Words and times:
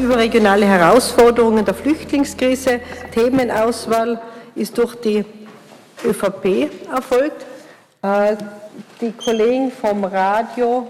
überregionale 0.00 0.66
Herausforderungen 0.66 1.64
der 1.64 1.74
Flüchtlingskrise. 1.74 2.80
Themenauswahl 3.14 4.20
ist 4.54 4.76
durch 4.78 4.94
die 4.96 5.24
ÖVP 6.04 6.70
erfolgt. 6.92 7.44
Äh, 8.02 8.36
die 9.00 9.12
Kollegen 9.12 9.70
vom 9.70 10.04
Radio 10.04 10.88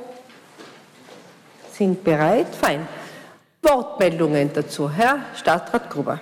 sind 1.72 2.02
bereit. 2.04 2.46
Fein. 2.60 2.86
Wortmeldungen 3.62 4.50
dazu. 4.54 4.90
Herr 4.90 5.18
Stadtrat 5.34 5.90
Gruber. 5.90 6.20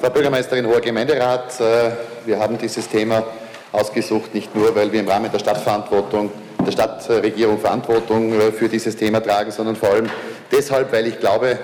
Frau 0.00 0.10
Bürgermeisterin, 0.10 0.66
hoher 0.66 0.80
Gemeinderat, 0.80 1.60
äh, 1.60 1.90
wir 2.26 2.38
haben 2.38 2.58
dieses 2.58 2.88
Thema 2.88 3.24
ausgesucht, 3.72 4.34
nicht 4.34 4.54
nur, 4.54 4.74
weil 4.74 4.92
wir 4.92 5.00
im 5.00 5.08
Rahmen 5.08 5.30
der 5.32 5.38
Stadtverantwortung, 5.38 6.30
der 6.64 6.72
Stadtregierung 6.72 7.58
Verantwortung 7.58 8.32
äh, 8.32 8.52
für 8.52 8.68
dieses 8.68 8.96
Thema 8.96 9.20
tragen, 9.20 9.50
sondern 9.50 9.76
vor 9.76 9.90
allem 9.90 10.08
deshalb, 10.52 10.92
weil 10.92 11.06
ich 11.06 11.18
glaube, 11.18 11.58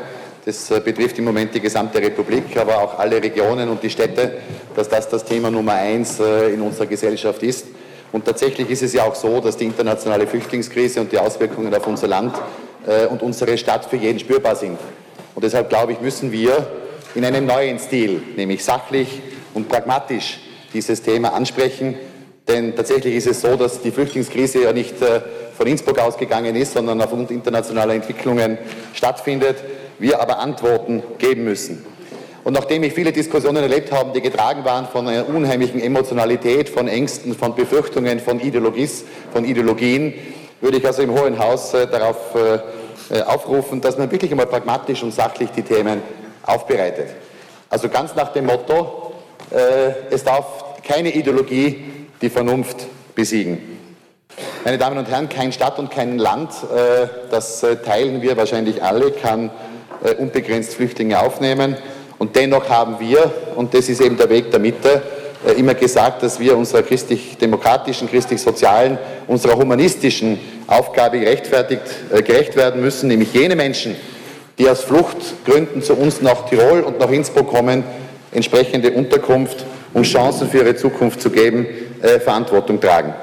das 0.50 0.68
äh, 0.72 0.80
betrifft 0.80 1.16
im 1.18 1.24
Moment 1.24 1.54
die 1.54 1.60
gesamte 1.60 2.00
Republik, 2.00 2.56
aber 2.56 2.82
auch 2.82 2.98
alle 2.98 3.22
Regionen 3.22 3.68
und 3.68 3.80
die 3.82 3.90
Städte, 3.90 4.38
dass 4.74 4.88
das 4.88 5.08
das 5.08 5.24
Thema 5.24 5.48
Nummer 5.48 5.74
eins 5.74 6.18
äh, 6.18 6.52
in 6.52 6.60
unserer 6.60 6.86
Gesellschaft 6.86 7.42
ist. 7.44 7.66
Und 8.10 8.24
tatsächlich 8.24 8.68
ist 8.68 8.82
es 8.82 8.92
ja 8.92 9.04
auch 9.04 9.14
so, 9.14 9.40
dass 9.40 9.56
die 9.56 9.66
internationale 9.66 10.26
Flüchtlingskrise 10.26 11.00
und 11.00 11.12
die 11.12 11.18
Auswirkungen 11.18 11.72
auf 11.72 11.86
unser 11.86 12.08
Land 12.08 12.34
und 13.10 13.22
unsere 13.22 13.56
Stadt 13.56 13.84
für 13.84 13.96
jeden 13.96 14.18
spürbar 14.18 14.56
sind. 14.56 14.76
Und 15.36 15.44
deshalb 15.44 15.68
glaube 15.68 15.92
ich, 15.92 16.00
müssen 16.00 16.32
wir 16.32 16.66
in 17.14 17.24
einem 17.24 17.46
neuen 17.46 17.78
Stil, 17.78 18.20
nämlich 18.34 18.64
sachlich 18.64 19.20
und 19.54 19.68
pragmatisch, 19.68 20.40
dieses 20.74 21.02
Thema 21.02 21.34
ansprechen. 21.34 21.94
Denn 22.48 22.74
tatsächlich 22.74 23.14
ist 23.14 23.28
es 23.28 23.42
so, 23.42 23.54
dass 23.54 23.80
die 23.80 23.92
Flüchtlingskrise 23.92 24.64
ja 24.64 24.72
nicht 24.72 25.00
äh, 25.02 25.20
von 25.56 25.68
Innsbruck 25.68 25.98
ausgegangen 25.98 26.56
ist, 26.56 26.72
sondern 26.72 27.00
aufgrund 27.00 27.30
internationaler 27.30 27.94
Entwicklungen 27.94 28.58
stattfindet. 28.92 29.56
Wir 30.00 30.20
aber 30.20 30.40
Antworten 30.40 31.02
geben 31.18 31.44
müssen. 31.44 31.84
Und 32.42 32.54
nachdem 32.54 32.82
ich 32.82 32.94
viele 32.94 33.12
Diskussionen 33.12 33.62
erlebt 33.62 33.92
habe, 33.92 34.12
die 34.12 34.20
getragen 34.20 34.64
waren 34.64 34.86
von 34.88 35.06
einer 35.06 35.28
unheimlichen 35.28 35.80
Emotionalität, 35.80 36.68
von 36.68 36.88
Ängsten, 36.88 37.34
von 37.34 37.54
Befürchtungen, 37.54 38.18
von, 38.18 38.40
Ideologies, 38.40 39.04
von 39.32 39.44
Ideologien, 39.44 40.14
würde 40.60 40.78
ich 40.78 40.86
also 40.86 41.02
im 41.02 41.12
Hohen 41.12 41.38
Haus 41.38 41.74
äh, 41.74 41.86
darauf 41.86 42.34
äh, 42.34 43.22
aufrufen, 43.22 43.80
dass 43.80 43.98
man 43.98 44.10
wirklich 44.10 44.30
einmal 44.30 44.46
pragmatisch 44.46 45.02
und 45.02 45.12
sachlich 45.12 45.50
die 45.50 45.62
Themen 45.62 46.00
aufbereitet. 46.44 47.08
Also 47.68 47.88
ganz 47.88 48.14
nach 48.14 48.32
dem 48.32 48.46
Motto, 48.46 49.12
es 50.10 50.22
darf 50.22 50.76
keine 50.84 51.12
Ideologie 51.12 51.84
die 52.20 52.30
Vernunft 52.30 52.86
besiegen. 53.14 53.58
Meine 54.64 54.78
Damen 54.78 54.98
und 54.98 55.08
Herren, 55.08 55.28
kein 55.28 55.52
Stadt 55.52 55.78
und 55.78 55.90
kein 55.90 56.18
Land, 56.18 56.50
äh, 56.74 57.06
das 57.30 57.62
äh, 57.62 57.76
teilen 57.76 58.22
wir 58.22 58.36
wahrscheinlich 58.36 58.82
alle, 58.82 59.10
kann 59.10 59.48
äh, 59.48 59.50
unbegrenzt 60.18 60.74
Flüchtlinge 60.74 61.20
aufnehmen. 61.20 61.76
Und 62.18 62.36
dennoch 62.36 62.68
haben 62.68 62.96
wir, 63.00 63.32
und 63.56 63.74
das 63.74 63.88
ist 63.88 64.00
eben 64.00 64.16
der 64.16 64.28
Weg 64.28 64.50
der 64.50 64.60
Mitte, 64.60 65.02
immer 65.56 65.72
gesagt, 65.72 66.22
dass 66.22 66.38
wir 66.38 66.56
unserer 66.56 66.82
christlich-demokratischen, 66.82 68.10
christlich-sozialen, 68.10 68.98
unserer 69.26 69.56
humanistischen 69.56 70.38
Aufgabe 70.66 71.18
gerechtfertigt, 71.18 71.82
gerecht 72.10 72.56
werden 72.56 72.82
müssen, 72.82 73.08
nämlich 73.08 73.32
jene 73.32 73.56
Menschen, 73.56 73.96
die 74.58 74.68
aus 74.68 74.82
Fluchtgründen 74.82 75.82
zu 75.82 75.94
uns 75.94 76.20
nach 76.20 76.44
Tirol 76.46 76.80
und 76.80 76.98
nach 76.98 77.10
Innsbruck 77.10 77.48
kommen, 77.48 77.84
entsprechende 78.32 78.90
Unterkunft 78.90 79.64
um 79.92 80.02
Chancen 80.02 80.48
für 80.48 80.58
ihre 80.58 80.76
Zukunft 80.76 81.20
zu 81.20 81.30
geben, 81.30 81.66
äh, 82.02 82.20
Verantwortung 82.20 82.80
tragen. 82.80 83.14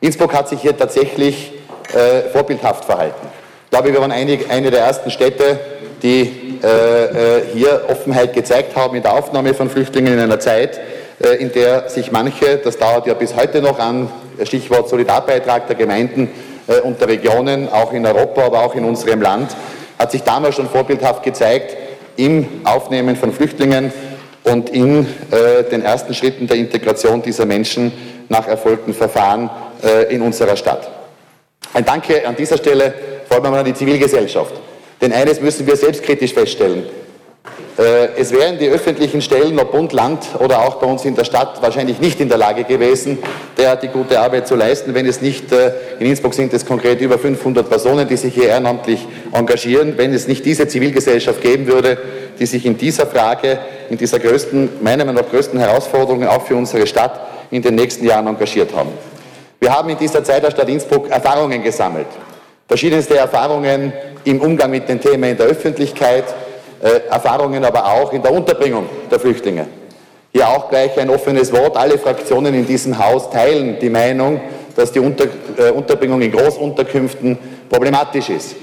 Innsbruck 0.00 0.32
hat 0.34 0.48
sich 0.48 0.60
hier 0.60 0.76
tatsächlich 0.76 1.52
äh, 1.92 2.28
vorbildhaft 2.30 2.84
verhalten. 2.84 3.28
Ich 3.68 3.70
glaube, 3.70 3.92
wir 3.92 4.00
waren 4.00 4.12
eine, 4.12 4.38
eine 4.48 4.70
der 4.70 4.80
ersten 4.80 5.10
Städte, 5.10 5.60
die 6.02 6.58
äh, 6.64 7.04
äh, 7.04 7.42
hier 7.52 7.82
Offenheit 7.90 8.32
gezeigt 8.32 8.74
haben 8.74 8.96
in 8.96 9.02
der 9.02 9.12
Aufnahme 9.12 9.52
von 9.52 9.68
Flüchtlingen 9.68 10.14
in 10.14 10.20
einer 10.20 10.40
Zeit, 10.40 10.80
äh, 11.22 11.34
in 11.34 11.52
der 11.52 11.90
sich 11.90 12.10
manche, 12.10 12.56
das 12.56 12.78
dauert 12.78 13.06
ja 13.06 13.12
bis 13.12 13.36
heute 13.36 13.60
noch 13.60 13.78
an, 13.78 14.10
Stichwort 14.42 14.88
Solidarbeitrag 14.88 15.66
der 15.66 15.76
Gemeinden 15.76 16.30
äh, 16.66 16.80
und 16.80 16.98
der 16.98 17.08
Regionen, 17.08 17.68
auch 17.70 17.92
in 17.92 18.06
Europa, 18.06 18.46
aber 18.46 18.64
auch 18.64 18.74
in 18.74 18.86
unserem 18.86 19.20
Land, 19.20 19.54
hat 19.98 20.12
sich 20.12 20.22
damals 20.22 20.54
schon 20.54 20.70
vorbildhaft 20.70 21.22
gezeigt 21.22 21.76
im 22.16 22.62
Aufnehmen 22.64 23.16
von 23.16 23.34
Flüchtlingen 23.34 23.92
und 24.44 24.70
in 24.70 25.06
äh, 25.30 25.64
den 25.70 25.82
ersten 25.82 26.14
Schritten 26.14 26.46
der 26.46 26.56
Integration 26.56 27.20
dieser 27.20 27.44
Menschen 27.44 27.92
nach 28.30 28.48
erfolgten 28.48 28.94
Verfahren 28.94 29.50
äh, 29.84 30.14
in 30.14 30.22
unserer 30.22 30.56
Stadt. 30.56 30.90
Ein 31.74 31.84
Danke 31.84 32.26
an 32.26 32.34
dieser 32.34 32.56
Stelle 32.56 33.17
vor 33.28 33.44
allem 33.44 33.54
an 33.54 33.64
die 33.64 33.74
Zivilgesellschaft. 33.74 34.54
Denn 35.00 35.12
eines 35.12 35.40
müssen 35.40 35.66
wir 35.66 35.76
selbstkritisch 35.76 36.34
feststellen. 36.34 36.84
Äh, 37.78 38.08
es 38.18 38.32
wären 38.32 38.58
die 38.58 38.68
öffentlichen 38.68 39.22
Stellen, 39.22 39.58
ob 39.60 39.70
Bund, 39.70 39.92
Land 39.92 40.26
oder 40.40 40.66
auch 40.66 40.76
bei 40.76 40.86
uns 40.86 41.04
in 41.04 41.14
der 41.14 41.24
Stadt, 41.24 41.62
wahrscheinlich 41.62 42.00
nicht 42.00 42.20
in 42.20 42.28
der 42.28 42.36
Lage 42.38 42.64
gewesen, 42.64 43.18
derartig 43.56 43.92
gute 43.92 44.18
Arbeit 44.18 44.48
zu 44.48 44.56
leisten, 44.56 44.94
wenn 44.94 45.06
es 45.06 45.22
nicht, 45.22 45.52
äh, 45.52 45.72
in 46.00 46.06
Innsbruck 46.06 46.34
sind 46.34 46.52
es 46.52 46.66
konkret 46.66 47.00
über 47.00 47.18
500 47.18 47.68
Personen, 47.68 48.08
die 48.08 48.16
sich 48.16 48.34
hier 48.34 48.48
ehrenamtlich 48.48 49.06
engagieren, 49.32 49.94
wenn 49.96 50.12
es 50.12 50.26
nicht 50.26 50.44
diese 50.44 50.66
Zivilgesellschaft 50.66 51.40
geben 51.40 51.68
würde, 51.68 51.98
die 52.40 52.46
sich 52.46 52.66
in 52.66 52.76
dieser 52.76 53.06
Frage, 53.06 53.60
in 53.90 53.96
dieser 53.96 54.18
größten, 54.18 54.70
meiner 54.82 55.04
Meinung 55.04 55.22
nach 55.22 55.30
größten 55.30 55.58
Herausforderung 55.58 56.26
auch 56.26 56.42
für 56.42 56.56
unsere 56.56 56.84
Stadt 56.86 57.20
in 57.52 57.62
den 57.62 57.76
nächsten 57.76 58.04
Jahren 58.04 58.26
engagiert 58.26 58.74
haben. 58.74 58.90
Wir 59.60 59.72
haben 59.72 59.88
in 59.88 59.98
dieser 59.98 60.22
Zeit 60.24 60.42
der 60.42 60.50
Stadt 60.50 60.68
Innsbruck 60.68 61.08
Erfahrungen 61.10 61.62
gesammelt. 61.62 62.06
Verschiedenste 62.68 63.16
Erfahrungen 63.16 63.94
im 64.24 64.42
Umgang 64.42 64.70
mit 64.70 64.86
den 64.90 65.00
Themen 65.00 65.30
in 65.30 65.38
der 65.38 65.46
Öffentlichkeit, 65.46 66.24
äh, 66.82 67.00
Erfahrungen 67.08 67.64
aber 67.64 67.82
auch 67.86 68.12
in 68.12 68.22
der 68.22 68.30
Unterbringung 68.30 68.84
der 69.10 69.18
Flüchtlinge. 69.18 69.66
Hier 70.34 70.46
auch 70.46 70.68
gleich 70.68 70.98
ein 71.00 71.08
offenes 71.08 71.50
Wort. 71.50 71.78
Alle 71.78 71.96
Fraktionen 71.96 72.52
in 72.52 72.66
diesem 72.66 72.98
Haus 72.98 73.30
teilen 73.30 73.78
die 73.80 73.88
Meinung, 73.88 74.38
dass 74.76 74.92
die 74.92 75.00
Unter, 75.00 75.24
äh, 75.56 75.70
Unterbringung 75.70 76.20
in 76.20 76.30
Großunterkünften 76.30 77.38
problematisch 77.70 78.28
ist. 78.28 78.56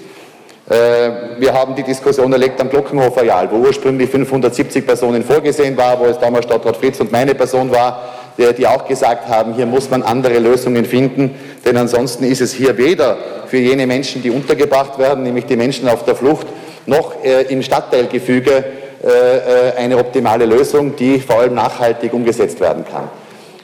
Äh, 0.69 1.39
wir 1.39 1.51
haben 1.51 1.73
die 1.73 1.81
Diskussion 1.81 2.31
erlebt 2.31 2.61
am 2.61 2.69
Glockenhof-Areal, 2.69 3.49
wo 3.51 3.55
ursprünglich 3.55 4.11
570 4.11 4.85
Personen 4.85 5.23
vorgesehen 5.23 5.75
war, 5.75 5.99
wo 5.99 6.05
es 6.05 6.19
damals 6.19 6.45
Stadtrat 6.45 6.77
Fritz 6.77 6.99
und 6.99 7.11
meine 7.11 7.33
Person 7.33 7.71
war, 7.71 8.14
die 8.37 8.67
auch 8.67 8.87
gesagt 8.87 9.27
haben, 9.27 9.53
hier 9.53 9.65
muss 9.65 9.89
man 9.89 10.03
andere 10.03 10.39
Lösungen 10.39 10.85
finden, 10.85 11.35
denn 11.65 11.77
ansonsten 11.77 12.25
ist 12.25 12.41
es 12.41 12.53
hier 12.53 12.77
weder 12.77 13.17
für 13.47 13.57
jene 13.57 13.87
Menschen, 13.87 14.21
die 14.21 14.29
untergebracht 14.29 14.99
werden, 14.99 15.23
nämlich 15.23 15.45
die 15.45 15.55
Menschen 15.55 15.87
auf 15.87 16.03
der 16.03 16.15
Flucht, 16.15 16.47
noch 16.85 17.23
äh, 17.23 17.43
im 17.43 17.63
Stadtteilgefüge 17.63 18.51
äh, 18.51 19.77
eine 19.77 19.97
optimale 19.97 20.45
Lösung, 20.45 20.95
die 20.95 21.19
vor 21.19 21.39
allem 21.39 21.55
nachhaltig 21.55 22.13
umgesetzt 22.13 22.59
werden 22.59 22.85
kann. 22.89 23.09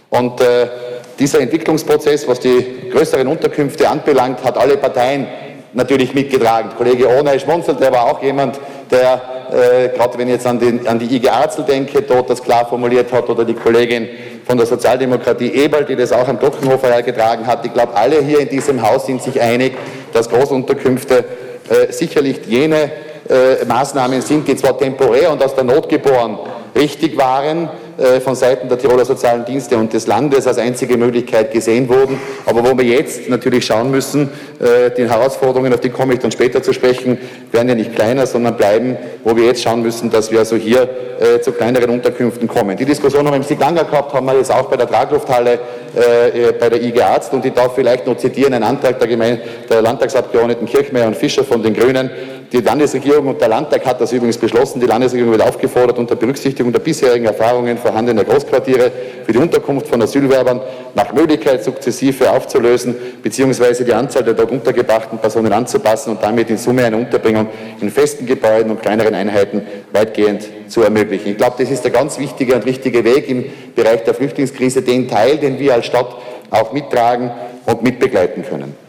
Und 0.09 0.41
dieser 1.19 1.39
Entwicklungsprozess, 1.39 2.27
was 2.27 2.41
die 2.41 2.89
größeren 2.91 3.27
Unterkünfte 3.27 3.87
anbelangt, 3.87 4.43
hat 4.43 4.57
alle 4.57 4.75
Parteien 4.75 5.25
natürlich 5.73 6.13
mitgetragen. 6.13 6.71
Kollege 6.77 7.07
Ohnei 7.07 7.39
schmunzelt, 7.39 7.79
der 7.79 7.91
war 7.91 8.05
auch 8.05 8.21
jemand, 8.21 8.59
der, 8.89 9.21
äh, 9.51 9.89
gerade 9.95 10.17
wenn 10.17 10.27
ich 10.27 10.33
jetzt 10.33 10.47
an, 10.47 10.59
den, 10.59 10.87
an 10.87 10.99
die 10.99 11.15
IG 11.15 11.29
Arzel 11.29 11.63
denke, 11.63 12.01
dort 12.01 12.29
das 12.29 12.43
klar 12.43 12.65
formuliert 12.65 13.11
hat, 13.11 13.29
oder 13.29 13.45
die 13.45 13.53
Kollegin 13.53 14.09
von 14.51 14.57
der 14.57 14.67
Sozialdemokratie 14.67 15.47
Eberl, 15.47 15.85
die 15.85 15.95
das 15.95 16.11
auch 16.11 16.27
am 16.27 16.37
Dockenhofer 16.37 16.89
hergetragen 16.89 17.47
hat. 17.47 17.65
Ich 17.65 17.73
glaube, 17.73 17.95
alle 17.95 18.21
hier 18.21 18.41
in 18.41 18.49
diesem 18.49 18.81
Haus 18.81 19.05
sind 19.05 19.23
sich 19.23 19.39
einig, 19.39 19.77
dass 20.11 20.29
Großunterkünfte 20.29 21.23
äh, 21.69 21.89
sicherlich 21.93 22.41
jene 22.45 22.91
äh, 23.29 23.63
Maßnahmen 23.65 24.21
sind, 24.21 24.45
die 24.49 24.57
zwar 24.57 24.77
temporär 24.77 25.31
und 25.31 25.41
aus 25.41 25.55
der 25.55 25.63
Not 25.63 25.87
geboren 25.87 26.37
richtig 26.75 27.17
waren, 27.17 27.69
von 28.23 28.35
Seiten 28.35 28.67
der 28.67 28.77
Tiroler 28.77 29.05
Sozialen 29.05 29.45
Dienste 29.45 29.77
und 29.77 29.93
des 29.93 30.07
Landes 30.07 30.47
als 30.47 30.57
einzige 30.57 30.97
Möglichkeit 30.97 31.51
gesehen 31.51 31.87
wurden, 31.89 32.19
aber 32.45 32.63
wo 32.63 32.77
wir 32.77 32.85
jetzt 32.85 33.29
natürlich 33.29 33.65
schauen 33.65 33.91
müssen, 33.91 34.29
äh, 34.59 34.91
die 34.95 35.09
Herausforderungen, 35.09 35.73
auf 35.73 35.79
die 35.79 35.89
komme 35.89 36.13
ich 36.13 36.19
dann 36.19 36.31
später 36.31 36.63
zu 36.63 36.73
sprechen, 36.73 37.17
werden 37.51 37.69
ja 37.69 37.75
nicht 37.75 37.95
kleiner, 37.95 38.25
sondern 38.25 38.57
bleiben, 38.57 38.97
wo 39.23 39.35
wir 39.35 39.45
jetzt 39.45 39.61
schauen 39.61 39.81
müssen, 39.81 40.09
dass 40.09 40.31
wir 40.31 40.39
also 40.39 40.55
hier 40.55 40.89
äh, 41.19 41.41
zu 41.41 41.51
kleineren 41.51 41.89
Unterkünften 41.89 42.47
kommen. 42.47 42.77
Die 42.77 42.85
Diskussion 42.85 43.25
haben 43.25 43.33
wir 43.33 43.37
im 43.37 43.43
Siglanger 43.43 43.83
gehabt, 43.83 44.13
haben 44.13 44.25
wir 44.25 44.37
jetzt 44.37 44.51
auch 44.51 44.69
bei 44.69 44.77
der 44.77 44.87
Traglufthalle 44.87 45.59
bei 45.93 46.69
der 46.69 46.81
IG 46.81 47.01
Arzt. 47.01 47.33
Und 47.33 47.45
ich 47.45 47.51
darf 47.51 47.75
vielleicht 47.75 48.07
noch 48.07 48.15
zitieren, 48.15 48.53
ein 48.53 48.63
Antrag 48.63 48.97
der, 48.97 49.09
Gemeinde, 49.09 49.41
der 49.69 49.81
Landtagsabgeordneten 49.81 50.65
Kirchmeier 50.65 51.07
und 51.07 51.17
Fischer 51.17 51.43
von 51.43 51.61
den 51.61 51.73
Grünen, 51.73 52.09
die 52.51 52.59
Landesregierung 52.59 53.27
und 53.27 53.39
der 53.39 53.47
Landtag 53.47 53.85
hat 53.85 54.01
das 54.01 54.11
übrigens 54.11 54.37
beschlossen. 54.37 54.81
Die 54.81 54.85
Landesregierung 54.85 55.31
wird 55.31 55.41
aufgefordert, 55.41 55.97
unter 55.97 56.17
Berücksichtigung 56.17 56.73
der 56.73 56.79
bisherigen 56.79 57.25
Erfahrungen 57.25 57.77
vorhandener 57.77 58.25
Großquartiere 58.25 58.91
für 59.25 59.31
die 59.31 59.37
Unterkunft 59.37 59.87
von 59.87 60.01
Asylwerbern 60.01 60.59
nach 60.93 61.13
Möglichkeit 61.13 61.63
sukzessive 61.63 62.29
aufzulösen 62.29 62.95
bzw. 63.23 63.85
die 63.85 63.93
Anzahl 63.93 64.23
der 64.23 64.33
dort 64.33 64.51
untergebrachten 64.51 65.17
Personen 65.17 65.53
anzupassen 65.53 66.11
und 66.11 66.21
damit 66.21 66.49
in 66.49 66.57
Summe 66.57 66.83
eine 66.83 66.97
Unterbringung 66.97 67.47
in 67.79 67.89
festen 67.89 68.25
Gebäuden 68.25 68.71
und 68.71 68.81
kleineren 68.81 69.15
Einheiten 69.15 69.61
weitgehend 69.93 70.45
zu 70.67 70.81
ermöglichen. 70.81 71.29
Ich 71.29 71.37
glaube, 71.37 71.55
das 71.57 71.71
ist 71.71 71.83
der 71.85 71.91
ganz 71.91 72.19
wichtige 72.19 72.55
und 72.55 72.65
richtige 72.65 73.05
Weg 73.05 73.29
im 73.29 73.45
Bereich 73.75 74.03
der 74.03 74.13
Flüchtlingskrise, 74.13 74.81
den 74.81 75.07
Teil, 75.07 75.37
den 75.37 75.57
wir 75.57 75.73
als 75.73 75.85
Stadt 75.85 76.17
auch 76.49 76.73
mittragen 76.73 77.31
und 77.65 77.81
mitbegleiten 77.81 78.43
können. 78.43 78.80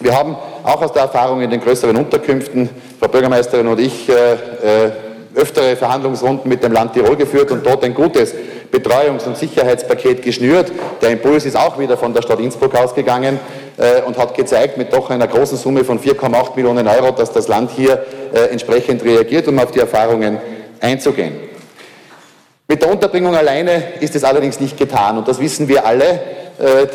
Wir 0.00 0.16
haben 0.16 0.36
auch 0.64 0.82
aus 0.82 0.92
der 0.92 1.02
Erfahrung 1.02 1.40
in 1.40 1.50
den 1.50 1.60
größeren 1.60 1.96
Unterkünften, 1.96 2.68
Frau 2.98 3.06
Bürgermeisterin 3.06 3.68
und 3.68 3.78
ich, 3.78 4.08
äh, 4.08 4.32
äh, 4.32 4.92
öftere 5.36 5.76
Verhandlungsrunden 5.76 6.48
mit 6.48 6.64
dem 6.64 6.72
Land 6.72 6.94
Tirol 6.94 7.16
geführt 7.16 7.52
und 7.52 7.64
dort 7.64 7.84
ein 7.84 7.94
gutes 7.94 8.34
Betreuungs- 8.72 9.26
und 9.26 9.36
Sicherheitspaket 9.36 10.22
geschnürt. 10.22 10.72
Der 11.00 11.10
Impuls 11.10 11.44
ist 11.44 11.56
auch 11.56 11.78
wieder 11.78 11.96
von 11.96 12.12
der 12.12 12.22
Stadt 12.22 12.40
Innsbruck 12.40 12.74
ausgegangen 12.74 13.38
äh, 13.76 14.02
und 14.02 14.18
hat 14.18 14.34
gezeigt, 14.34 14.78
mit 14.78 14.92
doch 14.92 15.10
einer 15.10 15.28
großen 15.28 15.56
Summe 15.56 15.84
von 15.84 16.00
4,8 16.00 16.56
Millionen 16.56 16.88
Euro, 16.88 17.12
dass 17.12 17.32
das 17.32 17.46
Land 17.46 17.70
hier 17.70 18.04
äh, 18.34 18.50
entsprechend 18.50 19.04
reagiert, 19.04 19.46
um 19.46 19.58
auf 19.60 19.70
die 19.70 19.78
Erfahrungen 19.78 20.38
einzugehen. 20.80 21.34
Mit 22.66 22.82
der 22.82 22.90
Unterbringung 22.90 23.36
alleine 23.36 24.00
ist 24.00 24.16
es 24.16 24.24
allerdings 24.24 24.58
nicht 24.58 24.76
getan 24.76 25.18
und 25.18 25.28
das 25.28 25.38
wissen 25.38 25.68
wir 25.68 25.86
alle, 25.86 26.20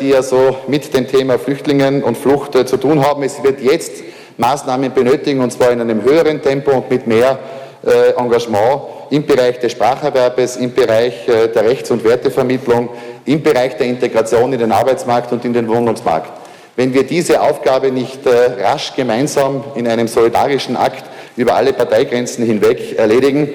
die 0.00 0.08
ja 0.08 0.22
so 0.22 0.56
mit 0.68 0.94
dem 0.94 1.06
Thema 1.06 1.38
Flüchtlingen 1.38 2.02
und 2.02 2.16
Flucht 2.16 2.54
äh, 2.54 2.64
zu 2.64 2.78
tun 2.78 3.04
haben. 3.04 3.22
Es 3.22 3.42
wird 3.42 3.60
jetzt 3.60 3.92
Maßnahmen 4.38 4.92
benötigen 4.94 5.40
und 5.40 5.52
zwar 5.52 5.70
in 5.70 5.80
einem 5.80 6.02
höheren 6.02 6.40
Tempo 6.40 6.70
und 6.70 6.90
mit 6.90 7.06
mehr 7.06 7.38
äh, 7.84 8.12
Engagement 8.18 8.82
im 9.10 9.26
Bereich 9.26 9.58
des 9.58 9.72
Spracherwerbes, 9.72 10.56
im 10.56 10.72
Bereich 10.72 11.26
der 11.26 11.64
Rechts- 11.64 11.90
und 11.90 12.04
Wertevermittlung, 12.04 12.90
im 13.24 13.42
Bereich 13.42 13.76
der 13.76 13.88
Integration 13.88 14.52
in 14.52 14.60
den 14.60 14.70
Arbeitsmarkt 14.70 15.32
und 15.32 15.44
in 15.44 15.52
den 15.52 15.66
Wohnungsmarkt. 15.66 16.30
Wenn 16.76 16.94
wir 16.94 17.02
diese 17.02 17.40
Aufgabe 17.40 17.90
nicht 17.90 18.20
rasch 18.24 18.94
gemeinsam 18.94 19.64
in 19.74 19.88
einem 19.88 20.06
solidarischen 20.06 20.76
Akt 20.76 21.02
über 21.36 21.56
alle 21.56 21.72
Parteigrenzen 21.72 22.46
hinweg 22.46 22.96
erledigen, 22.96 23.48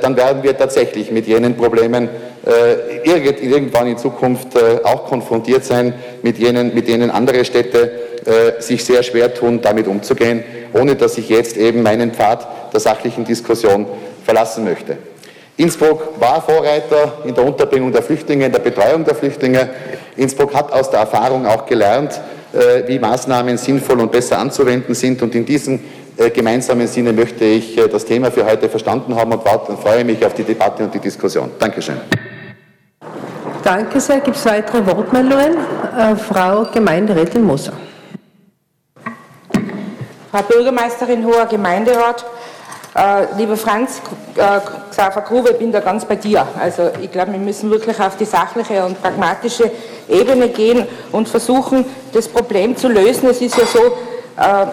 dann 0.00 0.16
werden 0.16 0.42
wir 0.42 0.56
tatsächlich 0.56 1.10
mit 1.10 1.26
jenen 1.26 1.54
Problemen 1.54 2.08
irgendwann 2.44 3.86
in 3.86 3.96
Zukunft 3.96 4.48
auch 4.84 5.06
konfrontiert 5.06 5.64
sein, 5.64 5.94
mit, 6.22 6.38
jenen, 6.38 6.74
mit 6.74 6.88
denen 6.88 7.10
andere 7.10 7.44
Städte 7.44 7.90
sich 8.58 8.84
sehr 8.84 9.02
schwer 9.02 9.32
tun, 9.32 9.60
damit 9.62 9.88
umzugehen, 9.88 10.44
ohne 10.74 10.94
dass 10.94 11.16
ich 11.16 11.28
jetzt 11.30 11.56
eben 11.56 11.82
meinen 11.82 12.12
Pfad 12.12 12.46
der 12.72 12.80
sachlichen 12.80 13.24
Diskussion 13.24 13.86
verlassen 14.24 14.64
möchte. 14.64 14.98
Innsbruck 15.56 16.20
war 16.20 16.42
Vorreiter 16.42 17.18
in 17.24 17.34
der 17.34 17.44
Unterbringung 17.44 17.92
der 17.92 18.02
Flüchtlinge, 18.02 18.46
in 18.46 18.52
der 18.52 18.58
Betreuung 18.58 19.04
der 19.04 19.14
Flüchtlinge. 19.14 19.68
Innsbruck 20.16 20.52
hat 20.52 20.72
aus 20.72 20.90
der 20.90 21.00
Erfahrung 21.00 21.46
auch 21.46 21.64
gelernt, 21.66 22.20
äh, 22.52 22.86
wie 22.88 22.98
Maßnahmen 22.98 23.56
sinnvoll 23.56 24.00
und 24.00 24.10
besser 24.10 24.38
anzuwenden 24.38 24.94
sind. 24.94 25.22
Und 25.22 25.34
in 25.34 25.46
diesem 25.46 25.78
äh, 26.16 26.30
gemeinsamen 26.30 26.88
Sinne 26.88 27.12
möchte 27.12 27.44
ich 27.44 27.78
äh, 27.78 27.88
das 27.88 28.04
Thema 28.04 28.32
für 28.32 28.44
heute 28.44 28.68
verstanden 28.68 29.14
haben 29.14 29.32
und 29.32 29.42
freue 29.80 30.04
mich 30.04 30.24
auf 30.26 30.34
die 30.34 30.42
Debatte 30.44 30.82
und 30.82 30.94
die 30.94 31.00
Diskussion. 31.00 31.52
Dankeschön. 31.60 32.00
Danke 33.64 33.98
sehr. 33.98 34.20
Gibt 34.20 34.36
es 34.36 34.44
weitere 34.44 34.86
Wortmeldungen? 34.86 35.56
Frau 36.28 36.66
Gemeinderätin 36.70 37.42
Moser. 37.42 37.72
Frau 40.30 40.42
Bürgermeisterin, 40.42 41.24
hoher 41.24 41.46
Gemeinderat, 41.46 42.26
äh, 42.94 43.24
lieber 43.38 43.56
Franz 43.56 44.02
äh, 44.36 44.60
Xaver 44.90 45.22
Grube, 45.22 45.52
ich 45.52 45.58
bin 45.58 45.72
da 45.72 45.80
ganz 45.80 46.04
bei 46.04 46.16
dir. 46.16 46.46
Also 46.60 46.90
ich 47.00 47.10
glaube, 47.10 47.32
wir 47.32 47.38
müssen 47.38 47.70
wirklich 47.70 47.98
auf 48.00 48.18
die 48.18 48.26
sachliche 48.26 48.84
und 48.84 49.00
pragmatische 49.00 49.70
Ebene 50.10 50.48
gehen 50.48 50.86
und 51.12 51.26
versuchen, 51.26 51.86
das 52.12 52.28
Problem 52.28 52.76
zu 52.76 52.88
lösen. 52.88 53.30
Es 53.30 53.40
ist 53.40 53.56
ja 53.56 53.64
so, 53.64 53.78
äh, 53.78 54.66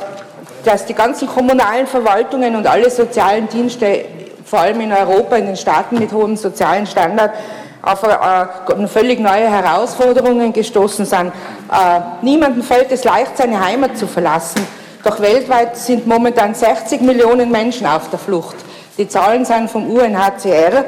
dass 0.66 0.86
die 0.86 0.96
ganzen 0.96 1.30
kommunalen 1.30 1.88
Verwaltungen 1.88 2.58
und 2.58 2.68
alle 2.68 2.90
sozialen 2.90 3.48
Dienste, 3.48 4.04
vor 4.44 4.60
allem 4.60 4.82
in 4.82 4.92
Europa, 4.92 5.38
in 5.38 5.46
den 5.46 5.56
Staaten 5.56 5.98
mit 5.98 6.12
hohem 6.12 6.36
sozialen 6.36 6.86
Standard, 6.86 7.32
auf 7.81 8.04
eine, 8.04 8.88
völlig 8.88 9.19
neue 9.19 9.50
Herausforderungen 9.50 10.54
gestoßen 10.54 11.06
sind. 11.06 11.28
Äh, 11.72 12.00
niemandem 12.22 12.63
fällt 12.63 12.92
es 12.92 13.04
leicht, 13.04 13.38
seine 13.38 13.63
Heimat 13.63 13.98
zu 13.98 14.07
verlassen. 14.07 14.66
Doch 15.04 15.19
weltweit 15.19 15.78
sind 15.78 16.06
momentan 16.06 16.54
60 16.54 17.01
Millionen 17.01 17.50
Menschen 17.51 17.88
auf 17.88 18.10
der 18.10 18.19
Flucht. 18.19 18.56
Die 18.98 19.07
Zahlen 19.07 19.45
sind 19.45 19.69
vom 19.69 19.89
UNHCR 19.89 20.86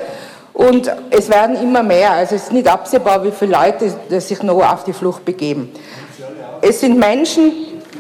und 0.54 0.92
es 1.10 1.30
werden 1.30 1.56
immer 1.56 1.81
mehr. 1.81 2.12
Also 2.12 2.36
es 2.36 2.44
ist 2.44 2.54
nicht 2.54 2.68
absehbar, 2.68 3.24
wie 3.24 3.31
viele 3.31 3.54
Leute 3.54 4.22
sich 4.22 4.44
noch 4.44 4.62
auf 4.62 4.84
die 4.84 4.94
Flucht 4.94 5.25
begeben. 5.25 5.72
Es 6.62 6.81
sind 6.81 7.00
Menschen, 7.00 7.51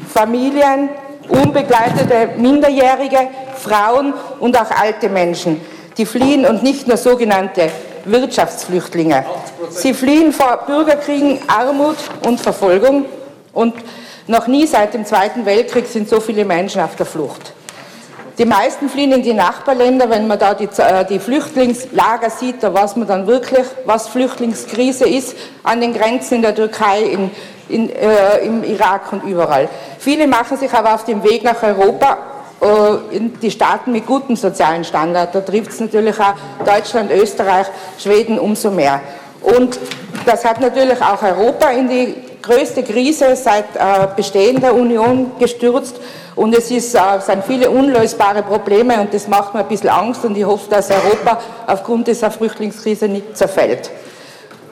Familien, 0.07 0.89
unbegleitete 1.29 2.29
Minderjährige, 2.37 3.29
Frauen 3.55 4.13
und 4.39 4.59
auch 4.59 4.69
alte 4.69 5.09
Menschen, 5.09 5.59
die 5.97 6.05
fliehen 6.05 6.45
und 6.45 6.61
nicht 6.61 6.87
nur 6.87 6.97
sogenannte 6.97 7.71
Wirtschaftsflüchtlinge. 8.05 9.25
Sie 9.69 9.93
fliehen 9.93 10.33
vor 10.33 10.63
Bürgerkriegen, 10.65 11.39
Armut 11.47 11.97
und 12.25 12.39
Verfolgung 12.39 13.05
und 13.53 13.73
noch 14.27 14.47
nie 14.47 14.65
seit 14.65 14.93
dem 14.93 15.05
Zweiten 15.05 15.45
Weltkrieg 15.45 15.87
sind 15.87 16.07
so 16.07 16.19
viele 16.19 16.45
Menschen 16.45 16.81
auf 16.81 16.95
der 16.95 17.05
Flucht. 17.05 17.53
Die 18.37 18.45
meisten 18.45 18.89
fliehen 18.89 19.11
in 19.11 19.21
die 19.21 19.33
Nachbarländer. 19.33 20.09
Wenn 20.09 20.27
man 20.27 20.39
da 20.39 20.55
die, 20.55 20.67
äh, 20.77 21.05
die, 21.05 21.19
Flüchtlingslager 21.19 22.31
sieht, 22.31 22.63
da 22.63 22.73
weiß 22.73 22.95
man 22.95 23.07
dann 23.07 23.27
wirklich, 23.27 23.65
was 23.85 24.07
Flüchtlingskrise 24.07 25.07
ist 25.07 25.35
an 25.61 25.81
den 25.81 25.93
Grenzen 25.93 26.35
in 26.35 26.41
der 26.41 26.55
Türkei, 26.55 27.03
in, 27.03 27.31
in, 27.69 27.89
äh, 27.91 28.39
im 28.39 28.63
Irak 28.63 29.13
und 29.13 29.23
überall. 29.23 29.69
Viele 29.99 30.25
machen 30.25 30.57
sich 30.57 30.73
aber 30.73 30.95
auf 30.95 31.05
dem 31.05 31.23
Weg 31.23 31.43
nach 31.43 31.61
Europa 31.61 32.17
in 33.11 33.39
die 33.39 33.51
Staaten 33.51 33.91
mit 33.91 34.05
gutem 34.05 34.35
sozialen 34.35 34.83
Standard. 34.83 35.33
Da 35.35 35.41
trifft 35.41 35.71
es 35.71 35.79
natürlich 35.79 36.19
auch 36.19 36.33
Deutschland, 36.65 37.11
Österreich, 37.11 37.67
Schweden 37.97 38.39
umso 38.39 38.71
mehr. 38.71 39.01
Und 39.41 39.79
das 40.25 40.45
hat 40.45 40.61
natürlich 40.61 41.01
auch 41.01 41.21
Europa 41.21 41.69
in 41.71 41.89
die 41.89 42.15
größte 42.41 42.83
Krise 42.83 43.35
seit 43.35 43.75
äh, 43.75 44.07
Bestehen 44.15 44.59
der 44.59 44.75
Union 44.75 45.31
gestürzt 45.39 45.99
und 46.35 46.55
es 46.55 46.69
ist, 46.71 46.93
äh, 46.93 46.99
sind 47.19 47.43
viele 47.45 47.69
unlösbare 47.69 48.43
Probleme 48.43 48.99
und 48.99 49.13
das 49.13 49.27
macht 49.27 49.53
mir 49.53 49.61
ein 49.61 49.67
bisschen 49.67 49.89
Angst 49.89 50.23
und 50.25 50.37
ich 50.37 50.45
hoffe, 50.45 50.69
dass 50.69 50.91
Europa 50.91 51.39
aufgrund 51.67 52.07
dieser 52.07 52.29
Flüchtlingskrise 52.31 53.07
nicht 53.07 53.37
zerfällt. 53.37 53.89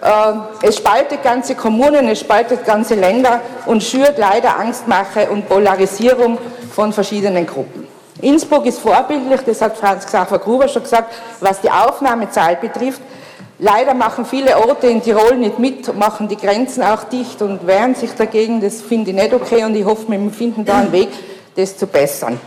Äh, 0.02 0.68
es 0.68 0.78
spaltet 0.78 1.24
ganze 1.24 1.56
Kommunen, 1.56 2.08
es 2.10 2.20
spaltet 2.20 2.66
ganze 2.66 2.96
Länder 2.96 3.42
und 3.66 3.84
schürt 3.84 4.18
leider 4.18 4.58
Angstmache 4.58 5.30
und 5.30 5.48
Polarisierung 5.48 6.38
von 6.74 6.92
verschiedenen 6.92 7.46
Gruppen. 7.46 7.88
Innsbruck 8.22 8.66
ist 8.66 8.80
vorbildlich, 8.80 9.42
das 9.46 9.62
hat 9.62 9.78
Franz 9.78 10.06
Xaver 10.06 10.40
Gruber 10.40 10.68
schon 10.68 10.84
gesagt, 10.84 11.14
was 11.40 11.62
die 11.62 11.70
Aufnahmezahl 11.70 12.56
betrifft. 12.56 13.02
Leider 13.60 13.94
machen 13.94 14.26
viele 14.26 14.58
Orte 14.58 14.88
in 14.88 15.04
Tirol 15.04 15.38
nicht 15.38 15.60
mit, 15.60 15.96
machen 15.96 16.28
die 16.28 16.36
Grenzen 16.36 16.82
auch 16.82 17.04
dicht 17.04 17.42
und 17.44 17.66
wehren 17.68 17.94
sich 17.94 18.12
dagegen. 18.16 18.60
Das 18.60 18.82
finde 18.82 19.12
ich 19.12 19.16
nicht 19.16 19.34
okay 19.34 19.64
und 19.64 19.76
ich 19.76 19.86
hoffe, 19.86 20.06
wir 20.08 20.32
finden 20.32 20.66
da 20.66 20.80
einen 20.80 20.92
Weg, 20.92 21.10
das 21.56 21.78
zu 21.78 21.86
bessern. 21.86 22.40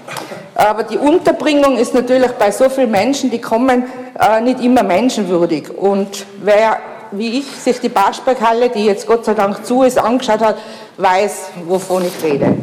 Aber 0.56 0.82
die 0.82 0.98
Unterbringung 0.98 1.76
ist 1.76 1.94
natürlich 1.94 2.32
bei 2.32 2.50
so 2.50 2.68
vielen 2.68 2.90
Menschen, 2.90 3.30
die 3.30 3.40
kommen, 3.40 3.84
äh, 4.18 4.40
nicht 4.40 4.60
immer 4.60 4.82
menschenwürdig. 4.82 5.70
Und 5.76 6.26
wer, 6.42 6.78
wie 7.10 7.38
ich, 7.38 7.46
sich 7.46 7.80
die 7.80 7.88
Barsberghalle, 7.88 8.70
die 8.70 8.84
jetzt 8.84 9.06
Gott 9.06 9.24
sei 9.24 9.34
Dank 9.34 9.64
zu 9.64 9.82
ist, 9.82 9.98
angeschaut 9.98 10.40
hat, 10.40 10.56
weiß, 10.96 11.50
wovon 11.66 12.04
ich 12.04 12.22
rede. 12.22 12.56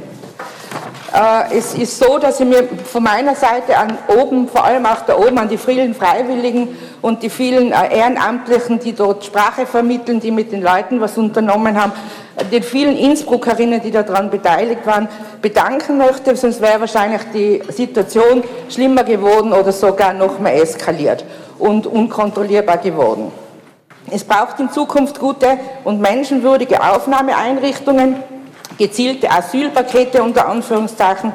Äh, 1.14 1.58
es 1.58 1.74
ist 1.74 2.00
so, 2.00 2.18
dass 2.18 2.40
ich 2.40 2.46
mir 2.46 2.68
von 2.86 3.04
meiner 3.04 3.36
Seite 3.36 3.78
an 3.78 3.98
oben, 4.08 4.48
vor 4.48 4.64
allem 4.64 4.86
auch 4.86 5.02
da 5.06 5.18
oben 5.18 5.38
an 5.38 5.50
die 5.50 5.58
vielen 5.58 5.94
Freiwilligen 5.94 6.78
und 7.02 7.22
die 7.22 7.30
vielen 7.30 7.74
äh, 7.74 7.98
Ehrenamtlichen, 7.98 8.80
die 8.80 8.94
dort 8.94 9.26
Sprache 9.26 9.66
vermitteln, 9.66 10.22
die 10.22 10.32
mit 10.32 10.54
den 10.54 10.62
Leuten 10.62 11.02
was 11.02 11.18
unternommen 11.18 11.82
haben, 11.82 11.92
den 12.50 12.64
vielen 12.64 12.98
Innsbruckerinnen, 12.98 13.82
die 13.82 13.92
daran 13.92 14.30
beteiligt 14.30 14.86
waren, 14.86 15.10
bedanken 15.42 15.98
möchte, 15.98 16.34
sonst 16.38 16.62
wäre 16.62 16.80
wahrscheinlich 16.80 17.22
die 17.34 17.62
Situation 17.70 18.44
schlimmer 18.70 19.04
geworden 19.04 19.52
oder 19.52 19.74
sogar 19.74 20.14
noch 20.14 20.40
mehr 20.40 20.62
eskaliert 20.62 21.26
und 21.60 21.88
unkontrollierbar 21.88 22.78
geworden. 22.78 23.34
Es 24.10 24.24
braucht 24.24 24.60
in 24.60 24.72
Zukunft 24.72 25.20
gute 25.20 25.58
und 25.84 26.02
menschenwürdige 26.02 26.82
Aufnahmeeinrichtungen, 26.82 28.16
gezielte 28.78 29.30
Asylpakete 29.30 30.24
unter 30.24 30.48
Anführungszeichen, 30.48 31.34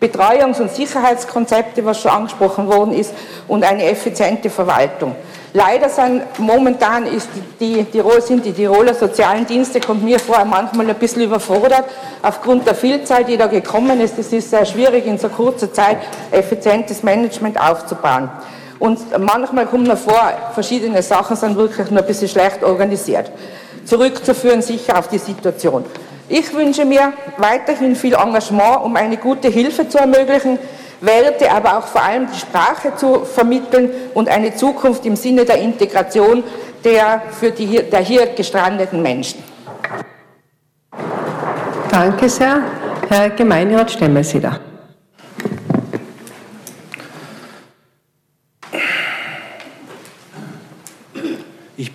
Betreuungs- 0.00 0.60
und 0.60 0.70
Sicherheitskonzepte, 0.70 1.84
was 1.84 2.00
schon 2.00 2.12
angesprochen 2.12 2.68
worden 2.68 2.92
ist, 2.92 3.12
und 3.48 3.64
eine 3.64 3.84
effiziente 3.84 4.48
Verwaltung. 4.48 5.14
Leider 5.54 5.88
sind 5.88 6.22
momentan 6.38 7.06
ist 7.06 7.28
die, 7.58 7.82
die, 7.82 8.02
sind 8.20 8.44
die 8.44 8.52
Tiroler 8.52 8.94
sozialen 8.94 9.46
Dienste, 9.46 9.80
kommt 9.80 10.04
mir 10.04 10.20
vor, 10.20 10.44
manchmal 10.44 10.88
ein 10.90 10.94
bisschen 10.96 11.22
überfordert, 11.22 11.84
aufgrund 12.22 12.66
der 12.66 12.74
Vielzahl, 12.74 13.24
die 13.24 13.36
da 13.36 13.46
gekommen 13.46 14.00
ist. 14.00 14.18
Es 14.18 14.32
ist 14.32 14.50
sehr 14.50 14.66
schwierig, 14.66 15.06
in 15.06 15.18
so 15.18 15.28
kurzer 15.28 15.72
Zeit 15.72 15.98
effizientes 16.30 17.02
Management 17.02 17.58
aufzubauen. 17.58 18.28
Und 18.78 18.98
manchmal 19.18 19.66
kommt 19.66 19.86
mir 19.86 19.96
vor, 19.96 20.32
verschiedene 20.54 21.02
Sachen 21.02 21.36
sind 21.36 21.56
wirklich 21.56 21.90
nur 21.90 22.00
ein 22.00 22.06
bisschen 22.06 22.28
schlecht 22.28 22.62
organisiert. 22.62 23.30
Zurückzuführen 23.84 24.62
sicher 24.62 24.98
auf 24.98 25.08
die 25.08 25.18
Situation. 25.18 25.84
Ich 26.28 26.54
wünsche 26.54 26.84
mir 26.84 27.12
weiterhin 27.38 27.96
viel 27.96 28.14
Engagement, 28.14 28.84
um 28.84 28.96
eine 28.96 29.16
gute 29.16 29.48
Hilfe 29.48 29.88
zu 29.88 29.98
ermöglichen, 29.98 30.58
Werte, 31.00 31.50
aber 31.50 31.78
auch 31.78 31.86
vor 31.86 32.02
allem 32.02 32.26
die 32.32 32.38
Sprache 32.38 32.94
zu 32.96 33.24
vermitteln 33.24 33.90
und 34.14 34.28
eine 34.28 34.54
Zukunft 34.54 35.06
im 35.06 35.16
Sinne 35.16 35.44
der 35.44 35.58
Integration 35.58 36.42
der, 36.84 37.22
für 37.38 37.50
die, 37.50 37.82
der 37.82 38.00
hier 38.00 38.26
gestrandeten 38.26 39.00
Menschen. 39.00 39.42
Danke 41.90 42.28
sehr. 42.28 42.62
Herr 43.08 43.30
Gemeinderat 43.30 43.90
Stemmelseder. 43.92 44.60
Ich 44.60 44.67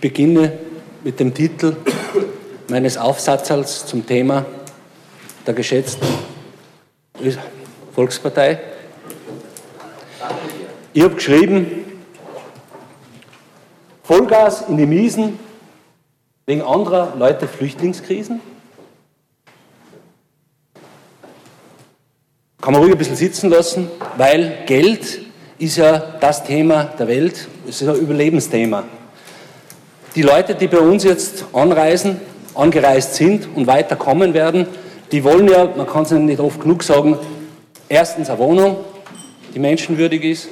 beginne 0.04 0.52
mit 1.06 1.18
dem 1.22 1.34
Titel 1.34 1.78
meines 2.68 2.98
Aufsatzes 2.98 3.86
zum 3.86 4.06
Thema 4.06 4.46
der 5.48 5.54
geschätzten 5.54 6.06
Volkspartei. 7.96 8.60
Ich 10.92 11.02
habe 11.02 11.16
geschrieben, 11.16 11.86
Vollgas 14.04 14.66
in 14.68 14.76
die 14.76 14.86
Miesen 14.86 15.40
wegen 16.48 16.62
anderer 16.64 17.14
Leute 17.18 17.48
Flüchtlingskrisen. 17.48 18.42
Kann 22.60 22.74
man 22.74 22.82
ruhig 22.82 22.92
ein 22.92 22.98
bisschen 22.98 23.16
sitzen 23.16 23.50
lassen, 23.50 23.90
weil 24.18 24.66
Geld 24.66 25.22
ist 25.60 25.78
ja 25.78 25.98
das 26.20 26.44
Thema 26.44 26.84
der 26.84 27.08
Welt, 27.08 27.48
es 27.70 27.82
ist 27.82 27.88
ein 27.88 27.96
Überlebensthema. 27.96 28.84
Die 30.16 30.22
Leute, 30.22 30.54
die 30.54 30.68
bei 30.68 30.78
uns 30.78 31.04
jetzt 31.04 31.46
anreisen, 31.54 32.22
angereist 32.54 33.16
sind 33.16 33.48
und 33.56 33.66
weiterkommen 33.66 34.36
werden, 34.36 34.68
die 35.12 35.24
wollen 35.24 35.48
ja, 35.48 35.68
man 35.76 35.88
kann 35.88 36.04
es 36.04 36.12
nicht 36.12 36.40
oft 36.40 36.62
genug 36.62 36.84
sagen, 36.84 37.18
erstens 37.90 38.30
eine 38.30 38.38
Wohnung, 38.38 38.78
die 39.56 39.60
menschenwürdig 39.60 40.24
ist, 40.24 40.50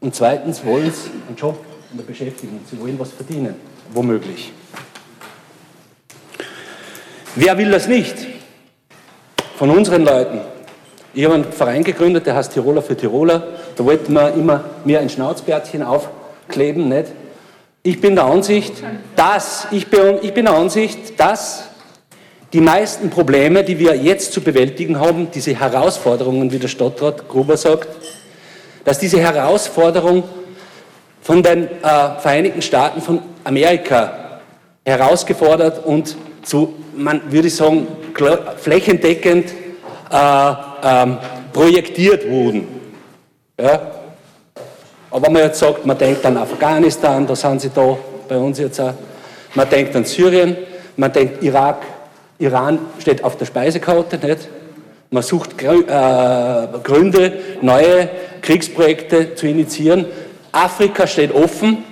und 0.00 0.14
zweitens 0.14 0.64
wollen 0.64 0.90
sie 0.90 1.10
einen 1.28 1.36
Job 1.36 1.58
in 1.90 1.98
der 1.98 2.04
Beschäftigung, 2.04 2.60
sie 2.70 2.80
wollen 2.80 2.98
was 2.98 3.10
verdienen, 3.12 3.54
womöglich. 3.92 4.52
Wer 7.34 7.58
will 7.58 7.70
das 7.70 7.88
nicht? 7.88 8.14
Von 9.56 9.70
unseren 9.70 10.04
Leuten. 10.04 10.40
Ich 11.12 11.24
habe 11.24 11.34
einen 11.34 11.52
Verein 11.52 11.84
gegründet, 11.84 12.26
der 12.26 12.36
heißt 12.36 12.52
Tiroler 12.52 12.80
für 12.82 12.96
Tiroler. 12.96 13.48
Da 13.76 13.84
wollten 13.84 14.12
wir 14.14 14.32
immer 14.32 14.64
mehr 14.84 15.00
ein 15.00 15.10
Schnauzbärtchen 15.10 15.82
aufkleben, 15.82 16.88
nicht? 16.88 17.08
Ich 17.86 18.00
bin 18.00 18.14
der 18.14 18.24
Ansicht, 18.24 18.72
dass, 19.14 19.66
ich 19.70 19.88
bin, 19.88 20.18
ich 20.22 20.32
bin 20.32 20.46
der 20.46 20.54
Ansicht, 20.54 21.20
dass 21.20 21.64
die 22.54 22.62
meisten 22.62 23.10
Probleme, 23.10 23.62
die 23.62 23.78
wir 23.78 23.94
jetzt 23.94 24.32
zu 24.32 24.40
bewältigen 24.40 24.98
haben, 24.98 25.30
diese 25.30 25.54
Herausforderungen, 25.54 26.50
wie 26.50 26.58
der 26.58 26.68
Stadtrat 26.68 27.28
Gruber 27.28 27.58
sagt, 27.58 27.88
dass 28.86 28.98
diese 28.98 29.20
Herausforderung 29.20 30.24
von 31.20 31.42
den 31.42 31.64
äh, 31.64 31.68
Vereinigten 32.20 32.62
Staaten 32.62 33.02
von 33.02 33.20
Amerika 33.44 34.40
herausgefordert 34.86 35.84
und 35.84 36.16
zu, 36.42 36.74
man 36.96 37.30
würde 37.30 37.50
sagen, 37.50 37.86
flächendeckend 38.56 39.52
äh, 40.10 40.52
ähm, 40.82 41.18
projektiert 41.52 42.30
wurden. 42.30 42.66
Ja? 43.60 44.03
Aber 45.14 45.28
wenn 45.28 45.34
man 45.34 45.42
jetzt 45.42 45.60
sagt, 45.60 45.86
man 45.86 45.96
denkt 45.96 46.26
an 46.26 46.36
Afghanistan, 46.36 47.24
da 47.24 47.36
sind 47.36 47.60
sie 47.60 47.70
da 47.72 47.96
bei 48.28 48.36
uns 48.36 48.58
jetzt 48.58 48.80
auch. 48.80 48.94
Man 49.54 49.70
denkt 49.70 49.94
an 49.94 50.04
Syrien, 50.04 50.56
man 50.96 51.12
denkt 51.12 51.40
Irak, 51.44 51.82
Iran 52.40 52.80
steht 52.98 53.22
auf 53.22 53.36
der 53.36 53.44
Speisekarte, 53.44 54.18
nicht? 54.26 54.48
Man 55.10 55.22
sucht 55.22 55.62
äh, 55.62 55.76
Gründe, 56.82 57.32
neue 57.62 58.08
Kriegsprojekte 58.42 59.36
zu 59.36 59.46
initiieren. 59.46 60.06
Afrika 60.50 61.06
steht 61.06 61.32
offen, 61.32 61.84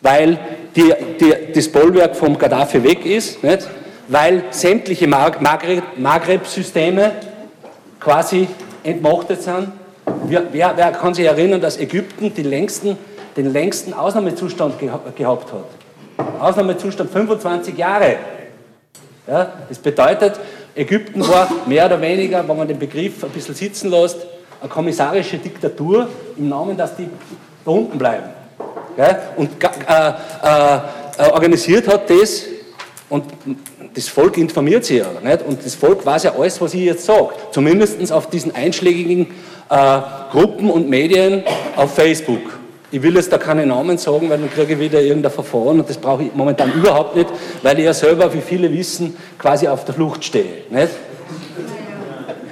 weil 0.00 0.38
die, 0.76 0.94
die, 1.20 1.34
das 1.52 1.66
Bollwerk 1.72 2.14
vom 2.14 2.38
Gaddafi 2.38 2.84
weg 2.84 3.04
ist, 3.04 3.42
nicht? 3.42 3.66
weil 4.06 4.44
sämtliche 4.50 5.08
Maghreb-Systeme 5.08 7.10
quasi 7.98 8.46
entmachtet 8.84 9.42
sind. 9.42 9.72
Wer, 10.24 10.52
wer, 10.52 10.72
wer, 10.76 10.92
kann 10.92 11.14
sich 11.14 11.26
erinnern, 11.26 11.60
dass 11.60 11.78
Ägypten 11.78 12.32
längsten, 12.42 12.96
den 13.36 13.52
längsten 13.52 13.92
Ausnahmezustand 13.92 14.78
geha 14.78 15.00
gehabt 15.16 15.52
hat? 15.52 16.40
Ausnahmezustand 16.40 17.10
25 17.10 17.76
Jahre. 17.76 18.16
Ja, 19.26 19.52
das 19.68 19.78
bedeutet, 19.78 20.38
Ägypten 20.74 21.26
war 21.26 21.48
mehr 21.66 21.86
oder 21.86 22.00
weniger, 22.00 22.48
wenn 22.48 22.56
man 22.56 22.68
den 22.68 22.78
Begriff 22.78 23.22
ein 23.24 23.30
bisschen 23.30 23.54
sitzen 23.54 23.90
lässt, 23.90 24.26
eine 24.60 24.70
kommissarische 24.70 25.38
Diktatur 25.38 26.08
im 26.36 26.48
Namen, 26.48 26.76
dass 26.76 26.96
die 26.96 27.08
da 27.64 27.70
unten 27.70 27.98
bleiben. 27.98 28.28
Ja, 28.96 29.18
und 29.36 29.50
äh, 29.62 30.08
äh, 30.08 31.30
organisiert 31.30 31.86
hat 31.86 32.10
das 32.10 32.44
und 33.08 33.24
das 33.94 34.08
Volk 34.08 34.36
informiert 34.36 34.84
sich 34.84 34.98
ja. 34.98 35.06
Nicht? 35.22 35.42
Und 35.42 35.64
das 35.64 35.74
Volk 35.74 36.04
weiß 36.04 36.24
ja 36.24 36.34
alles, 36.34 36.60
was 36.60 36.74
ich 36.74 36.82
jetzt 36.82 37.04
sage. 37.04 37.30
Zumindest 37.52 38.12
auf 38.12 38.28
diesen 38.28 38.54
einschlägigen 38.54 39.28
äh, 39.68 40.00
Gruppen 40.30 40.70
und 40.70 40.88
Medien 40.88 41.42
auf 41.76 41.94
Facebook. 41.94 42.58
Ich 42.90 43.02
will 43.02 43.14
jetzt 43.16 43.30
da 43.30 43.36
keine 43.36 43.66
Namen 43.66 43.98
sagen, 43.98 44.30
weil 44.30 44.38
dann 44.38 44.50
kriege 44.50 44.72
ich 44.72 44.80
wieder 44.80 45.00
irgendein 45.00 45.30
Verfahren 45.30 45.80
und 45.80 45.88
das 45.88 45.98
brauche 45.98 46.22
ich 46.22 46.34
momentan 46.34 46.72
überhaupt 46.72 47.16
nicht, 47.16 47.28
weil 47.62 47.78
ich 47.78 47.84
ja 47.84 47.92
selber, 47.92 48.32
wie 48.32 48.40
viele 48.40 48.72
wissen, 48.72 49.14
quasi 49.38 49.68
auf 49.68 49.84
der 49.84 49.94
Flucht 49.94 50.24
stehe. 50.24 50.62
Nicht? 50.70 50.88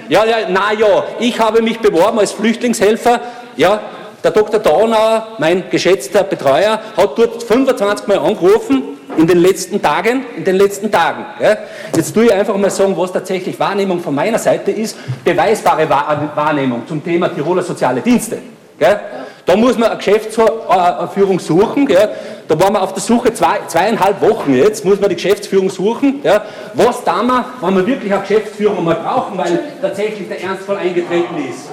Ja, 0.09 0.25
ja, 0.25 0.37
na 0.49 0.73
ja, 0.73 1.05
ich 1.19 1.39
habe 1.39 1.61
mich 1.61 1.79
beworben 1.79 2.19
als 2.19 2.31
Flüchtlingshelfer. 2.31 3.19
Ja, 3.57 3.81
der 4.27 4.43
Dr. 4.43 4.59
Donauer, 4.59 5.27
mein 5.37 5.69
geschätzter 5.69 6.23
Betreuer, 6.23 6.79
hat 6.97 7.17
dort 7.17 7.43
25 7.43 8.07
Mal 8.07 8.17
angerufen 8.19 8.83
in 9.17 9.25
den 9.25 9.39
letzten 9.39 9.81
Tagen, 9.81 10.25
in 10.35 10.43
den 10.43 10.57
letzten 10.57 10.91
Tagen. 10.91 11.25
Ja. 11.41 11.57
Jetzt 11.95 12.13
tue 12.13 12.25
ich 12.25 12.33
einfach 12.33 12.57
mal 12.57 12.69
sagen, 12.69 12.95
was 12.97 13.11
tatsächlich 13.13 13.57
Wahrnehmung 13.57 14.01
von 14.01 14.13
meiner 14.13 14.37
Seite 14.37 14.71
ist, 14.71 14.97
beweisbare 15.23 15.89
Wahrnehmung 15.89 16.85
zum 16.87 17.01
Thema 17.03 17.29
Tiroler 17.29 17.63
soziale 17.63 18.01
Dienste. 18.01 18.39
Ja. 18.79 18.99
Da 19.45 19.55
muss 19.55 19.77
man 19.77 19.91
eine 19.91 19.97
Geschäftsführung 19.97 21.39
suchen. 21.39 21.87
Ja. 21.87 22.09
Da 22.49 22.59
waren 22.59 22.73
wir 22.73 22.81
auf 22.81 22.93
der 22.93 23.01
Suche 23.01 23.33
zwei, 23.33 23.59
zweieinhalb 23.67 24.21
Wochen 24.21 24.53
jetzt, 24.53 24.83
muss 24.83 24.99
man 24.99 25.09
die 25.09 25.15
Geschäftsführung 25.15 25.69
suchen. 25.69 26.19
Ja. 26.23 26.43
Was 26.73 27.01
da 27.01 27.23
wir, 27.23 27.45
wenn 27.61 27.75
wir 27.75 27.87
wirklich 27.87 28.11
eine 28.11 28.21
Geschäftsführung 28.21 28.83
mal 28.83 28.95
brauchen, 28.95 29.37
weil 29.37 29.57
tatsächlich 29.81 30.27
der 30.27 30.43
Ernstfall 30.43 30.77
eingetreten 30.77 31.37
ist? 31.49 31.69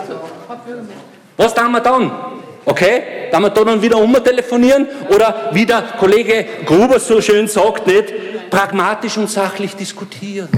Was 1.37 1.53
da 1.53 1.69
wir 1.69 1.81
dann? 1.81 2.13
Okay? 2.65 3.03
Dann 3.31 3.43
wir 3.43 3.51
da 3.51 3.65
dann 3.65 3.83
wieder 3.83 3.99
umtelefonieren 3.99 4.87
oder 5.09 5.51
wie 5.53 5.67
der 5.67 5.83
Kollege 5.99 6.47
Gruber 6.65 6.99
so 7.01 7.21
schön 7.21 7.49
sagt, 7.49 7.87
nicht 7.87 8.13
pragmatisch 8.51 9.17
und 9.19 9.29
sachlich 9.29 9.75
diskutieren. 9.75 10.49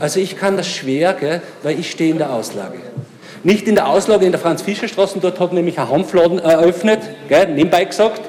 Also 0.00 0.18
ich 0.18 0.36
kann 0.36 0.56
das 0.56 0.68
schwer, 0.68 1.12
gell, 1.14 1.42
weil 1.62 1.78
ich 1.78 1.90
stehe 1.90 2.10
in 2.10 2.18
der 2.18 2.32
Auslage. 2.32 2.78
Nicht 3.44 3.68
in 3.68 3.74
der 3.74 3.88
Auslage 3.88 4.24
in 4.24 4.32
der 4.32 4.40
Franz-Fischer-Straße, 4.40 5.18
dort 5.20 5.38
hat 5.38 5.52
nämlich 5.52 5.78
ein 5.78 5.88
Hanfladen 5.88 6.38
eröffnet, 6.38 7.00
gell, 7.28 7.48
nebenbei 7.48 7.84
gesagt. 7.84 8.22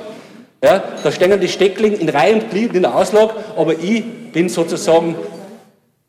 Ja, 0.63 0.83
da 1.03 1.11
stehen 1.11 1.39
die 1.39 1.47
Steckling 1.47 1.93
in 1.93 2.09
Reihe 2.09 2.35
und 2.35 2.49
Glied 2.49 2.73
in 2.73 2.83
der 2.83 2.95
Auslage, 2.95 3.33
aber 3.57 3.73
ich 3.73 4.03
bin 4.31 4.49
sozusagen 4.49 5.15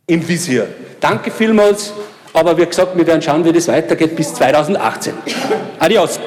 im 0.06 0.26
Visier. 0.26 0.68
Danke 1.00 1.30
vielmals, 1.30 1.92
aber 2.32 2.56
wie 2.56 2.66
gesagt, 2.66 2.96
wir 2.96 3.06
werden 3.06 3.22
schauen, 3.22 3.44
wie 3.44 3.52
das 3.52 3.68
weitergeht 3.68 4.16
bis 4.16 4.34
2018. 4.34 5.14
Adios. 5.78 6.20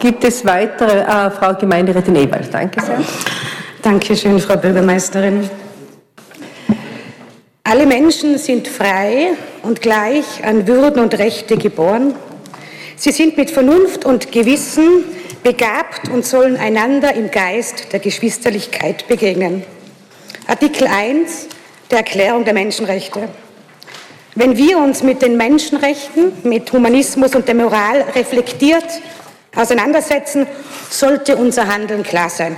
Gibt 0.00 0.24
es 0.24 0.46
weitere? 0.46 1.00
Äh, 1.00 1.30
Frau 1.30 1.52
Gemeinderätin 1.54 2.16
Ewald, 2.16 2.52
danke 2.52 2.80
sehr. 2.80 3.00
Danke 3.82 4.16
schön, 4.16 4.40
Frau 4.40 4.56
Bürgermeisterin. 4.56 5.48
Alle 7.64 7.84
Menschen 7.84 8.38
sind 8.38 8.66
frei 8.66 9.32
und 9.62 9.82
gleich 9.82 10.42
an 10.42 10.66
Würden 10.66 11.02
und 11.02 11.18
Rechte 11.18 11.58
geboren. 11.58 12.14
Sie 12.96 13.12
sind 13.12 13.36
mit 13.36 13.50
Vernunft 13.50 14.06
und 14.06 14.32
Gewissen 14.32 15.04
begabt 15.42 16.08
und 16.08 16.24
sollen 16.24 16.56
einander 16.56 17.14
im 17.14 17.30
Geist 17.30 17.92
der 17.92 18.00
Geschwisterlichkeit 18.00 19.06
begegnen. 19.06 19.64
Artikel 20.46 20.86
1 20.86 21.48
der 21.90 21.98
Erklärung 21.98 22.44
der 22.44 22.54
Menschenrechte. 22.54 23.28
Wenn 24.34 24.56
wir 24.56 24.78
uns 24.78 25.02
mit 25.02 25.20
den 25.20 25.36
Menschenrechten, 25.36 26.32
mit 26.44 26.72
Humanismus 26.72 27.34
und 27.34 27.46
der 27.46 27.54
Moral 27.54 28.02
reflektiert 28.14 28.86
auseinandersetzen, 29.54 30.46
sollte 30.90 31.36
unser 31.36 31.66
Handeln 31.66 32.02
klar 32.02 32.30
sein. 32.30 32.56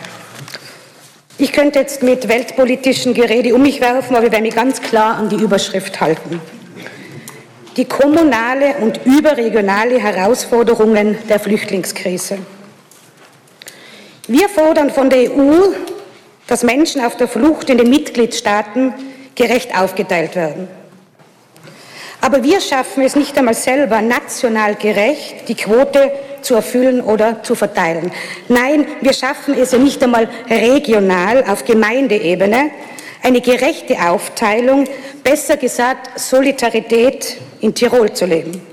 Ich 1.39 1.53
könnte 1.53 1.81
jetzt 1.81 2.03
mit 2.03 2.29
weltpolitischen 2.29 3.15
Gerede 3.15 3.55
um 3.55 3.63
mich 3.63 3.81
werfen, 3.81 4.15
aber 4.15 4.27
ich 4.27 4.33
werde 4.33 4.45
mich 4.45 4.55
ganz 4.55 4.81
klar 4.81 5.17
an 5.17 5.29
die 5.29 5.37
Überschrift 5.37 6.01
halten. 6.01 6.41
Die 7.77 7.87
kommunale 7.87 8.77
und 8.81 9.01
überregionale 9.07 9.99
Herausforderungen 9.99 11.17
der 11.29 11.41
Flüchtlingskrise. 11.41 12.39
Wir 14.29 14.49
fordern 14.49 14.91
von 14.91 15.11
der 15.11 15.33
EU, 15.33 15.73
dass 16.47 16.63
Menschen 16.63 17.03
auf 17.05 17.17
der 17.17 17.29
Flucht 17.29 17.71
in 17.71 17.79
den 17.79 17.89
Mitgliedstaaten 17.89 18.93
gerecht 19.35 19.77
aufgeteilt 19.77 20.37
werden. 20.37 20.69
Aber 22.23 22.45
wir 22.45 22.61
schaffen 22.61 23.03
es 23.03 23.17
nicht 23.17 23.37
einmal 23.37 23.55
selber, 23.55 24.01
national 24.01 24.77
gerecht 24.77 25.49
die 25.49 25.57
Quote 25.57 26.13
zu 26.41 26.55
erfüllen 26.55 27.01
oder 27.01 27.43
zu 27.43 27.57
verteilen. 27.57 28.13
Nein, 28.47 28.87
wir 29.01 29.13
schaffen 29.13 29.55
es 29.55 29.73
ja 29.73 29.79
nicht 29.79 30.01
einmal 30.05 30.29
regional 30.49 31.43
auf 31.49 31.65
Gemeindeebene, 31.65 32.71
eine 33.25 33.41
gerechte 33.41 33.97
Aufteilung, 34.09 34.85
besser 35.25 35.57
gesagt 35.57 36.17
Solidarität 36.17 37.39
in 37.61 37.75
Tirol 37.75 38.13
zu 38.13 38.27
leben. 38.27 38.65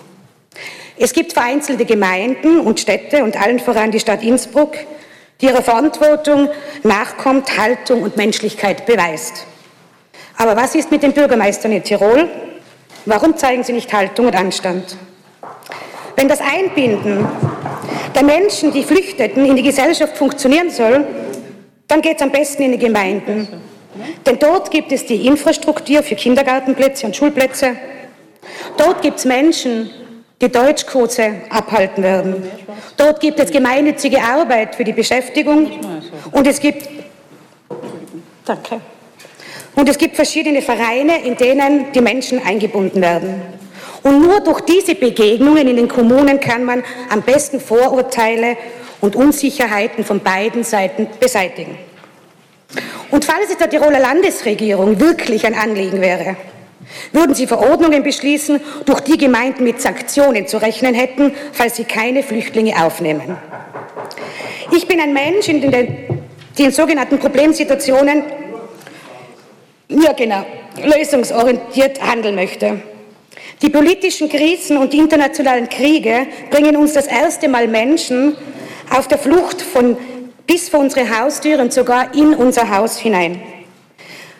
Es 0.96 1.12
gibt 1.12 1.34
vereinzelte 1.34 1.86
Gemeinden 1.86 2.60
und 2.60 2.79
Städte 2.79 3.24
und 3.24 3.36
allen 3.41 3.60
voran 3.60 3.89
die 3.89 4.00
Stadt 4.00 4.22
Innsbruck, 4.22 4.75
die 5.41 5.48
ihrer 5.48 5.63
Verantwortung 5.63 6.50
nachkommt, 6.84 7.58
Haltung 7.58 8.03
und 8.03 8.15
Menschlichkeit 8.15 8.86
beweist. 8.86 9.48
Aber 10.38 10.56
was 10.56 10.75
ist 10.75 10.91
mit 10.91 11.01
den 11.01 11.13
Bürgermeistern 11.13 11.72
in 11.72 11.84
Tirol? 11.84 12.29
Warum 13.10 13.36
zeigen 13.36 13.63
sie 13.63 13.74
nicht 13.74 13.92
Haltung 13.92 14.28
und 14.28 14.36
Anstand? 14.36 14.96
Wenn 16.16 16.28
das 16.28 16.42
Einbinden 16.42 17.28
der 18.13 18.24
Menschen, 18.24 18.72
die 18.72 18.84
flüchteten, 18.84 19.48
in 19.48 19.56
die 19.56 19.63
Gesellschaft 19.63 20.16
funktionieren 20.16 20.70
soll, 20.70 21.08
dann 21.88 22.01
geht 22.01 22.18
es 22.18 22.22
am 22.22 22.32
besten 22.32 22.62
in 22.62 22.74
die 22.74 22.78
Gemeinden. 22.78 23.48
Denn 24.28 24.38
dort 24.38 24.70
gibt 24.70 24.92
es 24.92 25.08
die 25.08 25.25
Infrastruktur 25.25 26.04
für 26.04 26.13
Kindergartenplätze 26.13 27.08
und 27.08 27.16
Schulplätze. 27.16 27.78
Dort 28.78 29.01
gibt 29.01 29.18
es 29.18 29.25
Menschen, 29.25 29.89
die 30.39 30.51
Deutschkurse 30.51 31.34
abhalten 31.50 32.04
werden. 32.04 32.44
Dort 32.96 33.22
gibt 33.22 33.39
es 33.39 33.50
gemeinnützige 33.50 34.22
Arbeit 34.22 34.75
für 34.75 34.84
die 34.84 34.94
Beschäftigung 34.94 35.72
und 36.32 36.46
es 36.46 36.60
gibt, 36.60 36.88
danke, 38.46 38.80
und 39.76 39.88
es 39.88 39.98
gibt 39.98 40.16
verschiedene 40.16 40.62
Vereine, 40.62 41.24
in 41.24 41.36
denen 41.36 41.92
die 41.94 42.02
Menschen 42.02 42.42
eingebunden 42.46 43.02
werden. 43.02 43.42
Und 44.04 44.22
nur 44.22 44.40
durch 44.42 44.62
diese 44.62 44.96
Begegnungen 44.96 45.68
in 45.68 45.76
den 45.76 45.88
Kommunen 45.88 46.40
kann 46.40 46.64
man 46.64 46.84
am 47.10 47.22
besten 47.22 47.60
Vorurteile 47.60 48.58
und 49.02 49.16
Unsicherheiten 49.16 50.04
von 50.04 50.22
beiden 50.22 50.64
Seiten 50.64 51.08
beseitigen. 51.20 51.78
Und 53.12 53.26
falls 53.26 53.50
es 53.50 53.58
der 53.58 53.70
Tiroler 53.70 54.00
Landesregierung 54.00 55.00
wirklich 55.00 55.46
ein 55.46 55.56
Anliegen 55.56 56.02
wäre, 56.02 56.36
würden 57.12 57.36
sie 57.36 57.48
Verordnungen 57.48 58.04
beschließen, 58.04 58.60
durch 58.86 59.02
die 59.02 59.18
Gemeinden 59.18 59.64
mit 59.64 59.82
Sanktionen 59.82 60.48
zu 60.48 60.58
rechnen 60.58 60.94
hätten, 60.94 61.34
falls 61.52 61.76
sie 61.76 61.84
keine 61.84 62.24
Flüchtlinge 62.24 62.84
aufnehmen. 62.84 63.38
Ich 64.72 64.88
bin 64.88 65.00
ein 65.00 65.14
Mensch, 65.14 65.48
in 65.50 65.62
den, 65.62 66.22
die 66.58 66.64
in 66.64 66.72
sogenannten 66.72 67.20
Problemsituationen 67.20 68.24
ja 69.89 70.13
genau, 70.13 70.46
lösungsorientiert 70.84 72.01
handeln 72.01 72.36
möchte. 72.36 72.81
Die 73.62 73.69
politischen 73.69 74.29
Krisen 74.29 74.77
und 74.77 74.93
die 74.93 75.00
internationalen 75.00 75.67
Kriege 75.67 76.27
bringen 76.50 76.77
uns 76.77 76.93
das 76.93 77.08
erste 77.08 77.50
Mal 77.50 77.67
Menschen 77.67 78.38
auf 78.89 79.08
der 79.08 79.17
Flucht 79.17 79.62
von 79.62 79.98
bis 80.48 80.69
vor 80.69 80.79
unsere 80.79 81.19
Haustür 81.19 81.60
und 81.60 81.74
sogar 81.74 82.13
in 82.15 82.34
unser 82.34 82.75
Haus 82.75 82.98
hinein. 82.98 83.41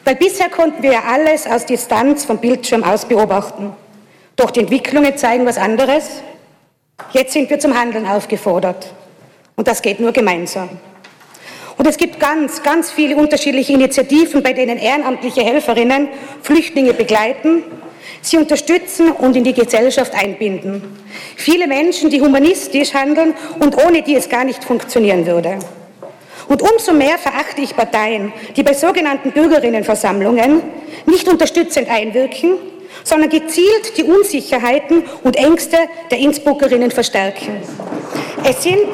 Weil 0.06 0.16
bisher 0.16 0.50
konnten 0.50 0.82
wir 0.82 0.94
ja 0.94 1.04
alles 1.08 1.46
aus 1.46 1.66
Distanz 1.66 2.26
vom 2.26 2.40
Bildschirm 2.40 2.84
aus 2.84 3.06
beobachten. 3.06 3.74
Doch 4.36 4.52
die 4.52 4.62
Entwicklungen 4.62 5.18
zeigen 5.18 5.46
was 5.46 5.58
anderes. 5.58 6.22
Jetzt 7.12 7.34
sind 7.34 7.50
wir 7.50 7.60
zum 7.60 7.78
Handeln 7.78 8.08
aufgefordert. 8.08 8.94
Und 9.56 9.68
das 9.68 9.82
geht 9.82 10.00
nur 10.00 10.14
gemeinsam. 10.14 10.70
Und 11.80 11.88
es 11.88 11.98
gibt 11.98 12.20
ganz, 12.20 12.62
ganz 12.62 12.92
viele 12.92 13.16
unterschiedliche 13.16 13.74
Initiativen, 13.74 14.44
bei 14.44 14.54
denen 14.54 14.78
ehrenamtliche 14.78 15.42
Helferinnen 15.42 16.10
Flüchtlinge 16.44 16.94
begleiten 16.94 17.64
sie 18.22 18.38
unterstützen 18.38 19.12
und 19.12 19.36
in 19.36 19.44
die 19.44 19.54
Gesellschaft 19.54 20.14
einbinden. 20.14 20.82
Viele 21.36 21.68
Menschen, 21.68 22.10
die 22.10 22.22
humanistisch 22.22 22.94
handeln 22.94 23.34
und 23.60 23.78
ohne 23.84 24.02
die 24.02 24.16
es 24.16 24.30
gar 24.30 24.44
nicht 24.44 24.64
funktionieren 24.64 25.26
würde. 25.26 25.60
Und 26.48 26.62
umso 26.62 26.94
mehr 26.94 27.18
verachte 27.18 27.62
ich 27.62 27.76
Parteien, 27.76 28.34
die 28.56 28.64
bei 28.64 28.74
sogenannten 28.74 29.32
Bürgerinnenversammlungen 29.32 30.62
nicht 31.06 31.28
unterstützend 31.28 31.90
einwirken, 31.90 32.54
sondern 33.04 33.30
gezielt 33.30 33.98
die 33.98 34.04
Unsicherheiten 34.04 35.04
und 35.24 35.36
Ängste 35.36 35.78
der 36.12 36.18
Innsbruckerinnen 36.18 36.92
verstärken. 36.92 37.62
Es 38.44 38.64
sind, 38.64 38.90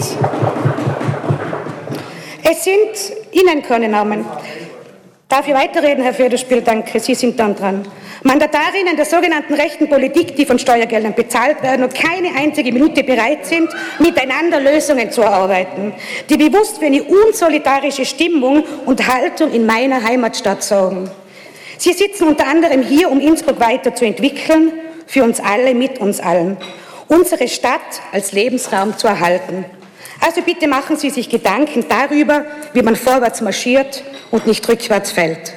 es 2.47 2.63
sind 2.63 3.17
Ihnen 3.31 3.63
können 3.63 3.91
Namen. 3.91 4.23
Darf 5.27 5.47
ich 5.47 5.53
weiterreden, 5.55 6.03
Herr 6.03 6.13
Federspiel? 6.13 6.61
Danke, 6.61 6.99
Sie 6.99 7.15
sind 7.15 7.39
dann 7.39 7.55
dran. 7.55 7.87
Mandatarinnen 8.21 8.95
der 8.95 9.05
sogenannten 9.05 9.55
rechten 9.55 9.89
Politik, 9.89 10.35
die 10.35 10.45
von 10.45 10.59
Steuergeldern 10.59 11.15
bezahlt 11.15 11.63
werden 11.63 11.83
und 11.83 11.95
keine 11.95 12.35
einzige 12.35 12.71
Minute 12.71 13.03
bereit 13.03 13.47
sind, 13.47 13.69
miteinander 13.97 14.59
Lösungen 14.59 15.09
zu 15.09 15.21
erarbeiten, 15.21 15.93
die 16.29 16.37
bewusst 16.37 16.77
für 16.77 16.85
eine 16.85 17.01
unsolidarische 17.03 18.05
Stimmung 18.05 18.63
und 18.85 19.07
Haltung 19.07 19.51
in 19.51 19.65
meiner 19.65 20.03
Heimatstadt 20.03 20.63
sorgen. 20.63 21.09
Sie 21.79 21.93
sitzen 21.93 22.27
unter 22.27 22.47
anderem 22.47 22.83
hier, 22.83 23.09
um 23.09 23.19
Innsbruck 23.19 23.59
weiterzuentwickeln, 23.59 24.71
für 25.07 25.23
uns 25.23 25.39
alle, 25.39 25.73
mit 25.73 25.99
uns 25.99 26.19
allen, 26.19 26.57
unsere 27.07 27.47
Stadt 27.47 27.81
als 28.11 28.31
Lebensraum 28.31 28.95
zu 28.97 29.07
erhalten. 29.07 29.65
Also 30.25 30.41
bitte 30.41 30.67
machen 30.67 30.97
Sie 30.97 31.09
sich 31.09 31.29
Gedanken 31.29 31.85
darüber, 31.87 32.45
wie 32.73 32.81
man 32.81 32.95
vorwärts 32.95 33.41
marschiert 33.41 34.03
und 34.31 34.47
nicht 34.47 34.67
rückwärts 34.67 35.11
fällt 35.11 35.53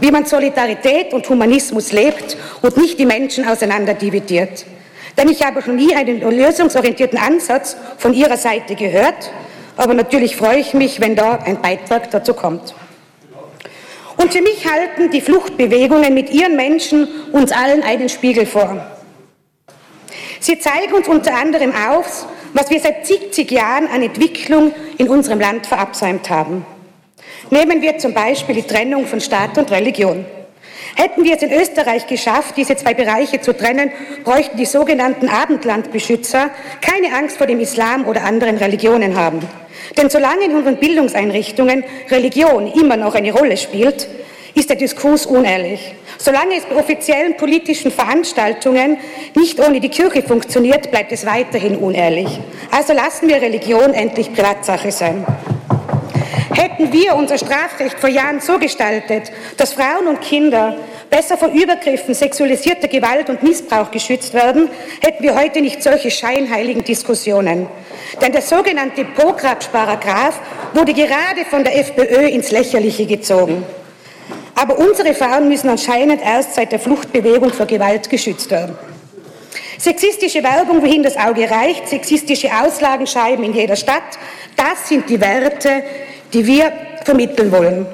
wie 0.00 0.10
man 0.10 0.24
Solidarität 0.24 1.12
und 1.12 1.28
Humanismus 1.28 1.92
lebt 1.92 2.36
und 2.62 2.76
nicht 2.76 2.98
die 2.98 3.06
Menschen 3.06 3.46
auseinanderdividiert. 3.46 4.64
Denn 5.16 5.28
ich 5.28 5.44
habe 5.44 5.62
schon 5.62 5.76
nie 5.76 5.94
einen 5.94 6.20
lösungsorientierten 6.20 7.18
Ansatz 7.18 7.76
von 7.96 8.14
Ihrer 8.14 8.36
Seite 8.36 8.76
gehört, 8.76 9.30
aber 9.76 9.94
natürlich 9.94 10.36
freue 10.36 10.58
ich 10.58 10.74
mich, 10.74 11.00
wenn 11.00 11.16
da 11.16 11.38
ein 11.44 11.60
Beitrag 11.60 12.10
dazu 12.10 12.34
kommt. 12.34 12.74
Und 14.16 14.32
für 14.32 14.42
mich 14.42 14.66
halten 14.68 15.10
die 15.10 15.20
Fluchtbewegungen 15.20 16.12
mit 16.12 16.30
ihren 16.30 16.56
Menschen 16.56 17.06
uns 17.30 17.52
allen 17.52 17.82
einen 17.84 18.08
Spiegel 18.08 18.46
vor. 18.46 18.84
Sie 20.40 20.58
zeigen 20.58 20.92
uns 20.92 21.06
unter 21.06 21.36
anderem 21.36 21.72
auf, 21.72 22.26
was 22.54 22.70
wir 22.70 22.80
seit 22.80 23.06
zig 23.06 23.50
Jahren 23.50 23.86
an 23.88 24.02
Entwicklung 24.02 24.72
in 24.98 25.08
unserem 25.08 25.40
Land 25.40 25.66
verabsäumt 25.66 26.30
haben. 26.30 26.64
Nehmen 27.50 27.82
wir 27.82 27.98
zum 27.98 28.12
Beispiel 28.14 28.56
die 28.56 28.62
Trennung 28.62 29.06
von 29.06 29.20
Staat 29.20 29.56
und 29.58 29.70
Religion. 29.70 30.24
Hätten 30.96 31.24
wir 31.24 31.36
es 31.36 31.42
in 31.42 31.52
Österreich 31.52 32.06
geschafft, 32.06 32.56
diese 32.56 32.76
zwei 32.76 32.94
Bereiche 32.94 33.40
zu 33.40 33.56
trennen, 33.56 33.90
bräuchten 34.24 34.56
die 34.56 34.66
sogenannten 34.66 35.28
Abendlandbeschützer 35.28 36.50
keine 36.80 37.14
Angst 37.14 37.36
vor 37.36 37.46
dem 37.46 37.60
Islam 37.60 38.06
oder 38.06 38.24
anderen 38.24 38.56
Religionen 38.56 39.16
haben. 39.16 39.40
Denn 39.96 40.10
solange 40.10 40.44
in 40.44 40.54
unseren 40.54 40.78
Bildungseinrichtungen 40.78 41.84
Religion 42.10 42.72
immer 42.72 42.96
noch 42.96 43.14
eine 43.14 43.32
Rolle 43.32 43.56
spielt, 43.56 44.08
ist 44.54 44.70
der 44.70 44.76
Diskurs 44.76 45.26
unehrlich. 45.26 45.94
Solange 46.20 46.56
es 46.56 46.64
bei 46.64 46.74
offiziellen 46.74 47.36
politischen 47.36 47.92
Veranstaltungen 47.92 48.98
nicht 49.36 49.60
ohne 49.60 49.78
die 49.78 49.88
Kirche 49.88 50.22
funktioniert, 50.22 50.90
bleibt 50.90 51.12
es 51.12 51.24
weiterhin 51.24 51.76
unehrlich. 51.76 52.40
Also 52.72 52.92
lassen 52.92 53.28
wir 53.28 53.40
Religion 53.40 53.94
endlich 53.94 54.32
Privatsache 54.34 54.90
sein. 54.90 55.24
Hätten 56.52 56.92
wir 56.92 57.14
unser 57.14 57.38
Strafrecht 57.38 58.00
vor 58.00 58.08
Jahren 58.10 58.40
so 58.40 58.58
gestaltet, 58.58 59.30
dass 59.56 59.74
Frauen 59.74 60.08
und 60.08 60.20
Kinder 60.20 60.76
besser 61.08 61.38
vor 61.38 61.50
Übergriffen, 61.50 62.14
sexualisierter 62.14 62.88
Gewalt 62.88 63.30
und 63.30 63.44
Missbrauch 63.44 63.92
geschützt 63.92 64.34
werden, 64.34 64.68
hätten 65.00 65.22
wir 65.22 65.36
heute 65.36 65.60
nicht 65.60 65.84
solche 65.84 66.10
scheinheiligen 66.10 66.82
Diskussionen. 66.82 67.68
Denn 68.20 68.32
der 68.32 68.42
sogenannte 68.42 69.04
Pograbsch-Paragraph 69.04 70.40
wurde 70.74 70.92
gerade 70.94 71.44
von 71.48 71.62
der 71.62 71.78
FPÖ 71.78 72.26
ins 72.26 72.50
Lächerliche 72.50 73.06
gezogen. 73.06 73.64
Aber 74.60 74.76
unsere 74.76 75.14
Frauen 75.14 75.48
müssen 75.48 75.68
anscheinend 75.68 76.20
erst 76.20 76.56
seit 76.56 76.72
der 76.72 76.80
Fluchtbewegung 76.80 77.52
vor 77.52 77.66
Gewalt 77.66 78.10
geschützt 78.10 78.50
werden. 78.50 78.76
Sexistische 79.78 80.42
Werbung, 80.42 80.82
wohin 80.82 81.04
das 81.04 81.16
Auge 81.16 81.48
reicht, 81.48 81.86
sexistische 81.86 82.50
Auslagenscheiben 82.52 83.44
in 83.44 83.54
jeder 83.54 83.76
Stadt, 83.76 84.18
das 84.56 84.88
sind 84.88 85.08
die 85.08 85.20
Werte, 85.20 85.84
die 86.32 86.44
wir 86.44 86.72
vermitteln 87.04 87.52
wollen? 87.52 87.86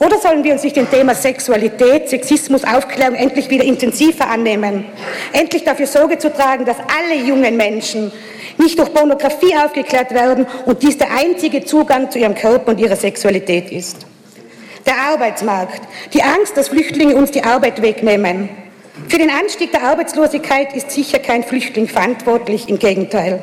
Oder 0.00 0.18
sollen 0.18 0.44
wir 0.44 0.52
uns 0.52 0.62
nicht 0.62 0.76
dem 0.76 0.90
Thema 0.90 1.14
Sexualität, 1.14 2.10
Sexismus, 2.10 2.62
Aufklärung 2.62 3.14
endlich 3.14 3.48
wieder 3.48 3.64
intensiver 3.64 4.28
annehmen? 4.28 4.84
Endlich 5.32 5.64
dafür 5.64 5.86
Sorge 5.86 6.18
zu 6.18 6.30
tragen, 6.30 6.66
dass 6.66 6.76
alle 6.76 7.22
jungen 7.22 7.56
Menschen 7.56 8.12
nicht 8.58 8.78
durch 8.78 8.92
Pornografie 8.92 9.56
aufgeklärt 9.56 10.12
werden 10.12 10.46
und 10.66 10.82
dies 10.82 10.98
der 10.98 11.08
einzige 11.10 11.64
Zugang 11.64 12.10
zu 12.10 12.18
ihrem 12.18 12.34
Körper 12.34 12.72
und 12.72 12.80
ihrer 12.80 12.96
Sexualität 12.96 13.72
ist. 13.72 14.04
Der 14.86 14.96
Arbeitsmarkt, 14.96 15.82
die 16.12 16.22
Angst, 16.22 16.56
dass 16.56 16.68
Flüchtlinge 16.68 17.14
uns 17.14 17.30
die 17.30 17.44
Arbeit 17.44 17.82
wegnehmen. 17.82 18.48
Für 19.08 19.18
den 19.18 19.30
Anstieg 19.30 19.72
der 19.72 19.84
Arbeitslosigkeit 19.84 20.74
ist 20.74 20.90
sicher 20.90 21.18
kein 21.18 21.44
Flüchtling 21.44 21.88
verantwortlich, 21.88 22.68
im 22.68 22.78
Gegenteil. 22.78 23.42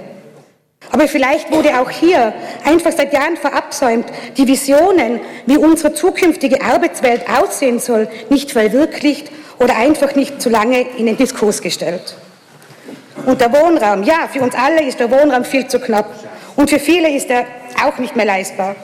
Aber 0.91 1.07
vielleicht 1.07 1.51
wurde 1.51 1.79
auch 1.79 1.89
hier 1.89 2.33
einfach 2.65 2.91
seit 2.91 3.13
Jahren 3.13 3.37
verabsäumt, 3.37 4.05
die 4.37 4.47
Visionen, 4.47 5.19
wie 5.45 5.57
unsere 5.57 5.93
zukünftige 5.93 6.61
Arbeitswelt 6.61 7.25
aussehen 7.29 7.79
soll, 7.79 8.07
nicht 8.29 8.51
verwirklicht 8.51 9.31
oder 9.59 9.75
einfach 9.77 10.15
nicht 10.15 10.41
zu 10.41 10.49
lange 10.49 10.81
in 10.97 11.05
den 11.05 11.17
Diskurs 11.17 11.61
gestellt. 11.61 12.15
Und 13.25 13.41
der 13.41 13.51
Wohnraum, 13.51 14.03
ja, 14.03 14.27
für 14.31 14.41
uns 14.41 14.55
alle 14.55 14.83
ist 14.83 14.99
der 14.99 15.11
Wohnraum 15.11 15.43
viel 15.43 15.67
zu 15.67 15.79
knapp. 15.79 16.07
Und 16.55 16.69
für 16.69 16.79
viele 16.79 17.09
ist 17.09 17.29
er 17.29 17.45
auch 17.83 17.97
nicht 17.97 18.15
mehr 18.15 18.25
leistbar. 18.25 18.75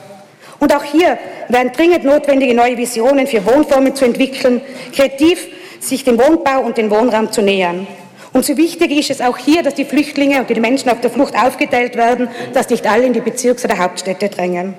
Und 0.66 0.76
auch 0.76 0.84
hier 0.84 1.20
werden 1.48 1.74
dringend 1.74 2.06
notwendige 2.06 2.56
neue 2.56 2.76
Visionen 2.76 3.28
für 3.28 3.46
Wohnformen 3.46 3.94
zu 3.94 4.04
entwickeln, 4.04 4.62
kreativ 4.96 5.46
sich 5.80 6.04
dem 6.04 6.18
Wohnbau 6.18 6.62
und 6.62 6.80
dem 6.80 6.90
Wohnraum 6.90 7.32
zu 7.32 7.44
nähern. 7.44 7.86
Umso 8.34 8.58
wichtiger 8.58 8.96
ist 8.96 9.12
es 9.12 9.22
auch 9.22 9.38
hier, 9.38 9.62
dass 9.62 9.76
die 9.76 9.86
Flüchtlinge 9.86 10.40
und 10.40 10.50
die 10.50 10.60
Menschen 10.60 10.90
auf 10.90 11.02
der 11.02 11.12
Flucht 11.12 11.36
aufgeteilt 11.36 11.96
werden, 11.96 12.30
dass 12.56 12.72
nicht 12.72 12.88
alle 12.88 13.06
in 13.06 13.14
die 13.14 13.22
Bezirks- 13.22 13.64
oder 13.64 13.78
Hauptstädte 13.78 14.28
drängen. 14.28 14.74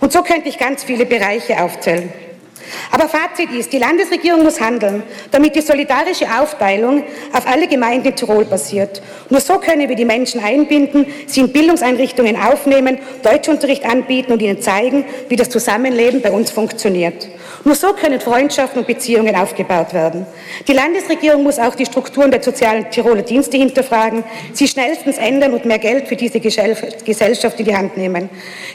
Und 0.00 0.10
so 0.10 0.22
könnte 0.22 0.48
ich 0.48 0.56
ganz 0.56 0.82
viele 0.82 1.04
Bereiche 1.04 1.62
aufzählen. 1.62 2.10
Aber 2.90 3.08
Fazit 3.08 3.50
ist, 3.52 3.72
die 3.72 3.78
Landesregierung 3.78 4.42
muss 4.42 4.60
handeln, 4.60 5.02
damit 5.30 5.56
die 5.56 5.60
solidarische 5.60 6.26
Aufteilung 6.40 7.04
auf 7.32 7.46
alle 7.46 7.66
Gemeinden 7.68 8.08
in 8.08 8.16
Tirol 8.16 8.44
passiert. 8.44 9.02
Nur 9.30 9.40
so 9.40 9.58
können 9.58 9.88
wir 9.88 9.96
die 9.96 10.04
Menschen 10.04 10.42
einbinden, 10.42 11.06
sie 11.26 11.40
in 11.40 11.52
Bildungseinrichtungen 11.52 12.36
aufnehmen, 12.36 12.98
Deutschunterricht 13.22 13.84
anbieten 13.84 14.32
und 14.32 14.42
ihnen 14.42 14.60
zeigen, 14.60 15.04
wie 15.28 15.36
das 15.36 15.50
Zusammenleben 15.50 16.22
bei 16.22 16.30
uns 16.30 16.50
funktioniert. 16.50 17.28
Nur 17.66 17.74
so 17.74 17.94
können 17.94 18.20
Freundschaften 18.20 18.78
und 18.78 18.86
Beziehungen 18.86 19.34
aufgebaut 19.34 19.92
werden. 19.92 20.24
Die 20.68 20.72
Landesregierung 20.72 21.42
muss 21.42 21.58
auch 21.58 21.74
die 21.74 21.84
Strukturen 21.84 22.30
der 22.30 22.40
sozialen 22.40 22.88
Tiroler 22.92 23.22
Dienste 23.22 23.56
hinterfragen, 23.56 24.22
sie 24.52 24.68
schnellstens 24.68 25.18
ändern 25.18 25.52
und 25.52 25.64
mehr 25.64 25.80
Geld 25.80 26.06
für 26.06 26.14
diese 26.14 26.38
Gesellschaft 26.38 27.58
in 27.58 27.64
die 27.64 27.76
Hand 27.76 27.96
nehmen. 27.96 28.30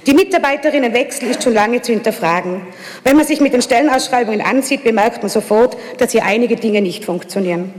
Die 0.06 0.14
Mitarbeiterinnenwechsel 0.14 1.30
ist 1.30 1.42
schon 1.42 1.54
lange 1.54 1.82
zu 1.82 1.94
hinterfragen. 1.94 2.64
Wenn 3.06 3.16
man 3.16 3.26
sich 3.26 3.40
mit 3.40 3.54
den 3.54 3.62
Stellenausschreibungen 3.62 4.42
ansieht, 4.42 4.84
bemerkt 4.84 5.24
man 5.24 5.30
sofort, 5.30 5.78
dass 5.98 6.12
hier 6.12 6.26
einige 6.26 6.58
Dinge 6.58 6.82
nicht 6.82 7.06
funktionieren. 7.06 7.74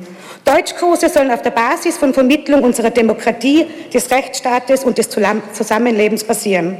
Deutschkurse 0.46 1.10
sollen 1.10 1.30
auf 1.30 1.42
der 1.42 1.50
Basis 1.50 1.98
von 1.98 2.14
Vermittlung 2.14 2.62
unserer 2.62 2.88
Demokratie, 2.88 3.66
des 3.92 4.10
Rechtsstaates 4.10 4.82
und 4.82 4.96
des 4.96 5.10
Zusammenlebens 5.10 6.24
basieren. 6.24 6.78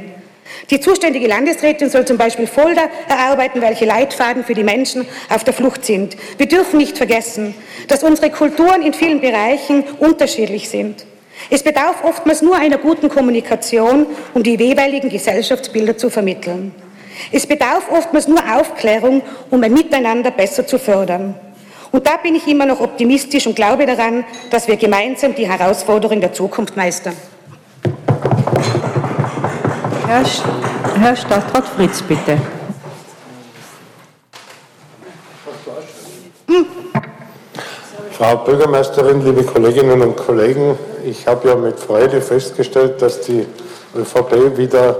Die 0.69 0.79
zuständige 0.79 1.27
Landesrätin 1.27 1.89
soll 1.89 2.05
zum 2.05 2.17
Beispiel 2.17 2.47
Folder 2.47 2.89
erarbeiten, 3.07 3.61
welche 3.61 3.85
Leitfaden 3.85 4.43
für 4.43 4.53
die 4.53 4.63
Menschen 4.63 5.05
auf 5.29 5.43
der 5.43 5.53
Flucht 5.53 5.85
sind. 5.85 6.15
Wir 6.37 6.47
dürfen 6.47 6.77
nicht 6.77 6.97
vergessen, 6.97 7.55
dass 7.87 8.03
unsere 8.03 8.29
Kulturen 8.29 8.81
in 8.81 8.93
vielen 8.93 9.21
Bereichen 9.21 9.83
unterschiedlich 9.99 10.69
sind. 10.69 11.05
Es 11.49 11.63
bedarf 11.63 12.03
oftmals 12.03 12.41
nur 12.41 12.55
einer 12.55 12.77
guten 12.77 13.09
Kommunikation, 13.09 14.05
um 14.33 14.43
die 14.43 14.55
jeweiligen 14.55 15.09
Gesellschaftsbilder 15.09 15.97
zu 15.97 16.09
vermitteln. 16.09 16.73
Es 17.31 17.45
bedarf 17.45 17.91
oftmals 17.91 18.27
nur 18.27 18.39
Aufklärung, 18.39 19.21
um 19.49 19.61
ein 19.63 19.73
Miteinander 19.73 20.31
besser 20.31 20.65
zu 20.65 20.79
fördern. 20.79 21.35
Und 21.91 22.07
da 22.07 22.17
bin 22.17 22.35
ich 22.35 22.47
immer 22.47 22.65
noch 22.65 22.79
optimistisch 22.79 23.45
und 23.45 23.55
glaube 23.55 23.85
daran, 23.85 24.23
dass 24.49 24.67
wir 24.67 24.77
gemeinsam 24.77 25.35
die 25.35 25.47
Herausforderungen 25.47 26.21
der 26.21 26.33
Zukunft 26.33 26.75
meistern. 26.75 27.15
Herr, 30.05 30.25
Herr 30.99 31.15
Stadtrat 31.15 31.65
Fritz, 31.75 32.01
bitte. 32.01 32.37
Frau 38.11 38.37
Bürgermeisterin, 38.37 39.23
liebe 39.25 39.43
Kolleginnen 39.43 40.01
und 40.01 40.15
Kollegen, 40.15 40.77
ich 41.05 41.27
habe 41.27 41.47
ja 41.47 41.55
mit 41.55 41.79
Freude 41.79 42.21
festgestellt, 42.21 43.01
dass 43.01 43.21
die 43.21 43.45
ÖVP 43.95 44.57
wieder 44.57 44.95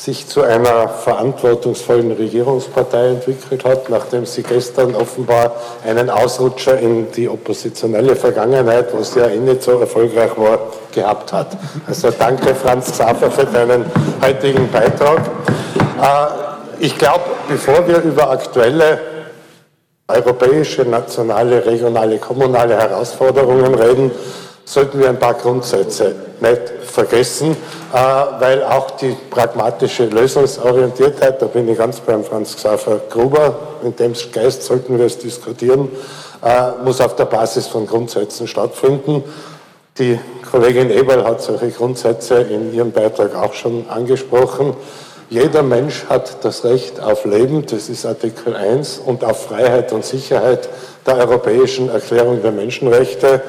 sich 0.00 0.26
zu 0.26 0.40
einer 0.40 0.88
verantwortungsvollen 0.88 2.12
Regierungspartei 2.12 3.08
entwickelt 3.08 3.66
hat, 3.66 3.90
nachdem 3.90 4.24
sie 4.24 4.42
gestern 4.42 4.94
offenbar 4.94 5.56
einen 5.86 6.08
Ausrutscher 6.08 6.78
in 6.78 7.12
die 7.12 7.28
oppositionelle 7.28 8.16
Vergangenheit, 8.16 8.86
sie 9.02 9.20
ja 9.20 9.26
eh 9.26 9.36
nicht 9.36 9.62
so 9.62 9.78
erfolgreich 9.78 10.30
war, 10.38 10.58
gehabt 10.94 11.34
hat. 11.34 11.48
Also 11.86 12.10
danke 12.18 12.54
Franz 12.54 12.92
Xaver 12.92 13.30
für 13.30 13.44
deinen 13.44 13.84
heutigen 14.22 14.70
Beitrag. 14.70 15.18
Äh, 15.18 16.82
ich 16.82 16.96
glaube, 16.96 17.24
bevor 17.46 17.86
wir 17.86 18.00
über 18.00 18.30
aktuelle 18.30 19.00
europäische, 20.08 20.86
nationale, 20.86 21.66
regionale, 21.66 22.16
kommunale 22.16 22.74
Herausforderungen 22.74 23.74
reden, 23.74 24.10
sollten 24.64 25.00
wir 25.00 25.08
ein 25.08 25.18
paar 25.18 25.34
Grundsätze 25.34 26.14
nicht 26.40 26.72
vergessen, 26.84 27.56
äh, 27.92 27.96
weil 27.96 28.62
auch 28.62 28.92
die 28.92 29.16
pragmatische 29.30 30.06
Lösungsorientiertheit, 30.06 31.42
da 31.42 31.46
bin 31.46 31.68
ich 31.68 31.78
ganz 31.78 32.00
beim 32.00 32.24
Franz 32.24 32.56
Xaver 32.56 33.00
Gruber, 33.10 33.56
in 33.82 33.94
dem 33.96 34.14
Geist 34.32 34.62
sollten 34.62 34.98
wir 34.98 35.06
es 35.06 35.18
diskutieren, 35.18 35.88
äh, 36.42 36.70
muss 36.84 37.00
auf 37.00 37.16
der 37.16 37.26
Basis 37.26 37.66
von 37.66 37.86
Grundsätzen 37.86 38.46
stattfinden. 38.46 39.24
Die 39.98 40.18
Kollegin 40.50 40.90
Eberl 40.90 41.24
hat 41.24 41.42
solche 41.42 41.70
Grundsätze 41.70 42.36
in 42.40 42.72
ihrem 42.72 42.92
Beitrag 42.92 43.34
auch 43.34 43.52
schon 43.52 43.88
angesprochen. 43.88 44.74
Jeder 45.28 45.62
Mensch 45.62 46.06
hat 46.08 46.44
das 46.44 46.64
Recht 46.64 47.00
auf 47.00 47.24
Leben, 47.24 47.64
das 47.66 47.88
ist 47.88 48.04
Artikel 48.04 48.56
1, 48.56 48.98
und 48.98 49.22
auf 49.24 49.44
Freiheit 49.46 49.92
und 49.92 50.04
Sicherheit 50.04 50.68
der 51.06 51.18
Europäischen 51.18 51.88
Erklärung 51.88 52.42
der 52.42 52.50
Menschenrechte. 52.50 53.42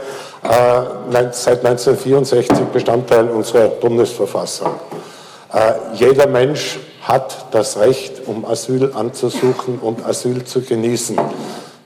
Äh, 0.43 1.27
seit 1.32 1.63
1964 1.63 2.65
Bestandteil 2.73 3.30
unserer 3.30 3.67
Bundesverfassung. 3.67 4.71
Äh, 5.54 5.73
jeder 5.93 6.25
Mensch 6.25 6.80
hat 7.01 7.45
das 7.51 7.77
Recht, 7.77 8.27
um 8.27 8.45
Asyl 8.45 8.91
anzusuchen 8.95 9.77
und 9.80 10.04
Asyl 10.06 10.43
zu 10.43 10.62
genießen. 10.62 11.17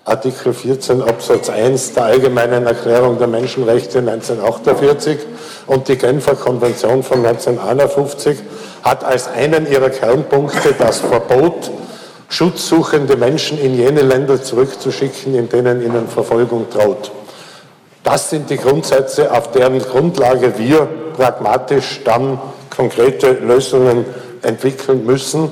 Artikel 0.06 0.54
14 0.54 1.02
Absatz 1.02 1.50
1 1.50 1.96
der 1.96 2.04
Allgemeinen 2.04 2.66
Erklärung 2.66 3.18
der 3.18 3.28
Menschenrechte 3.28 4.00
1948 4.00 5.18
und 5.68 5.88
die 5.88 5.98
Genfer 5.98 6.36
Konvention 6.36 7.04
von 7.04 7.26
1951 7.26 8.38
hat 8.84 9.04
als 9.04 9.28
einen 9.28 9.70
ihrer 9.70 9.90
Kernpunkte 9.90 10.76
das 10.78 11.00
Verbot, 11.00 11.72
schutzsuchende 12.30 13.18
Menschen 13.18 13.58
in 13.58 13.76
jene 13.76 14.04
Länder 14.04 14.42
zurückzuschicken, 14.42 15.34
in 15.34 15.50
denen 15.50 15.82
ihnen 15.82 16.08
Verfolgung 16.08 16.68
droht. 16.70 17.12
Das 18.06 18.30
sind 18.30 18.52
die 18.52 18.58
Grundsätze, 18.58 19.32
auf 19.32 19.50
deren 19.50 19.80
Grundlage 19.80 20.60
wir 20.60 20.88
pragmatisch 21.18 22.02
dann 22.04 22.40
konkrete 22.70 23.32
Lösungen 23.32 24.06
entwickeln 24.44 25.08
müssen, 25.08 25.50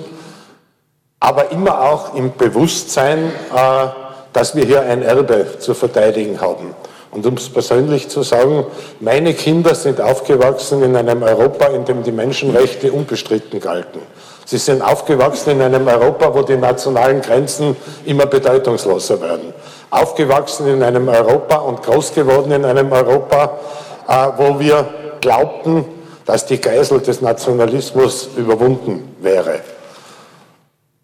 aber 1.20 1.50
immer 1.52 1.82
auch 1.82 2.13
im 2.13 2.38
Bewusstsein, 2.38 3.32
äh, 3.56 3.88
dass 4.34 4.56
wir 4.56 4.66
hier 4.66 4.82
ein 4.84 5.02
Erbe 5.02 5.58
zu 5.58 5.74
verteidigen 5.74 6.42
haben. 6.42 6.76
Und 7.13 7.26
um 7.26 7.36
es 7.36 7.49
persönlich 7.49 8.10
zu 8.10 8.23
sagen, 8.23 8.65
meine 8.99 9.34
Kinder 9.34 9.76
sind 9.76 10.02
aufgewachsen 10.02 10.84
in 10.84 10.95
einem 10.95 11.21
Europa, 11.21 11.67
in 11.67 11.86
dem 11.86 12.04
die 12.04 12.12
Menschenrechte 12.12 12.91
unbestritten 12.91 13.60
galten. 13.60 13.99
Sie 14.45 14.58
sind 14.58 14.82
aufgewachsen 14.82 15.52
in 15.52 15.62
einem 15.62 15.88
Europa, 15.88 16.34
wo 16.34 16.41
die 16.41 16.58
nationalen 16.58 17.21
Grenzen 17.21 17.78
immer 18.06 18.26
bedeutungsloser 18.26 19.21
werden 19.21 19.54
aufgewachsen 19.93 20.67
in 20.67 20.84
einem 20.84 21.08
Europa 21.08 21.58
und 21.58 21.84
groß 21.84 22.13
geworden 22.13 22.52
in 22.52 22.65
einem 22.65 22.91
Europa, 22.91 23.60
äh, 24.08 24.28
wo 24.38 24.60
wir 24.60 24.88
glaubten, 25.21 25.86
dass 26.26 26.45
die 26.45 26.60
Geisel 26.60 26.99
des 26.99 27.21
Nationalismus 27.21 28.30
überwunden 28.36 29.15
wäre. 29.21 29.60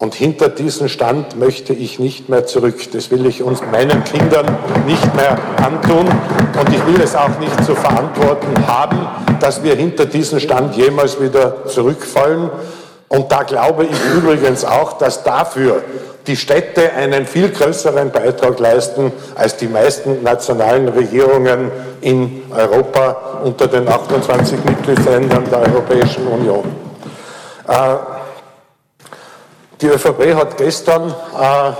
Und 0.00 0.14
hinter 0.14 0.48
diesen 0.48 0.88
Stand 0.88 1.38
möchte 1.38 1.74
ich 1.74 1.98
nicht 1.98 2.30
mehr 2.30 2.46
zurück. 2.46 2.90
Das 2.92 3.10
will 3.10 3.26
ich 3.26 3.42
uns, 3.42 3.60
meinen 3.70 4.02
Kindern, 4.04 4.46
nicht 4.86 5.14
mehr 5.14 5.38
antun. 5.62 6.08
Und 6.58 6.74
ich 6.74 6.86
will 6.86 7.02
es 7.02 7.14
auch 7.14 7.38
nicht 7.38 7.64
zu 7.66 7.74
verantworten 7.74 8.66
haben, 8.66 9.06
dass 9.40 9.62
wir 9.62 9.74
hinter 9.74 10.06
diesen 10.06 10.40
Stand 10.40 10.74
jemals 10.74 11.20
wieder 11.20 11.66
zurückfallen. 11.66 12.48
Und 13.08 13.30
da 13.30 13.42
glaube 13.42 13.84
ich 13.84 14.16
übrigens 14.16 14.64
auch, 14.64 14.94
dass 14.94 15.22
dafür 15.22 15.82
die 16.26 16.36
Städte 16.36 16.94
einen 16.94 17.26
viel 17.26 17.50
größeren 17.50 18.10
Beitrag 18.10 18.58
leisten 18.58 19.12
als 19.34 19.58
die 19.58 19.68
meisten 19.68 20.22
nationalen 20.22 20.88
Regierungen 20.88 21.70
in 22.00 22.44
Europa 22.50 23.42
unter 23.44 23.66
den 23.66 23.86
28 23.86 24.64
Mitgliedsländern 24.64 25.44
der 25.50 25.58
Europäischen 25.58 26.26
Union. 26.26 26.64
Äh, 27.68 28.19
die 29.80 29.86
ÖVP 29.86 30.34
hat 30.34 30.56
gestern 30.56 31.10
äh, 31.10 31.72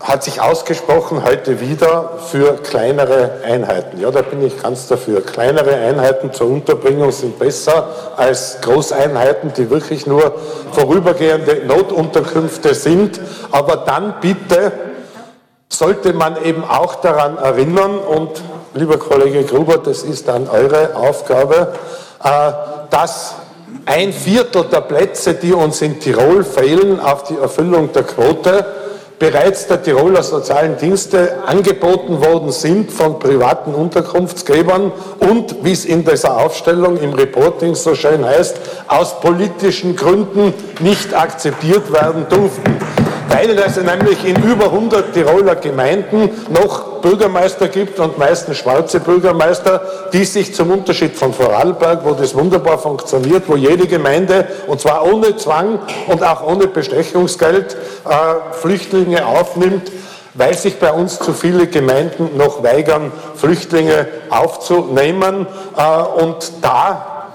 hat 0.00 0.24
sich 0.24 0.40
ausgesprochen 0.40 1.24
heute 1.24 1.60
wieder 1.60 2.18
für 2.30 2.54
kleinere 2.54 3.42
Einheiten. 3.44 4.00
Ja, 4.00 4.10
da 4.10 4.22
bin 4.22 4.42
ich 4.42 4.60
ganz 4.60 4.88
dafür. 4.88 5.20
Kleinere 5.20 5.74
Einheiten 5.74 6.32
zur 6.32 6.48
Unterbringung 6.48 7.12
sind 7.12 7.38
besser 7.38 7.88
als 8.16 8.58
Großeinheiten, 8.62 9.52
die 9.52 9.68
wirklich 9.68 10.06
nur 10.06 10.32
vorübergehende 10.72 11.66
Notunterkünfte 11.66 12.74
sind. 12.74 13.20
Aber 13.52 13.76
dann 13.76 14.14
bitte 14.22 14.72
sollte 15.68 16.14
man 16.14 16.42
eben 16.44 16.64
auch 16.64 16.96
daran 16.96 17.36
erinnern, 17.36 17.98
und 17.98 18.42
lieber 18.72 18.98
Kollege 18.98 19.44
Gruber, 19.44 19.78
das 19.78 20.02
ist 20.02 20.28
dann 20.28 20.48
eure 20.48 20.96
Aufgabe, 20.96 21.74
äh, 22.24 22.52
dass 22.88 23.34
ein 23.86 24.12
Viertel 24.12 24.64
der 24.64 24.82
Plätze, 24.82 25.34
die 25.34 25.52
uns 25.52 25.82
in 25.82 26.00
Tirol 26.00 26.44
fehlen 26.44 27.00
auf 27.00 27.24
die 27.24 27.36
Erfüllung 27.36 27.92
der 27.92 28.04
Quote, 28.04 28.64
bereits 29.18 29.66
der 29.66 29.82
Tiroler 29.82 30.22
sozialen 30.22 30.78
Dienste 30.78 31.38
angeboten 31.46 32.24
worden 32.24 32.52
sind 32.52 32.90
von 32.90 33.18
privaten 33.18 33.74
Unterkunftsgebern 33.74 34.92
und, 35.18 35.62
wie 35.62 35.72
es 35.72 35.84
in 35.84 36.04
dieser 36.04 36.38
Aufstellung 36.38 36.96
im 36.96 37.12
Reporting 37.12 37.74
so 37.74 37.94
schön 37.94 38.24
heißt, 38.24 38.56
aus 38.88 39.20
politischen 39.20 39.94
Gründen 39.94 40.54
nicht 40.80 41.14
akzeptiert 41.14 41.92
werden 41.92 42.26
durften 42.30 42.78
weil 43.30 43.50
es 43.58 43.76
nämlich 43.76 44.24
in 44.24 44.42
über 44.42 44.66
100 44.66 45.14
Tiroler 45.14 45.54
Gemeinden 45.54 46.30
noch 46.50 47.00
Bürgermeister 47.00 47.68
gibt 47.68 47.98
und 48.00 48.18
meistens 48.18 48.58
schwarze 48.58 49.00
Bürgermeister, 49.00 49.82
die 50.12 50.24
sich 50.24 50.54
zum 50.54 50.70
Unterschied 50.70 51.16
von 51.16 51.32
Vorarlberg, 51.32 52.04
wo 52.04 52.12
das 52.12 52.34
wunderbar 52.34 52.78
funktioniert, 52.78 53.44
wo 53.46 53.56
jede 53.56 53.86
Gemeinde, 53.86 54.46
und 54.66 54.80
zwar 54.80 55.04
ohne 55.04 55.36
Zwang 55.36 55.78
und 56.08 56.22
auch 56.22 56.42
ohne 56.44 56.66
Bestechungsgeld, 56.66 57.76
äh, 58.04 58.54
Flüchtlinge 58.60 59.24
aufnimmt, 59.24 59.90
weil 60.34 60.56
sich 60.56 60.78
bei 60.78 60.92
uns 60.92 61.18
zu 61.18 61.32
viele 61.32 61.68
Gemeinden 61.68 62.36
noch 62.36 62.62
weigern, 62.62 63.12
Flüchtlinge 63.36 64.08
aufzunehmen. 64.28 65.46
Äh, 65.76 66.22
und 66.22 66.52
da 66.62 67.30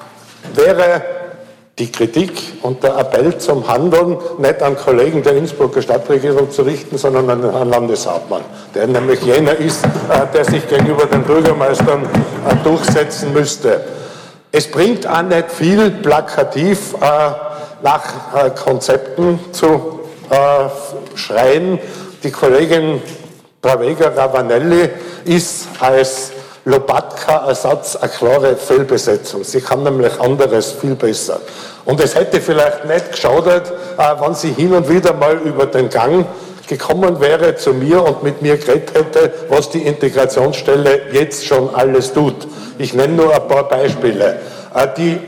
wäre 0.54 1.02
die 1.78 1.92
Kritik 1.92 2.32
und 2.62 2.84
der 2.84 2.98
Appell 2.98 3.38
zum 3.38 3.68
Handeln 3.68 4.18
nicht 4.38 4.62
an 4.62 4.78
Kollegen 4.78 5.24
der 5.24 5.36
Innsbrucker 5.36 5.82
Stadtregierung 5.82 6.50
zu 6.50 6.62
richten, 6.62 6.98
sondern 6.98 7.30
an 7.30 7.42
Herrn 7.52 7.70
Landeshauptmann, 7.70 8.44
der 8.74 8.88
nämlich 8.88 9.22
jener 9.24 9.56
ist, 9.56 9.84
äh, 9.84 9.90
der 10.34 10.46
sich 10.46 10.68
gegenüber 10.70 11.06
den 11.06 11.24
Bürgermeistern 11.24 12.04
äh, 12.04 12.56
durchsetzen 12.64 13.34
müsste. 13.34 13.82
Es 14.54 14.72
bringt 14.72 15.06
auch 15.06 15.22
nicht 15.24 15.52
viel 15.52 15.92
plakativ 15.92 16.94
äh, 16.94 17.32
nach 17.84 18.56
Konzepten 18.56 19.40
zu 19.52 20.00
schreien. 21.14 21.78
Die 22.24 22.32
Kollegin 22.32 23.00
Travega 23.62 24.08
Ravanelli 24.08 24.90
ist 25.26 25.68
als 25.80 26.32
Lobatka-Ersatz 26.66 27.96
eine 27.96 28.12
klare 28.12 28.56
Fehlbesetzung. 28.56 29.44
Sie 29.44 29.62
kann 29.62 29.84
nämlich 29.84 30.20
anderes 30.20 30.72
viel 30.72 30.96
besser. 30.96 31.40
Und 31.86 32.04
es 32.04 32.16
hätte 32.16 32.42
vielleicht 32.42 32.86
nicht 32.86 33.12
geschadet, 33.12 33.72
äh, 33.98 34.16
wenn 34.20 34.34
sie 34.34 34.52
hin 34.52 34.74
und 34.74 34.90
wieder 34.90 35.14
mal 35.14 35.38
über 35.38 35.68
den 35.68 35.90
Gang 35.90 36.26
gekommen 36.68 37.20
wäre 37.20 37.56
zu 37.56 37.74
mir 37.74 38.04
und 38.04 38.24
mit 38.24 38.42
mir 38.42 38.58
geredet 38.58 38.96
hätte, 38.96 39.32
was 39.50 39.70
die 39.70 39.84
Integrationsstelle 39.84 41.12
jetzt 41.12 41.46
schon 41.46 41.74
alles 41.76 42.12
tut. 42.12 42.48
Ich 42.80 42.96
nenne 42.96 43.14
nur 43.14 43.34
ein 43.34 43.48
paar 43.48 43.70
Beispiele. 43.70 44.40
Äh, 44.74 44.88
die 44.98 45.20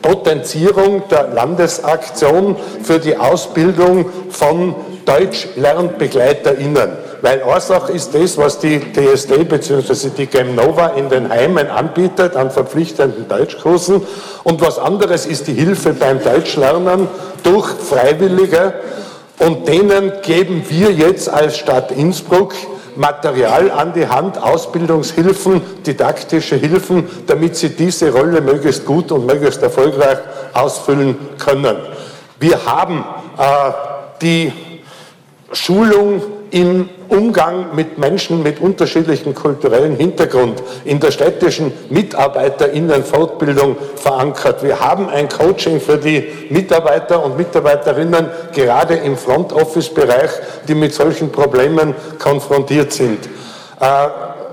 Potenzierung 0.00 1.04
der 1.08 1.28
Landesaktion 1.28 2.56
für 2.82 2.98
die 2.98 3.16
Ausbildung 3.16 4.06
von 4.30 4.74
Deutsch-LernbegleiterInnen. 5.04 6.90
Weil 7.22 7.44
Ursache 7.44 7.92
ist 7.92 8.14
das, 8.14 8.36
was 8.36 8.58
die 8.58 8.80
TSD 8.80 9.44
bzw. 9.44 10.10
die 10.10 10.26
Gemnova 10.26 10.88
in 10.88 11.08
den 11.08 11.28
Heimen 11.28 11.70
anbietet 11.70 12.34
an 12.34 12.50
verpflichtenden 12.50 13.28
Deutschkursen. 13.28 14.02
Und 14.42 14.60
was 14.60 14.80
anderes 14.80 15.24
ist 15.26 15.46
die 15.46 15.54
Hilfe 15.54 15.94
beim 15.94 16.20
Deutschlernen 16.20 17.06
durch 17.44 17.68
Freiwillige. 17.68 18.74
Und 19.38 19.68
denen 19.68 20.12
geben 20.22 20.64
wir 20.68 20.92
jetzt 20.92 21.28
als 21.28 21.56
Stadt 21.56 21.92
Innsbruck 21.92 22.54
Material 22.96 23.70
an 23.70 23.92
die 23.92 24.08
Hand, 24.08 24.42
Ausbildungshilfen, 24.42 25.62
didaktische 25.86 26.56
Hilfen, 26.56 27.08
damit 27.28 27.56
sie 27.56 27.70
diese 27.70 28.12
Rolle 28.12 28.40
möglichst 28.40 28.84
gut 28.84 29.12
und 29.12 29.26
möglichst 29.26 29.62
erfolgreich 29.62 30.18
ausfüllen 30.52 31.16
können. 31.38 31.76
Wir 32.40 32.66
haben 32.66 33.04
äh, 33.38 33.72
die 34.20 34.52
Schulung 35.52 36.22
im 36.52 36.90
Umgang 37.08 37.74
mit 37.74 37.98
Menschen 37.98 38.42
mit 38.42 38.60
unterschiedlichem 38.60 39.34
kulturellen 39.34 39.96
Hintergrund 39.96 40.62
in 40.84 41.00
der 41.00 41.10
städtischen 41.10 41.72
Mitarbeiterinnenfortbildung 41.88 43.76
verankert. 43.96 44.62
Wir 44.62 44.78
haben 44.78 45.08
ein 45.08 45.28
Coaching 45.28 45.80
für 45.80 45.96
die 45.96 46.30
Mitarbeiter 46.50 47.24
und 47.24 47.38
Mitarbeiterinnen 47.38 48.28
gerade 48.54 48.94
im 48.94 49.16
Front 49.16 49.52
Office 49.54 49.88
Bereich, 49.88 50.30
die 50.68 50.74
mit 50.74 50.92
solchen 50.94 51.32
Problemen 51.32 51.94
konfrontiert 52.18 52.92
sind. 52.92 53.18
Äh, 53.80 54.08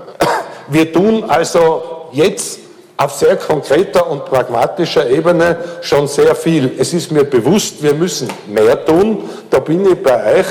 wir 0.68 0.92
tun 0.92 1.24
also 1.28 1.82
jetzt 2.12 2.60
auf 2.96 3.12
sehr 3.12 3.36
konkreter 3.36 4.10
und 4.10 4.24
pragmatischer 4.24 5.08
Ebene 5.08 5.56
schon 5.82 6.08
sehr 6.08 6.34
viel. 6.34 6.72
Es 6.78 6.94
ist 6.94 7.12
mir 7.12 7.24
bewusst, 7.24 7.82
wir 7.82 7.94
müssen 7.94 8.28
mehr 8.46 8.84
tun. 8.84 9.28
Da 9.50 9.60
bin 9.60 9.90
ich 9.90 10.02
bei 10.02 10.40
euch. 10.40 10.46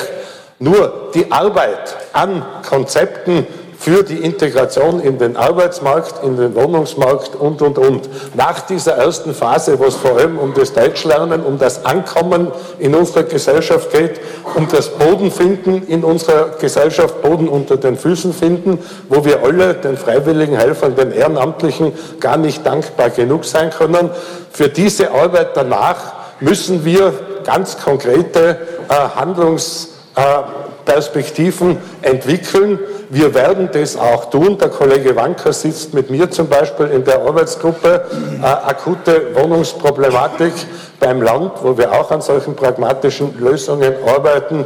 Nur 0.59 1.11
die 1.13 1.31
Arbeit 1.31 1.95
an 2.11 2.43
Konzepten 2.67 3.47
für 3.79 4.03
die 4.03 4.17
Integration 4.17 4.99
in 4.99 5.17
den 5.17 5.37
Arbeitsmarkt, 5.37 6.21
in 6.21 6.35
den 6.35 6.53
Wohnungsmarkt 6.53 7.33
und, 7.33 7.61
und, 7.61 7.77
und. 7.77 8.09
Nach 8.35 8.59
dieser 8.59 8.97
ersten 8.97 9.33
Phase, 9.33 9.79
wo 9.79 9.85
es 9.85 9.95
vor 9.95 10.17
allem 10.17 10.37
um 10.37 10.53
das 10.53 10.73
Deutschlernen, 10.73 11.45
um 11.45 11.57
das 11.57 11.85
Ankommen 11.85 12.51
in 12.77 12.93
unserer 12.93 13.23
Gesellschaft 13.23 13.89
geht, 13.91 14.19
um 14.55 14.67
das 14.67 14.89
Bodenfinden 14.89 15.87
in 15.87 16.03
unserer 16.03 16.49
Gesellschaft, 16.59 17.21
Boden 17.21 17.47
unter 17.47 17.77
den 17.77 17.95
Füßen 17.95 18.33
finden, 18.33 18.79
wo 19.07 19.23
wir 19.23 19.43
alle 19.43 19.75
den 19.75 19.95
freiwilligen 19.95 20.57
Helfern, 20.57 20.97
den 20.97 21.13
Ehrenamtlichen 21.13 21.93
gar 22.19 22.35
nicht 22.35 22.65
dankbar 22.65 23.11
genug 23.11 23.45
sein 23.45 23.69
können. 23.69 24.09
Für 24.51 24.67
diese 24.67 25.11
Arbeit 25.11 25.55
danach 25.55 26.11
müssen 26.41 26.83
wir 26.83 27.13
ganz 27.45 27.77
konkrete 27.77 28.57
äh, 28.89 28.93
Handlungs 29.15 29.98
Perspektiven 30.85 31.77
entwickeln. 32.01 32.79
Wir 33.09 33.33
werden 33.33 33.69
das 33.71 33.95
auch 33.95 34.29
tun. 34.29 34.57
Der 34.57 34.69
Kollege 34.69 35.15
Wanker 35.15 35.53
sitzt 35.53 35.93
mit 35.93 36.09
mir 36.09 36.31
zum 36.31 36.47
Beispiel 36.47 36.87
in 36.87 37.03
der 37.03 37.21
Arbeitsgruppe 37.21 38.05
äh, 38.41 38.45
akute 38.45 39.35
Wohnungsproblematik 39.35 40.53
beim 40.99 41.21
Land, 41.21 41.53
wo 41.61 41.77
wir 41.77 41.91
auch 41.91 42.09
an 42.11 42.21
solchen 42.21 42.55
pragmatischen 42.55 43.39
Lösungen 43.39 43.93
arbeiten. 44.05 44.65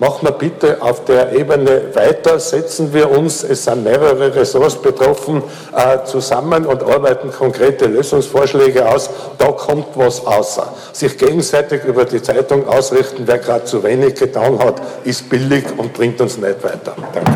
Machen 0.00 0.28
wir 0.28 0.30
bitte 0.32 0.80
auf 0.80 1.04
der 1.06 1.32
Ebene 1.32 1.92
weiter, 1.92 2.38
setzen 2.38 2.94
wir 2.94 3.10
uns, 3.10 3.42
es 3.42 3.64
sind 3.64 3.82
mehrere 3.82 4.32
Ressorts 4.32 4.76
betroffen, 4.76 5.42
äh, 5.74 6.04
zusammen 6.04 6.66
und 6.66 6.84
arbeiten 6.84 7.32
konkrete 7.32 7.86
Lösungsvorschläge 7.86 8.88
aus. 8.88 9.10
Da 9.38 9.46
kommt 9.46 9.86
was 9.96 10.24
außer. 10.24 10.72
Sich 10.92 11.18
gegenseitig 11.18 11.82
über 11.82 12.04
die 12.04 12.22
Zeitung 12.22 12.68
ausrichten, 12.68 13.24
wer 13.26 13.38
gerade 13.38 13.64
zu 13.64 13.82
wenig 13.82 14.14
getan 14.14 14.60
hat, 14.60 14.80
ist 15.02 15.28
billig 15.28 15.64
und 15.76 15.92
bringt 15.92 16.20
uns 16.20 16.38
nicht 16.38 16.62
weiter. 16.62 16.94
Danke. 17.12 17.28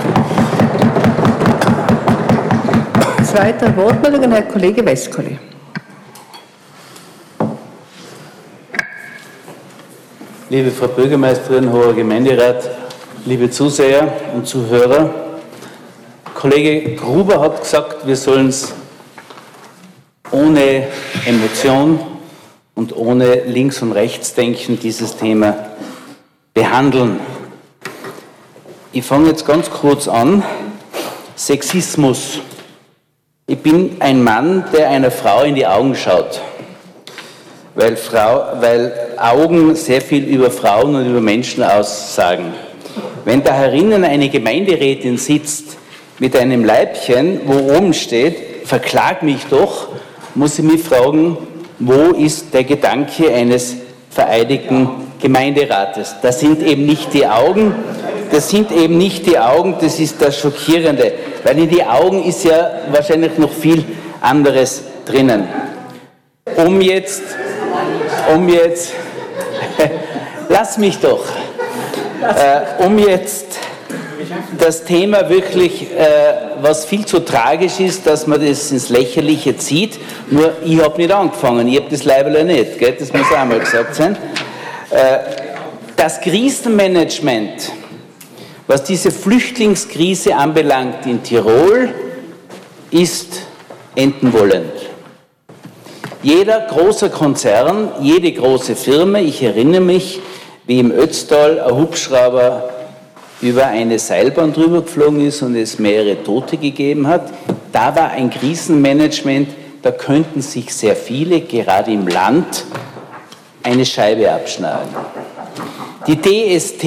Zweite 3.25 3.77
Wortmeldung, 3.77 4.31
Herr 4.31 4.43
Kollege 4.43 4.87
Westkolle. 4.87 5.52
Liebe 10.53 10.71
Frau 10.71 10.87
Bürgermeisterin, 10.87 11.73
hoher 11.73 11.95
Gemeinderat, 11.95 12.69
liebe 13.25 13.49
Zuseher 13.49 14.13
und 14.35 14.47
Zuhörer, 14.47 15.09
Kollege 16.35 16.95
Gruber 16.95 17.41
hat 17.41 17.63
gesagt, 17.63 18.07
wir 18.07 18.17
sollen 18.17 18.49
es 18.49 18.75
ohne 20.31 20.89
Emotion 21.25 21.99
und 22.75 22.95
ohne 22.95 23.45
Links- 23.47 23.81
und 23.81 23.93
Rechtsdenken 23.93 24.79
dieses 24.79 25.17
Thema 25.17 25.57
behandeln. 26.53 27.19
Ich 28.93 29.07
fange 29.07 29.29
jetzt 29.29 29.47
ganz 29.47 29.71
kurz 29.71 30.07
an. 30.07 30.43
Sexismus. 31.35 32.41
Ich 33.47 33.59
bin 33.59 33.97
ein 34.01 34.23
Mann, 34.23 34.67
der 34.75 34.91
einer 34.91 35.11
Frau 35.11 35.45
in 35.45 35.55
die 35.55 35.67
Augen 35.67 35.95
schaut 35.95 36.43
weil, 37.75 37.97
Frau, 37.97 38.45
weil 38.61 38.93
Augen 39.17 39.75
sehr 39.75 40.01
viel 40.01 40.25
über 40.25 40.51
Frauen 40.51 40.95
und 40.95 41.09
über 41.09 41.21
Menschen 41.21 41.63
aussagen. 41.63 42.55
Wenn 43.25 43.43
da 43.43 43.55
herinnen 43.55 44.05
eine 44.05 44.29
Gemeinderätin 44.29 45.17
sitzt 45.17 45.77
mit 46.19 46.37
einem 46.37 46.65
Leibchen, 46.65 47.41
wo 47.47 47.75
oben 47.75 47.95
steht, 47.95 48.67
verklag 48.67 49.23
mich 49.23 49.47
doch, 49.49 49.89
muss 50.35 50.59
ich 50.59 50.65
mich 50.65 50.83
fragen, 50.83 51.37
wo 51.79 52.11
ist 52.13 52.53
der 52.55 52.65
Gedanke 52.65 53.33
eines 53.33 53.77
vereidigten 54.11 54.89
Gemeinderates? 55.21 56.17
Das 56.23 56.41
sind 56.41 56.63
eben 56.63 56.87
nicht 56.87 57.15
die 57.15 57.27
Augen, 57.27 57.75
das 58.31 58.51
sind 58.51 58.73
eben 58.73 58.99
nicht 58.99 59.27
die 59.27 59.39
Augen, 59.39 59.77
das 59.81 59.99
ist 59.99 60.21
das 60.21 60.39
Schockierende, 60.39 61.13
weil 61.45 61.59
in 61.59 61.69
die 61.69 61.85
Augen 61.85 62.25
ist 62.25 62.45
ja 62.45 62.71
wahrscheinlich 62.91 63.37
noch 63.39 63.53
viel 63.53 63.85
anderes 64.21 64.83
drinnen. 65.05 65.49
Um 66.57 66.81
jetzt 66.81 67.23
um 68.35 68.49
jetzt, 68.49 68.93
lass 70.49 70.79
mich 70.79 70.99
doch, 70.99 71.25
äh, 72.23 72.85
um 72.85 72.99
jetzt 72.99 73.59
das 74.59 74.85
Thema 74.85 75.29
wirklich, 75.29 75.91
äh, 75.91 76.07
was 76.61 76.85
viel 76.85 77.05
zu 77.05 77.21
tragisch 77.21 77.81
ist, 77.81 78.07
dass 78.07 78.27
man 78.27 78.45
das 78.45 78.71
ins 78.71 78.89
Lächerliche 78.89 79.57
zieht. 79.57 79.99
Nur 80.31 80.53
ich 80.65 80.81
habe 80.81 80.97
nicht 80.99 81.13
angefangen, 81.13 81.69
ich 81.69 81.77
habe 81.77 81.91
das 81.91 82.05
Leiberle 82.05 82.45
nicht, 82.45 82.79
gell? 82.79 82.97
das 82.99 83.13
muss 83.13 83.27
auch 83.33 83.45
mal 83.45 83.59
gesagt 83.59 83.95
sein. 83.95 84.17
Äh, 84.91 85.19
das 85.97 86.21
Krisenmanagement 86.21 87.73
was 88.67 88.85
diese 88.85 89.11
Flüchtlingskrise 89.11 90.35
anbelangt 90.35 91.05
in 91.07 91.23
Tirol, 91.23 91.91
ist 92.91 93.43
enden 93.95 94.33
wollend. 94.33 94.73
Jeder 96.23 96.61
große 96.61 97.11
Konzern, 97.11 97.89
jede 98.01 98.31
große 98.31 98.77
Firma, 98.77 99.19
ich 99.19 99.43
erinnere 99.43 99.81
mich, 99.81 100.21
wie 100.69 100.79
im 100.79 100.93
Ötztal 100.93 101.59
ein 101.59 101.75
Hubschrauber 101.75 102.71
über 103.41 103.67
eine 103.67 103.99
Seilbahn 103.99 104.53
drüber 104.53 104.83
geflogen 104.83 105.27
ist 105.27 105.43
und 105.43 105.57
es 105.57 105.81
mehrere 105.81 106.23
Tote 106.23 106.59
gegeben 106.59 107.09
hat, 107.09 107.33
da 107.73 107.97
war 107.97 108.11
ein 108.11 108.31
Krisenmanagement, 108.31 109.49
da 109.83 109.91
könnten 109.91 110.43
sich 110.43 110.73
sehr 110.73 110.95
viele, 110.95 111.41
gerade 111.41 111.91
im 111.91 112.07
Land, 112.07 112.67
eine 113.65 113.85
Scheibe 113.85 114.31
abschneiden. 114.31 114.95
Die 116.07 116.21
DST 116.21 116.85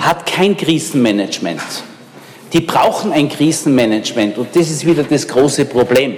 hat 0.00 0.24
kein 0.24 0.56
Krisenmanagement. 0.56 1.60
Die 2.54 2.60
brauchen 2.60 3.12
ein 3.12 3.28
Krisenmanagement 3.28 4.38
und 4.38 4.48
das 4.56 4.70
ist 4.70 4.86
wieder 4.86 5.02
das 5.02 5.28
große 5.28 5.66
Problem. 5.66 6.16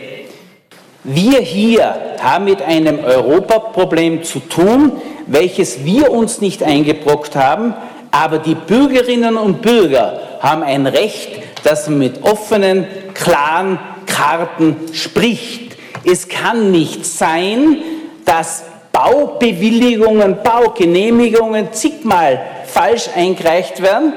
Wir 1.02 1.40
hier 1.40 2.16
haben 2.20 2.44
mit 2.44 2.60
einem 2.60 2.98
Europaproblem 2.98 4.22
zu 4.22 4.40
tun, 4.40 4.92
welches 5.26 5.84
wir 5.84 6.10
uns 6.10 6.40
nicht 6.40 6.62
eingebrockt 6.62 7.36
haben, 7.36 7.74
aber 8.10 8.38
die 8.38 8.54
Bürgerinnen 8.54 9.36
und 9.36 9.62
Bürger 9.62 10.20
haben 10.40 10.62
ein 10.62 10.86
Recht, 10.86 11.42
dass 11.64 11.88
man 11.88 11.98
mit 11.98 12.22
offenen, 12.22 12.86
klaren 13.14 13.78
Karten 14.06 14.76
spricht. 14.92 15.76
Es 16.04 16.28
kann 16.28 16.70
nicht 16.70 17.06
sein, 17.06 17.78
dass 18.24 18.64
Baubewilligungen, 18.92 20.38
Baugenehmigungen 20.42 21.72
zigmal 21.72 22.40
falsch 22.66 23.08
eingereicht 23.14 23.82
werden 23.82 24.12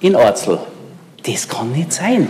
in 0.00 0.16
Orzel. 0.16 0.58
Das 1.26 1.48
kann 1.48 1.72
nicht 1.72 1.92
sein. 1.92 2.28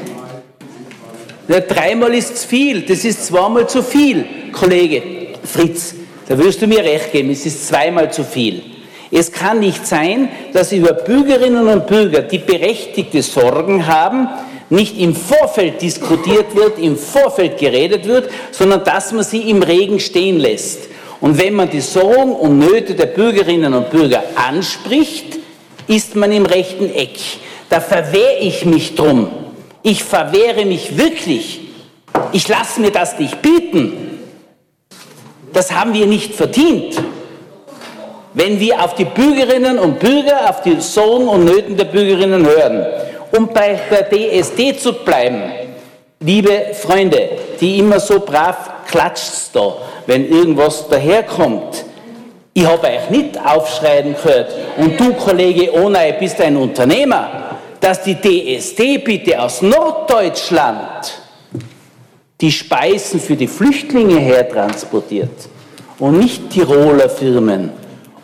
Ja, 1.46 1.60
dreimal 1.60 2.14
ist 2.14 2.46
viel, 2.46 2.82
das 2.82 3.04
ist 3.04 3.26
zweimal 3.26 3.68
zu 3.68 3.82
viel. 3.82 4.24
Kollege 4.50 5.02
Fritz, 5.44 5.94
da 6.26 6.38
wirst 6.38 6.62
du 6.62 6.66
mir 6.66 6.82
recht 6.82 7.12
geben, 7.12 7.30
es 7.30 7.44
ist 7.44 7.68
zweimal 7.68 8.10
zu 8.10 8.24
viel. 8.24 8.62
Es 9.10 9.30
kann 9.30 9.60
nicht 9.60 9.86
sein, 9.86 10.30
dass 10.54 10.72
über 10.72 10.94
Bürgerinnen 10.94 11.68
und 11.68 11.86
Bürger, 11.86 12.22
die 12.22 12.38
berechtigte 12.38 13.22
Sorgen 13.22 13.86
haben, 13.86 14.28
nicht 14.70 14.98
im 14.98 15.14
Vorfeld 15.14 15.82
diskutiert 15.82 16.56
wird, 16.56 16.78
im 16.78 16.96
Vorfeld 16.96 17.58
geredet 17.58 18.06
wird, 18.06 18.30
sondern 18.50 18.82
dass 18.82 19.12
man 19.12 19.22
sie 19.22 19.50
im 19.50 19.62
Regen 19.62 20.00
stehen 20.00 20.38
lässt. 20.38 20.88
Und 21.20 21.38
wenn 21.38 21.52
man 21.52 21.68
die 21.68 21.82
Sorgen 21.82 22.32
und 22.32 22.58
Nöte 22.58 22.94
der 22.94 23.06
Bürgerinnen 23.06 23.74
und 23.74 23.90
Bürger 23.90 24.22
anspricht, 24.34 25.38
ist 25.86 26.16
man 26.16 26.32
im 26.32 26.46
rechten 26.46 26.92
Eck. 26.94 27.18
Da 27.68 27.80
verwehre 27.80 28.38
ich 28.40 28.64
mich 28.64 28.94
drum 28.94 29.43
ich 29.84 30.02
verwehre 30.02 30.64
mich 30.64 30.96
wirklich. 30.96 31.60
Ich 32.32 32.48
lasse 32.48 32.80
mir 32.80 32.90
das 32.90 33.18
nicht 33.18 33.42
bieten. 33.42 34.18
Das 35.52 35.70
haben 35.70 35.92
wir 35.92 36.06
nicht 36.06 36.34
verdient. 36.34 37.00
Wenn 38.32 38.58
wir 38.58 38.82
auf 38.82 38.94
die 38.94 39.04
Bürgerinnen 39.04 39.78
und 39.78 40.00
Bürger, 40.00 40.48
auf 40.48 40.62
die 40.62 40.80
Sorgen 40.80 41.28
und 41.28 41.44
Nöten 41.44 41.76
der 41.76 41.84
Bürgerinnen 41.84 42.46
hören. 42.46 42.86
Um 43.30 43.48
bei 43.48 43.78
der 43.90 44.08
DSD 44.08 44.76
zu 44.78 44.94
bleiben, 44.94 45.42
liebe 46.20 46.72
Freunde, 46.72 47.28
die 47.60 47.78
immer 47.78 48.00
so 48.00 48.20
brav 48.20 48.86
klatscht 48.86 49.50
da, 49.52 49.76
wenn 50.06 50.28
irgendwas 50.28 50.88
daherkommt. 50.88 51.84
Ich 52.54 52.64
habe 52.64 52.86
euch 52.86 53.10
nicht 53.10 53.38
aufschreien 53.44 54.14
gehört. 54.14 54.50
Und 54.78 54.98
du, 54.98 55.12
Kollege 55.12 55.74
Onay, 55.74 56.14
bist 56.18 56.40
ein 56.40 56.56
Unternehmer 56.56 57.53
dass 57.84 58.00
die 58.00 58.14
DSD 58.14 58.96
bitte 58.96 59.38
aus 59.42 59.60
Norddeutschland 59.60 61.20
die 62.40 62.50
Speisen 62.50 63.20
für 63.20 63.36
die 63.36 63.46
Flüchtlinge 63.46 64.18
hertransportiert 64.20 65.50
und 65.98 66.18
nicht 66.18 66.48
Tiroler 66.48 67.10
Firmen 67.10 67.72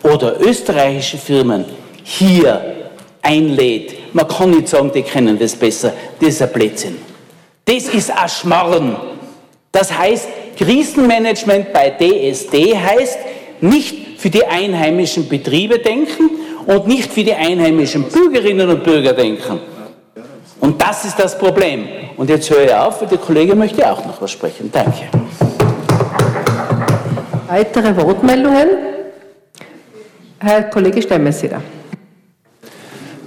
oder 0.02 0.40
österreichische 0.40 1.18
Firmen 1.18 1.66
hier 2.02 2.88
einlädt. 3.20 4.14
Man 4.14 4.26
kann 4.26 4.52
nicht 4.52 4.68
sagen, 4.68 4.92
die 4.94 5.02
kennen 5.02 5.38
das 5.38 5.54
besser. 5.54 5.92
Das 6.18 6.30
ist 6.30 6.40
ein 6.40 6.52
Blödsinn. 6.52 6.96
Das 7.66 7.84
ist 7.84 8.10
ein 8.10 8.28
Schmarrn. 8.30 8.96
Das 9.72 9.92
heißt, 9.92 10.26
Krisenmanagement 10.56 11.70
bei 11.74 11.90
DSD 11.90 12.78
heißt 12.78 13.18
nicht 13.60 14.18
für 14.20 14.30
die 14.30 14.46
einheimischen 14.46 15.28
Betriebe 15.28 15.80
denken, 15.80 16.30
und 16.70 16.86
nicht 16.86 17.12
für 17.12 17.24
die 17.24 17.34
einheimischen 17.34 18.04
Bürgerinnen 18.04 18.68
und 18.68 18.84
Bürger 18.84 19.12
denken. 19.12 19.58
Und 20.60 20.80
das 20.80 21.04
ist 21.04 21.18
das 21.18 21.36
Problem. 21.36 21.88
Und 22.16 22.30
jetzt 22.30 22.48
höre 22.48 22.64
ich 22.64 22.72
auf, 22.74 23.00
weil 23.00 23.08
der 23.08 23.18
Kollege 23.18 23.56
möchte 23.56 23.90
auch 23.90 24.04
noch 24.04 24.22
was 24.22 24.30
sprechen. 24.30 24.70
Danke. 24.72 25.08
Weitere 27.48 27.96
Wortmeldungen? 27.96 28.68
Herr 30.38 30.62
Kollege 30.64 31.02
Stemmeseder. 31.02 31.60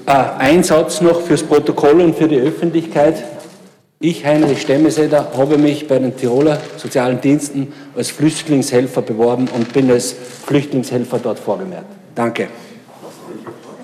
Äh, 0.05 0.11
ein 0.39 0.63
Satz 0.63 1.01
noch 1.01 1.19
fürs 1.19 1.43
Protokoll 1.43 1.99
und 1.99 2.15
für 2.15 2.29
die 2.29 2.39
Öffentlichkeit. 2.39 3.25
Ich, 3.99 4.25
Heinrich 4.25 4.61
Stemmeseder, 4.61 5.31
habe 5.37 5.57
mich 5.57 5.87
bei 5.87 5.99
den 5.99 6.15
Tiroler 6.15 6.59
sozialen 6.77 7.19
Diensten 7.19 7.73
als 7.95 8.09
Flüchtlingshelfer 8.09 9.01
beworben 9.01 9.49
und 9.53 9.73
bin 9.73 9.91
als 9.91 10.15
Flüchtlingshelfer 10.45 11.19
dort 11.21 11.39
vorgemerkt. 11.39 11.87
Danke. 12.15 12.47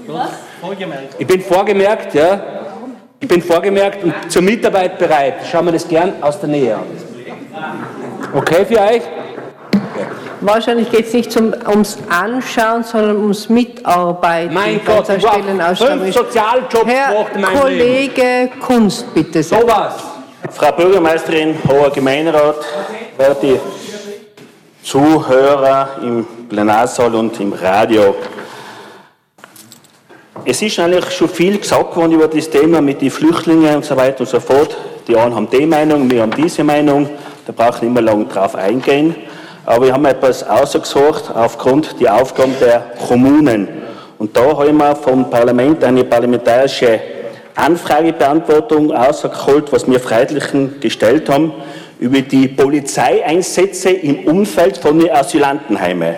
Was? 0.10 0.30
Vorgemerkt. 0.60 1.15
Ich 1.19 1.28
bin 1.28 1.41
vorgemerkt, 1.41 2.13
ja. 2.15 2.41
Ich 3.19 3.28
bin 3.28 3.41
vorgemerkt 3.41 4.04
und 4.04 4.13
zur 4.30 4.41
Mitarbeit 4.41 4.98
bereit. 4.98 5.36
Schauen 5.52 5.65
wir 5.65 5.74
das 5.74 5.88
gern 5.88 6.13
aus 6.22 6.39
der 6.39 6.50
Nähe 6.50 6.76
an. 6.76 6.84
Okay 8.34 8.65
für 8.65 8.80
euch? 8.80 9.02
Wahrscheinlich 10.41 10.89
geht 10.89 11.08
es 11.08 11.13
nicht 11.13 11.32
zum, 11.32 11.54
ums 11.67 11.98
Anschauen, 12.10 12.84
sondern 12.84 13.17
ums 13.17 13.50
Mitarbeiten. 13.50 14.54
Mein 14.54 14.80
Gott, 14.86 15.06
fünf 15.06 16.13
Sozialjobs 16.13 16.86
Herr 16.86 17.08
gemacht 17.10 17.32
in 17.36 17.41
meinem 17.41 17.60
Kollege 17.60 18.22
Leben. 18.22 18.60
Kunst, 18.60 19.13
bitte 19.13 19.43
sehr. 19.43 19.60
So 19.60 19.67
was. 19.67 19.95
Frau 20.52 20.72
Bürgermeisterin, 20.72 21.58
hoher 21.67 21.91
Gemeinderat, 21.91 22.56
werte 23.17 23.60
Zuhörer 24.82 25.89
im 26.02 26.26
Plenarsaal 26.48 27.13
und 27.15 27.39
im 27.39 27.54
Radio. 27.54 28.15
Es 30.52 30.64
ist 30.64 30.80
eigentlich 30.80 31.12
schon 31.12 31.30
viel 31.30 31.60
gesagt 31.60 31.96
worden 31.96 32.14
über 32.14 32.28
das 32.28 32.50
Thema 32.50 32.82
mit 32.82 33.04
den 33.04 33.12
Flüchtlingen 33.12 33.76
und 33.76 33.86
so 33.86 33.96
weiter 33.96 34.22
und 34.22 34.30
so 34.30 34.40
fort. 34.40 34.76
Die 35.08 35.16
einen 35.16 35.36
haben 35.36 35.48
die 35.48 35.64
Meinung, 35.64 36.10
wir 36.10 36.24
haben 36.24 36.32
diese 36.36 36.64
Meinung. 36.64 37.08
Da 37.46 37.54
brauchen 37.56 37.82
wir 37.82 37.90
nicht 37.90 37.94
mehr 37.94 38.02
lange 38.02 38.26
drauf 38.26 38.56
eingehen. 38.56 39.14
Aber 39.68 39.86
wir 39.86 39.94
haben 39.94 40.06
etwas 40.06 40.42
ausgesucht 40.42 41.26
aufgrund 41.32 42.02
der 42.02 42.16
Aufgaben 42.16 42.56
der 42.60 42.80
Kommunen. 43.08 43.68
Und 44.18 44.36
da 44.36 44.58
haben 44.58 44.78
wir 44.78 44.96
vom 44.96 45.30
Parlament 45.30 45.84
eine 45.84 46.04
parlamentarische 46.04 47.00
Anfragebeantwortung 47.54 48.92
ausgeholt, 48.92 49.72
was 49.72 49.88
wir 49.88 50.00
Freiheitlichen 50.00 50.80
gestellt 50.80 51.30
haben, 51.30 51.54
über 52.00 52.22
die 52.22 52.48
Polizeieinsätze 52.48 53.92
im 53.92 54.26
Umfeld 54.26 54.78
von 54.78 54.98
den 54.98 55.12
Asylantenheimen. 55.12 56.16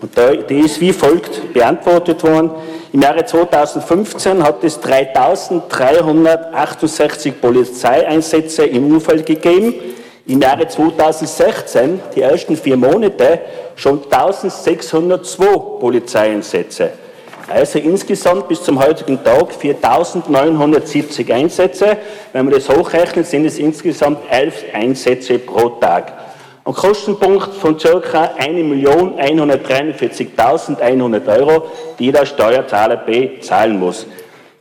Und 0.00 0.16
da, 0.16 0.32
die 0.32 0.60
ist 0.60 0.80
wie 0.80 0.92
folgt 0.92 1.52
beantwortet 1.52 2.22
worden. 2.22 2.52
Im 2.94 3.02
Jahre 3.02 3.24
2015 3.24 4.42
hat 4.44 4.62
es 4.62 4.80
3368 4.80 7.40
Polizeieinsätze 7.40 8.66
im 8.66 8.86
Umfeld 8.86 9.26
gegeben. 9.26 9.74
Im 10.28 10.40
Jahre 10.40 10.68
2016, 10.68 12.00
die 12.14 12.20
ersten 12.20 12.56
vier 12.56 12.76
Monate, 12.76 13.40
schon 13.74 14.04
1602 14.08 15.44
Polizeieinsätze. 15.80 16.90
Also 17.48 17.80
insgesamt 17.80 18.46
bis 18.46 18.62
zum 18.62 18.78
heutigen 18.78 19.24
Tag 19.24 19.48
4.970 19.60 21.32
Einsätze. 21.32 21.96
Wenn 22.32 22.44
man 22.44 22.54
das 22.54 22.68
hochrechnet, 22.68 23.26
sind 23.26 23.44
es 23.44 23.58
insgesamt 23.58 24.18
elf 24.30 24.62
Einsätze 24.72 25.40
pro 25.40 25.70
Tag. 25.80 26.12
Ein 26.66 26.72
Kostenpunkt 26.72 27.52
von 27.56 27.76
ca. 27.76 28.30
1.143.100 28.38 31.38
Euro, 31.38 31.66
die 31.98 32.10
der 32.10 32.24
Steuerzahler 32.24 32.96
B 32.96 33.38
zahlen 33.40 33.78
muss. 33.78 34.06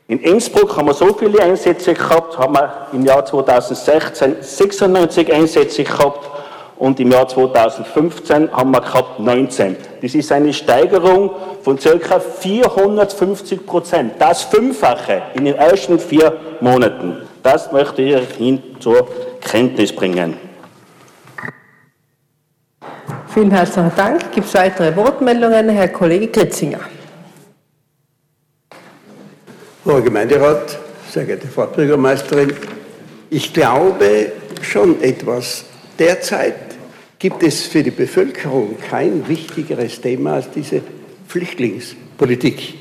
In 0.10 0.20
Innsbruck 0.20 0.76
haben 0.76 0.88
wir 0.88 0.94
so 0.94 1.14
viele 1.14 1.42
Einsätze 1.42 1.94
gehabt, 1.94 2.38
haben 2.38 2.56
wir 2.56 2.88
im 2.92 3.06
Jahr 3.06 3.26
2016 3.26 4.36
96 4.42 5.34
Einsätze 5.34 5.86
gehabt 5.86 6.30
und 6.78 7.00
im 7.00 7.10
Jahr 7.10 7.26
2015 7.26 8.52
haben 8.52 8.72
wir 8.72 8.82
gehabt 8.82 9.22
19. 9.22 9.78
Das 10.02 10.14
ist 10.14 10.30
eine 10.34 10.52
Steigerung 10.52 11.32
von 11.62 11.80
ca. 11.80 12.20
450 12.20 13.66
Prozent. 13.66 14.16
Das 14.20 14.44
Fünffache 14.44 15.22
in 15.36 15.46
den 15.46 15.56
ersten 15.56 15.98
vier 15.98 16.36
Monaten. 16.60 17.22
Das 17.42 17.72
möchte 17.72 18.02
ich 18.02 18.42
Ihnen 18.42 18.76
zur 18.82 19.08
Kenntnis 19.40 19.96
bringen. 19.96 20.53
Vielen 23.34 23.50
herzlichen 23.50 23.92
Dank. 23.96 24.32
Gibt 24.32 24.46
es 24.46 24.54
weitere 24.54 24.96
Wortmeldungen? 24.96 25.68
Herr 25.70 25.88
Kollege 25.88 26.28
Kritzinger. 26.28 26.82
Hoher 29.84 30.02
Gemeinderat, 30.02 30.78
sehr 31.10 31.26
geehrte 31.26 31.48
Frau 31.48 31.66
Bürgermeisterin, 31.66 32.54
ich 33.32 33.52
glaube 33.52 34.34
schon 34.62 35.02
etwas. 35.02 35.66
Derzeit 35.98 36.54
gibt 37.18 37.42
es 37.42 37.64
für 37.64 37.82
die 37.82 37.90
Bevölkerung 37.90 38.78
kein 38.88 39.28
wichtigeres 39.28 40.00
Thema 40.00 40.36
als 40.36 40.52
diese 40.52 40.82
Flüchtlingspolitik. 41.28 42.76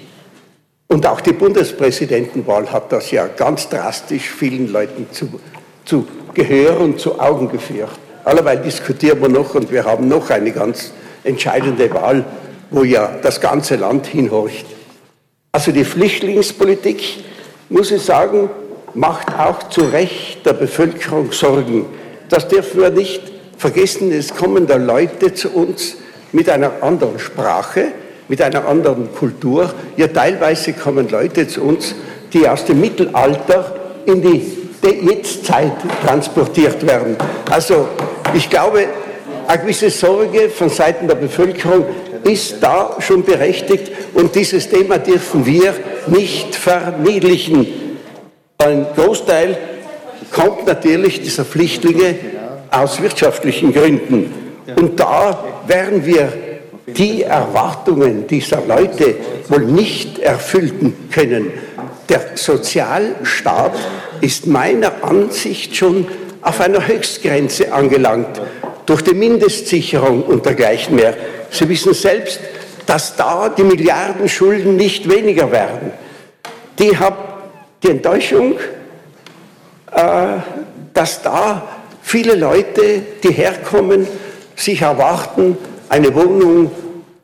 Und 0.88 1.07
auch 1.07 1.22
die 1.22 1.32
Bundespräsidentenwahl 1.32 2.70
hat 2.70 2.92
das 2.92 3.11
ja 3.11 3.26
ganz 3.26 3.70
drastisch 3.70 4.28
vielen 4.28 4.70
Leuten 4.70 5.07
zu, 5.12 5.40
zu 5.86 6.07
Gehör 6.34 6.78
und 6.78 7.00
zu 7.00 7.18
Augen 7.18 7.48
geführt. 7.48 7.98
Allerweil 8.24 8.58
diskutieren 8.58 9.20
wir 9.20 9.28
noch 9.28 9.54
und 9.54 9.70
wir 9.70 9.84
haben 9.84 10.08
noch 10.08 10.30
eine 10.30 10.52
ganz 10.52 10.92
entscheidende 11.24 11.92
Wahl, 11.92 12.24
wo 12.70 12.84
ja 12.84 13.16
das 13.22 13.40
ganze 13.40 13.76
Land 13.76 14.06
hinhorcht. 14.06 14.66
Also 15.50 15.72
die 15.72 15.84
Flüchtlingspolitik, 15.84 17.02
muss 17.68 17.90
ich 17.90 18.02
sagen, 18.02 18.48
macht 18.94 19.38
auch 19.38 19.68
zu 19.68 19.82
Recht 19.82 20.46
der 20.46 20.52
Bevölkerung 20.52 21.32
Sorgen. 21.32 21.86
Das 22.28 22.48
dürfen 22.48 22.80
wir 22.80 22.90
nicht 22.90 23.22
vergessen. 23.58 24.12
Es 24.12 24.34
kommen 24.34 24.66
da 24.66 24.76
Leute 24.76 25.34
zu 25.34 25.50
uns 25.50 25.96
mit 26.32 26.48
einer 26.48 26.82
anderen 26.82 27.18
Sprache, 27.18 27.88
mit 28.28 28.40
einer 28.40 28.66
anderen 28.66 29.12
Kultur. 29.14 29.72
Ja, 29.96 30.06
teilweise 30.06 30.72
kommen 30.72 31.08
Leute 31.08 31.46
zu 31.48 31.62
uns, 31.62 31.94
die 32.32 32.48
aus 32.48 32.64
dem 32.64 32.80
Mittelalter 32.80 33.74
in 34.06 34.22
die 34.22 34.61
Jetztzeit 34.90 35.72
transportiert 36.04 36.86
werden. 36.86 37.16
Also 37.50 37.88
ich 38.34 38.50
glaube, 38.50 38.86
eine 39.46 39.62
gewisse 39.62 39.90
Sorge 39.90 40.50
von 40.50 40.68
Seiten 40.68 41.06
der 41.08 41.14
Bevölkerung 41.14 41.84
ist 42.24 42.56
da 42.60 42.96
schon 43.00 43.24
berechtigt 43.24 43.92
und 44.14 44.34
dieses 44.34 44.68
Thema 44.68 44.98
dürfen 44.98 45.44
wir 45.46 45.74
nicht 46.06 46.54
verniedlichen. 46.54 47.66
Ein 48.58 48.86
Großteil 48.94 49.56
kommt 50.30 50.66
natürlich 50.66 51.20
dieser 51.20 51.44
Flüchtlinge 51.44 52.14
aus 52.70 53.00
wirtschaftlichen 53.02 53.72
Gründen. 53.72 54.32
Und 54.76 54.98
da 54.98 55.44
werden 55.66 56.04
wir 56.06 56.32
die 56.86 57.22
Erwartungen 57.22 58.26
dieser 58.26 58.62
Leute 58.66 59.16
wohl 59.48 59.64
nicht 59.64 60.18
erfüllen 60.18 61.08
können. 61.12 61.52
Der 62.08 62.20
Sozialstaat 62.34 63.74
ist 64.22 64.46
meiner 64.46 65.02
Ansicht 65.02 65.76
schon 65.76 66.06
auf 66.40 66.60
einer 66.60 66.86
Höchstgrenze 66.86 67.72
angelangt 67.72 68.40
durch 68.86 69.02
die 69.02 69.14
Mindestsicherung 69.14 70.22
und 70.22 70.46
dergleichen 70.46 70.94
mehr. 70.94 71.14
Sie 71.50 71.68
wissen 71.68 71.92
selbst, 71.92 72.40
dass 72.86 73.16
da 73.16 73.48
die 73.48 73.64
Milliardenschulden 73.64 74.76
nicht 74.76 75.10
weniger 75.10 75.50
werden. 75.50 75.92
Die 76.78 76.96
haben 76.96 77.16
die 77.82 77.90
Enttäuschung, 77.90 78.54
äh, 79.92 80.38
dass 80.94 81.22
da 81.22 81.62
viele 82.02 82.36
Leute, 82.36 83.02
die 83.22 83.32
herkommen, 83.32 84.06
sich 84.54 84.82
erwarten, 84.82 85.58
eine 85.88 86.14
Wohnung, 86.14 86.70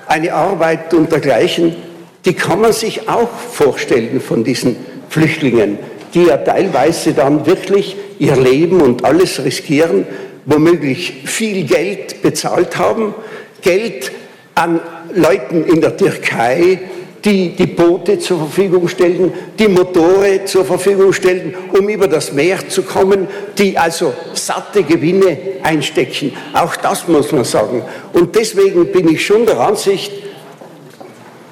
eine 0.06 0.32
Arbeit 0.32 0.92
und 0.94 1.12
dergleichen, 1.12 1.76
die 2.24 2.34
kann 2.34 2.60
man 2.60 2.72
sich 2.72 3.08
auch 3.08 3.28
vorstellen 3.52 4.20
von 4.20 4.42
diesen 4.42 4.76
Flüchtlingen, 5.08 5.78
die 6.14 6.24
ja 6.24 6.36
teilweise 6.38 7.12
dann 7.12 7.46
wirklich 7.46 7.96
ihr 8.18 8.36
Leben 8.36 8.80
und 8.80 9.04
alles 9.04 9.44
riskieren, 9.44 10.06
womöglich 10.46 11.22
viel 11.24 11.64
Geld 11.64 12.22
bezahlt 12.22 12.78
haben, 12.78 13.14
Geld 13.60 14.12
an 14.54 14.80
Leuten 15.14 15.64
in 15.64 15.80
der 15.80 15.96
Türkei, 15.96 16.80
die 17.24 17.50
die 17.50 17.66
Boote 17.66 18.18
zur 18.18 18.38
Verfügung 18.38 18.88
stellen, 18.88 19.32
die 19.58 19.68
Motore 19.68 20.44
zur 20.44 20.64
Verfügung 20.64 21.12
stellen, 21.12 21.54
um 21.76 21.88
über 21.88 22.06
das 22.06 22.32
Meer 22.32 22.68
zu 22.68 22.82
kommen, 22.82 23.26
die 23.58 23.76
also 23.76 24.14
satte 24.34 24.82
Gewinne 24.82 25.36
einstecken. 25.62 26.32
Auch 26.52 26.76
das 26.76 27.08
muss 27.08 27.32
man 27.32 27.44
sagen. 27.44 27.82
Und 28.12 28.34
deswegen 28.36 28.86
bin 28.92 29.08
ich 29.08 29.24
schon 29.24 29.44
der 29.46 29.58
Ansicht, 29.60 30.12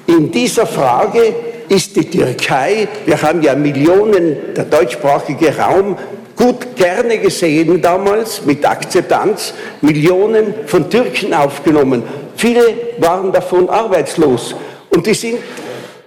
in 0.07 0.31
dieser 0.31 0.65
Frage 0.65 1.35
ist 1.69 1.95
die 1.95 2.09
Türkei, 2.09 2.87
wir 3.05 3.21
haben 3.21 3.41
ja 3.41 3.55
Millionen, 3.55 4.53
der 4.55 4.65
deutschsprachige 4.65 5.57
Raum, 5.57 5.97
gut 6.35 6.75
gerne 6.75 7.17
gesehen 7.17 7.81
damals 7.81 8.45
mit 8.45 8.65
Akzeptanz, 8.65 9.53
Millionen 9.81 10.53
von 10.67 10.89
Türken 10.89 11.33
aufgenommen. 11.33 12.03
Viele 12.35 12.61
waren 12.99 13.31
davon 13.31 13.69
arbeitslos 13.69 14.55
und 14.91 15.05
die 15.05 15.13
sind 15.13 15.39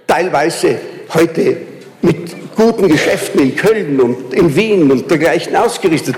teilweise 0.07 0.79
heute 1.13 1.57
mit 2.01 2.55
guten 2.55 2.87
Geschäften 2.87 3.41
in 3.41 3.55
Köln 3.55 3.99
und 3.99 4.33
in 4.33 4.55
Wien 4.55 4.89
und 4.91 5.11
dergleichen 5.11 5.55
ausgerüstet. 5.55 6.15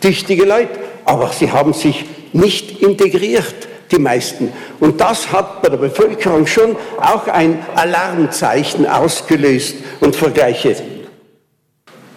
Tüchtige 0.00 0.44
Leute, 0.44 0.78
aber 1.04 1.30
sie 1.32 1.50
haben 1.50 1.72
sich 1.72 2.04
nicht 2.32 2.82
integriert, 2.82 3.67
die 3.90 3.98
meisten. 3.98 4.52
Und 4.80 5.00
das 5.00 5.32
hat 5.32 5.62
bei 5.62 5.68
der 5.68 5.78
Bevölkerung 5.78 6.46
schon 6.46 6.76
auch 7.00 7.26
ein 7.28 7.64
Alarmzeichen 7.74 8.86
ausgelöst 8.86 9.76
und 10.00 10.14
Vergleiche 10.14 10.76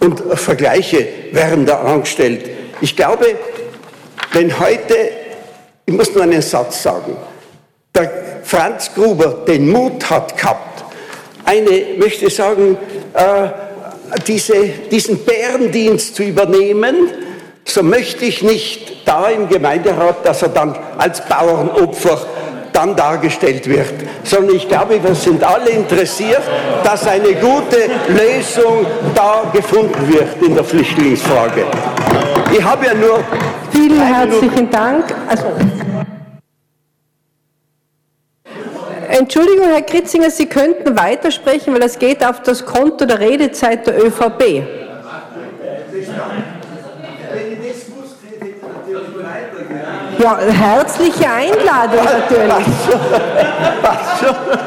und 0.01 0.19
Vergleiche 0.37 1.07
werden 1.31 1.65
da 1.65 1.81
angestellt. 1.81 2.49
Ich 2.81 2.95
glaube, 2.95 3.35
wenn 4.33 4.59
heute, 4.59 4.95
ich 5.85 5.93
muss 5.93 6.13
nur 6.13 6.23
einen 6.23 6.41
Satz 6.41 6.83
sagen, 6.83 7.15
der 7.95 8.11
Franz 8.43 8.91
Gruber 8.93 9.45
den 9.47 9.69
Mut 9.69 10.09
hat 10.09 10.35
gehabt, 10.37 10.83
eine, 11.45 11.97
möchte 11.97 12.29
sagen, 12.29 12.77
äh, 13.13 13.49
diese, 14.27 14.69
diesen 14.91 15.19
Bärendienst 15.23 16.15
zu 16.15 16.23
übernehmen, 16.23 17.09
so 17.65 17.83
möchte 17.83 18.25
ich 18.25 18.41
nicht 18.41 19.07
da 19.07 19.27
im 19.27 19.47
Gemeinderat, 19.47 20.25
dass 20.25 20.41
er 20.41 20.49
dann 20.49 20.75
als 20.97 21.21
Bauernopfer 21.25 22.19
dann 22.73 22.95
dargestellt 22.95 23.67
wird, 23.67 23.93
sondern 24.23 24.55
ich 24.55 24.67
glaube, 24.67 25.01
wir 25.03 25.15
sind 25.15 25.43
alle 25.43 25.69
interessiert, 25.69 26.41
dass 26.83 27.05
eine 27.07 27.33
gute 27.33 27.89
Lösung 28.07 28.85
da 29.13 29.43
gefunden 29.53 30.11
wird 30.11 30.41
in 30.41 30.55
der 30.55 30.63
Flüchtlingsfrage. 30.63 31.65
Ich 32.51 32.63
habe 32.63 32.85
ja 32.85 32.93
nur. 32.93 33.19
Vielen 33.71 34.01
herzlichen 34.01 34.69
Dank. 34.69 35.05
Also, 35.27 35.45
Entschuldigung, 39.09 39.67
Herr 39.67 39.81
Kritzinger, 39.81 40.31
Sie 40.31 40.45
könnten 40.45 40.97
weitersprechen, 40.97 41.73
weil 41.73 41.83
es 41.83 41.99
geht 41.99 42.25
auf 42.25 42.41
das 42.41 42.65
Konto 42.65 43.05
der 43.05 43.19
Redezeit 43.19 43.85
der 43.85 44.05
ÖVP. 44.05 44.80
Ja, 50.21 50.37
herzliche 50.37 51.25
Einladung 51.27 52.03
natürlich. 52.03 52.67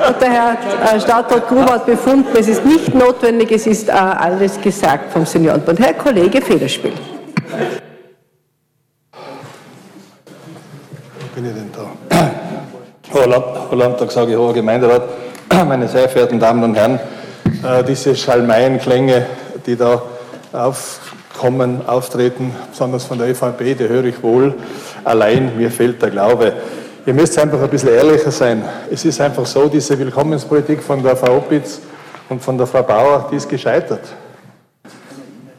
Und 0.08 0.20
der 0.20 0.30
Herr 0.30 0.56
äh, 0.96 1.00
Stadtrat 1.00 1.46
Gruber 1.46 1.74
hat 1.74 1.86
befunden, 1.86 2.36
es 2.36 2.48
ist 2.48 2.64
nicht 2.64 2.92
notwendig, 2.92 3.52
es 3.52 3.66
ist 3.68 3.88
äh, 3.88 3.92
alles 3.92 4.60
gesagt 4.60 5.12
vom 5.12 5.24
Seniorenbund. 5.24 5.78
Herr 5.78 5.94
Kollege 5.94 6.42
Federspiel. 6.42 6.92
Bin 11.36 11.46
ich 11.46 11.52
denn 11.52 11.70
da? 11.72 12.30
Hoher 13.12 13.76
Landtag, 13.76 14.10
sage 14.10 14.32
ich, 14.32 14.36
hoher 14.36 14.54
Gemeinderat, 14.54 15.02
meine 15.68 15.86
sehr 15.86 16.08
verehrten 16.08 16.40
Damen 16.40 16.64
und 16.64 16.74
Herren, 16.74 16.98
äh, 17.62 17.84
diese 17.84 18.16
Schalmeienklänge, 18.16 19.26
die 19.64 19.76
da 19.76 20.02
aufkommen, 20.52 21.86
auftreten, 21.86 22.56
besonders 22.70 23.04
von 23.04 23.18
der 23.18 23.28
ÖVP, 23.28 23.78
die 23.78 23.88
höre 23.88 24.06
ich 24.06 24.20
wohl 24.20 24.54
allein 25.04 25.56
mir 25.56 25.70
fehlt 25.70 26.02
der 26.02 26.10
Glaube. 26.10 26.52
Ihr 27.06 27.14
müsst 27.14 27.38
einfach 27.38 27.60
ein 27.60 27.68
bisschen 27.68 27.90
ehrlicher 27.90 28.30
sein. 28.30 28.64
Es 28.90 29.04
ist 29.04 29.20
einfach 29.20 29.44
so, 29.44 29.68
diese 29.68 29.98
Willkommenspolitik 29.98 30.82
von 30.82 31.02
der 31.02 31.16
Frau 31.16 31.36
Opitz 31.36 31.80
und 32.28 32.42
von 32.42 32.56
der 32.56 32.66
Frau 32.66 32.82
Bauer, 32.82 33.28
die 33.30 33.36
ist 33.36 33.48
gescheitert. 33.48 34.00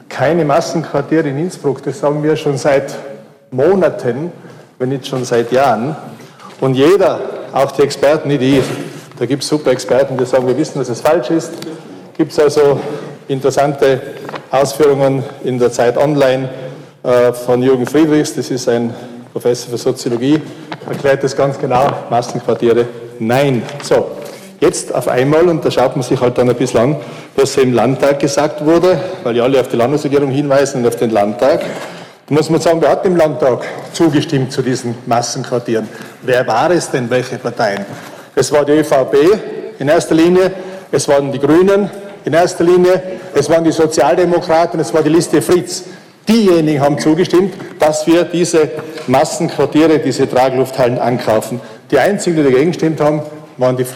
Keine 0.08 0.44
Massenquartiere 0.44 1.28
in 1.28 1.38
Innsbruck, 1.38 1.82
das 1.82 2.00
sagen 2.00 2.22
wir 2.22 2.36
schon 2.36 2.58
seit 2.58 2.96
Monaten, 3.50 4.32
wenn 4.78 4.88
nicht 4.88 5.06
schon 5.06 5.24
seit 5.24 5.52
Jahren. 5.52 5.96
Und 6.60 6.74
jeder, 6.74 7.20
auch 7.52 7.70
die 7.72 7.82
Experten, 7.82 8.28
nicht 8.28 8.42
ich, 8.42 8.64
da 9.18 9.26
gibt 9.26 9.42
es 9.42 9.48
super 9.48 9.70
Experten, 9.70 10.16
die 10.16 10.26
sagen, 10.26 10.46
wir 10.46 10.56
wissen, 10.56 10.78
dass 10.78 10.88
es 10.88 11.00
falsch 11.00 11.30
ist. 11.30 11.52
Gibt 12.16 12.32
es 12.32 12.38
also 12.38 12.80
interessante 13.28 14.00
Ausführungen 14.50 15.22
in 15.44 15.58
der 15.58 15.70
Zeit 15.70 15.96
online 15.96 16.48
äh, 17.02 17.32
von 17.32 17.62
Jürgen 17.62 17.86
Friedrichs, 17.86 18.34
das 18.34 18.50
ist 18.50 18.68
ein 18.68 18.92
Professor 19.36 19.68
für 19.68 19.76
Soziologie, 19.76 20.40
erklärt 20.88 21.22
das 21.22 21.36
ganz 21.36 21.58
genau, 21.58 21.86
Massenquartiere, 22.08 22.86
nein. 23.18 23.62
So, 23.82 24.12
jetzt 24.60 24.94
auf 24.94 25.08
einmal, 25.08 25.46
und 25.50 25.62
da 25.62 25.70
schaut 25.70 25.94
man 25.94 26.02
sich 26.02 26.18
halt 26.18 26.38
dann 26.38 26.48
ein 26.48 26.56
bisschen 26.56 26.80
an, 26.80 26.96
was 27.36 27.54
im 27.58 27.74
Landtag 27.74 28.18
gesagt 28.18 28.64
wurde, 28.64 28.98
weil 29.24 29.36
ja 29.36 29.44
alle 29.44 29.60
auf 29.60 29.68
die 29.68 29.76
Landesregierung 29.76 30.30
hinweisen 30.30 30.80
und 30.80 30.88
auf 30.88 30.96
den 30.96 31.10
Landtag. 31.10 31.60
Da 31.60 32.34
muss 32.34 32.48
man 32.48 32.62
sagen, 32.62 32.80
wer 32.80 32.88
hat 32.88 33.04
im 33.04 33.14
Landtag 33.14 33.66
zugestimmt 33.92 34.52
zu 34.52 34.62
diesen 34.62 34.94
Massenquartieren? 35.04 35.86
Wer 36.22 36.46
war 36.46 36.70
es 36.70 36.90
denn, 36.90 37.10
welche 37.10 37.36
Parteien? 37.36 37.84
Es 38.34 38.50
war 38.50 38.64
die 38.64 38.72
ÖVP 38.72 39.16
in 39.78 39.88
erster 39.88 40.14
Linie, 40.14 40.50
es 40.90 41.06
waren 41.08 41.30
die 41.30 41.38
Grünen, 41.38 41.90
in 42.24 42.32
erster 42.32 42.64
Linie, 42.64 43.02
es 43.34 43.50
waren 43.50 43.64
die 43.64 43.72
Sozialdemokraten, 43.72 44.80
es 44.80 44.94
war 44.94 45.02
die 45.02 45.10
Liste 45.10 45.42
Fritz. 45.42 45.84
Diejenigen 46.28 46.80
haben 46.80 46.98
zugestimmt, 46.98 47.54
dass 47.78 48.04
wir 48.06 48.24
diese 48.24 48.68
Massenquartiere, 49.06 50.00
diese 50.00 50.28
Traglufthallen 50.28 50.98
ankaufen. 50.98 51.60
Die 51.90 51.98
einzigen, 51.98 52.36
die 52.36 52.42
dagegen 52.42 52.72
gestimmt 52.72 53.00
haben, 53.00 53.22
waren 53.58 53.76
die, 53.76 53.86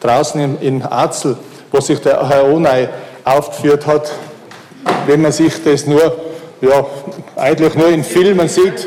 draußen 0.00 0.40
in, 0.40 0.60
in 0.60 0.82
Arzel, 0.82 1.36
wo 1.70 1.80
sich 1.80 2.00
der 2.00 2.28
Herr 2.28 2.44
Onay 2.44 2.88
aufgeführt 3.24 3.86
hat, 3.86 4.10
wenn 5.06 5.22
man 5.22 5.32
sich 5.32 5.62
das 5.62 5.86
nur, 5.86 6.16
ja, 6.60 6.86
eigentlich 7.36 7.74
nur 7.74 7.88
in 7.88 8.02
Filmen 8.02 8.48
sieht, 8.48 8.86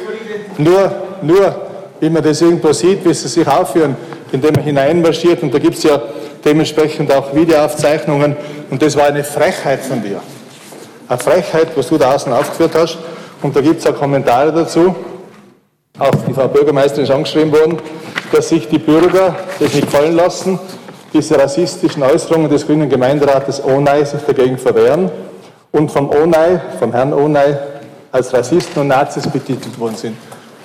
nur, 0.58 0.92
nur, 1.22 1.56
wie 2.00 2.10
man 2.10 2.24
das 2.24 2.42
irgendwo 2.42 2.74
sieht, 2.74 3.06
wie 3.06 3.14
sie 3.14 3.28
sich 3.28 3.48
aufführen, 3.48 3.96
indem 4.32 4.54
man 4.56 4.64
hineinmarschiert. 4.64 5.42
Und 5.44 5.54
da 5.54 5.60
gibt 5.60 5.78
es 5.78 5.84
ja 5.84 6.02
dementsprechend 6.44 7.12
auch 7.14 7.34
Videoaufzeichnungen. 7.34 8.36
Und 8.70 8.82
das 8.82 8.96
war 8.96 9.06
eine 9.06 9.24
Frechheit 9.24 9.82
von 9.82 10.02
dir. 10.02 10.22
Eine 11.08 11.20
Frechheit, 11.20 11.70
was 11.76 11.88
du 11.88 11.98
da 11.98 12.16
außen 12.16 12.32
aufgeführt 12.34 12.72
hast. 12.76 12.98
Und 13.42 13.56
da 13.56 13.62
gibt 13.62 13.80
es 13.80 13.88
auch 13.88 13.96
Kommentare 13.96 14.52
dazu. 14.52 14.96
Auch 16.00 16.12
die 16.28 16.34
Frau 16.34 16.48
Bürgermeisterin 16.48 17.04
ist 17.04 17.12
angeschrieben 17.12 17.52
worden, 17.52 17.78
dass 18.32 18.50
sich 18.50 18.68
die 18.68 18.80
Bürger 18.80 19.36
das 19.60 19.74
nicht 19.74 19.92
gefallen 19.92 20.16
lassen, 20.16 20.60
diese 21.14 21.38
rassistischen 21.38 22.02
Äußerungen 22.02 22.50
des 22.50 22.66
grünen 22.66 22.90
Gemeinderates 22.90 23.64
Onay 23.64 24.06
sich 24.06 24.22
dagegen 24.22 24.58
verwehren 24.58 25.12
und 25.72 25.92
vom 25.92 26.10
Onay, 26.10 26.60
vom 26.80 26.92
Herrn 26.92 27.14
Onay, 27.14 27.56
als 28.12 28.34
Rassisten 28.34 28.82
und 28.82 28.88
Nazis 28.90 29.28
betitelt 29.28 29.80
worden 29.80 29.96
sind. 29.96 30.18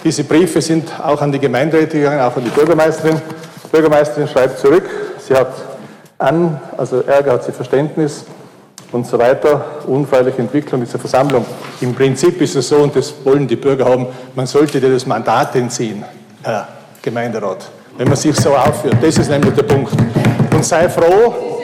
Diese 0.02 0.24
Briefe 0.24 0.60
sind 0.60 0.90
auch 1.02 1.20
an 1.20 1.32
die 1.32 1.38
Gemeinderäte 1.38 1.98
gegangen, 1.98 2.20
auch 2.20 2.36
an 2.36 2.44
die 2.44 2.50
Bürgermeisterin. 2.50 3.20
Die 3.64 3.68
Bürgermeisterin 3.68 4.28
schreibt 4.28 4.58
zurück, 4.58 4.84
sie 5.18 5.34
hat 5.34 5.52
an, 6.18 6.60
also 6.76 7.00
Ärger 7.02 7.32
hat 7.32 7.44
sie 7.44 7.52
Verständnis 7.52 8.24
und 8.92 9.06
so 9.06 9.18
weiter, 9.18 9.64
unfreiliche 9.86 10.38
Entwicklung 10.38 10.80
dieser 10.80 10.98
Versammlung. 10.98 11.44
Im 11.80 11.94
Prinzip 11.94 12.40
ist 12.40 12.56
es 12.56 12.68
so, 12.68 12.76
und 12.76 12.94
das 12.94 13.14
wollen 13.24 13.46
die 13.46 13.56
Bürger 13.56 13.84
haben, 13.84 14.06
man 14.34 14.46
sollte 14.46 14.80
dir 14.80 14.90
das 14.90 15.06
Mandat 15.06 15.54
entziehen, 15.56 16.04
Herr 16.42 16.68
Gemeinderat, 17.02 17.68
wenn 17.96 18.08
man 18.08 18.16
sich 18.16 18.34
so 18.36 18.54
aufführt. 18.54 18.96
Das 19.00 19.16
ist 19.16 19.28
nämlich 19.28 19.54
der 19.54 19.62
Punkt. 19.62 19.92
Und 20.52 20.64
sei 20.64 20.88
froh, 20.88 21.55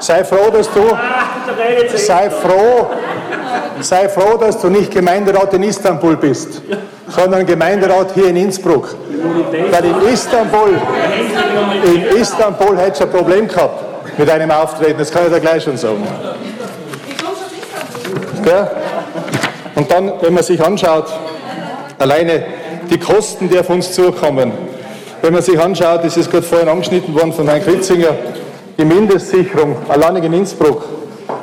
sei 0.00 0.24
froh, 0.24 0.50
dass 0.50 0.70
du, 0.72 0.82
sei 1.96 2.30
froh, 2.30 2.90
sei 3.80 4.08
froh, 4.08 4.36
dass 4.36 4.60
du 4.60 4.68
nicht 4.68 4.90
Gemeinderat 4.90 5.54
in 5.54 5.62
Istanbul 5.62 6.16
bist, 6.16 6.62
sondern 7.08 7.46
Gemeinderat 7.46 8.12
hier 8.14 8.28
in 8.28 8.36
Innsbruck. 8.36 8.94
Weil 9.70 9.84
in 9.84 10.12
Istanbul, 10.12 10.78
in 11.84 12.16
Istanbul 12.16 12.76
hättest 12.76 13.02
du 13.02 13.04
ein 13.04 13.10
Problem 13.10 13.48
gehabt 13.48 14.18
mit 14.18 14.28
einem 14.28 14.50
Auftreten, 14.50 14.98
das 14.98 15.10
kann 15.10 15.26
ich 15.26 15.32
dir 15.32 15.40
gleich 15.40 15.62
schon 15.62 15.76
sagen. 15.76 16.06
Und 19.74 19.90
dann, 19.90 20.12
wenn 20.20 20.34
man 20.34 20.42
sich 20.42 20.62
anschaut, 20.62 21.06
alleine 21.98 22.44
die 22.90 22.98
Kosten, 22.98 23.48
die 23.48 23.58
auf 23.58 23.68
uns 23.70 23.92
zukommen, 23.92 24.52
wenn 25.22 25.32
man 25.32 25.42
sich 25.42 25.58
anschaut, 25.60 26.04
das 26.04 26.16
ist 26.16 26.30
gerade 26.30 26.44
vorhin 26.44 26.68
angeschnitten 26.68 27.14
worden 27.14 27.32
von 27.32 27.46
Herrn 27.46 27.62
Kritzinger, 27.62 28.14
die 28.80 28.86
Mindestsicherung, 28.86 29.76
allein 29.88 30.16
in 30.16 30.32
Innsbruck. 30.32 30.82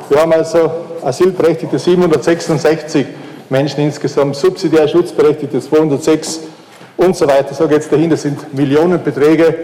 Wir 0.08 0.20
haben 0.20 0.32
also 0.32 0.70
Asylberechtigte 1.02 1.78
766 1.78 3.06
Menschen 3.48 3.80
insgesamt, 3.80 4.34
subsidiär 4.34 4.88
Schutzberechtigte 4.88 5.60
206 5.60 6.40
und 6.96 7.16
so 7.16 7.28
weiter. 7.28 7.54
So 7.54 7.68
geht 7.68 7.82
es 7.82 7.88
dahin. 7.88 8.10
Das 8.10 8.22
sind 8.22 8.52
Millionenbeträge, 8.52 9.54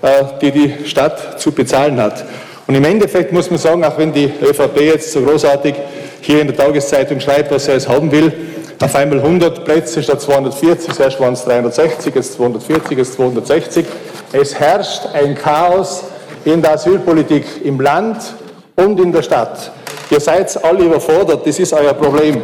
äh, 0.00 0.24
die 0.40 0.52
die 0.52 0.74
Stadt 0.86 1.40
zu 1.40 1.50
bezahlen 1.50 2.00
hat. 2.00 2.24
Und 2.68 2.76
im 2.76 2.84
Endeffekt 2.84 3.32
muss 3.32 3.50
man 3.50 3.58
sagen, 3.58 3.84
auch 3.84 3.98
wenn 3.98 4.12
die 4.12 4.30
ÖVP 4.40 4.80
jetzt 4.82 5.10
so 5.10 5.20
großartig 5.20 5.74
hier 6.20 6.40
in 6.40 6.46
der 6.46 6.56
Tageszeitung 6.56 7.18
schreibt, 7.18 7.50
was 7.50 7.64
sie 7.64 7.72
alles 7.72 7.88
haben 7.88 8.12
will, 8.12 8.32
auf 8.80 8.94
einmal 8.94 9.18
100 9.18 9.64
Plätze 9.64 10.02
statt 10.04 10.20
240, 10.20 10.94
zuerst 10.94 11.18
waren 11.18 11.32
es 11.32 11.44
360, 11.44 12.14
jetzt 12.14 12.34
240, 12.34 12.96
jetzt 12.96 13.14
260. 13.14 13.86
Es 14.32 14.54
herrscht 14.54 15.06
ein 15.12 15.34
Chaos 15.34 16.04
in 16.44 16.62
der 16.62 16.72
Asylpolitik 16.72 17.44
im 17.64 17.80
Land 17.80 18.34
und 18.76 19.00
in 19.00 19.12
der 19.12 19.22
Stadt. 19.22 19.70
Ihr 20.10 20.20
seid 20.20 20.62
alle 20.64 20.84
überfordert, 20.84 21.46
das 21.46 21.58
ist 21.58 21.72
euer 21.72 21.94
Problem. 21.94 22.42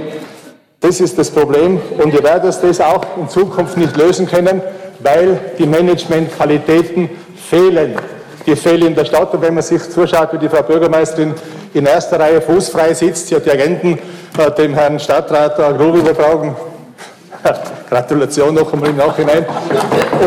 Das 0.81 1.01
ist 1.01 1.19
das 1.19 1.31
Problem 1.31 1.81
und 1.99 2.15
ihr 2.15 2.23
werdet 2.23 2.57
das 2.63 2.81
auch 2.81 3.05
in 3.19 3.29
Zukunft 3.29 3.77
nicht 3.77 3.97
lösen 3.97 4.27
können, 4.27 4.63
weil 5.01 5.39
die 5.59 5.67
Managementqualitäten 5.67 7.11
fehlen. 7.37 7.97
Die 8.47 8.57
fehlen 8.57 8.87
in 8.87 8.95
der 8.95 9.05
Stadt 9.05 9.35
und 9.35 9.43
wenn 9.43 9.55
man 9.55 9.63
sich 9.63 9.91
zuschaut, 9.91 10.33
wie 10.33 10.39
die 10.39 10.49
Frau 10.49 10.63
Bürgermeisterin 10.63 11.35
in 11.75 11.85
erster 11.85 12.19
Reihe 12.19 12.41
fußfrei 12.41 12.95
sitzt, 12.95 13.29
sie 13.29 13.37
hat 13.37 13.45
die 13.45 13.51
Agenten 13.51 13.99
äh, 14.39 14.51
dem 14.53 14.75
Herrn 14.75 14.99
Stadtrat 14.99 15.59
äh, 15.59 15.75
Grub 15.77 15.97
übertragen. 15.97 16.57
Gratulation 17.91 18.55
noch 18.55 18.73
einmal 18.73 18.91
im 18.91 18.97
Nachhinein. 18.97 19.45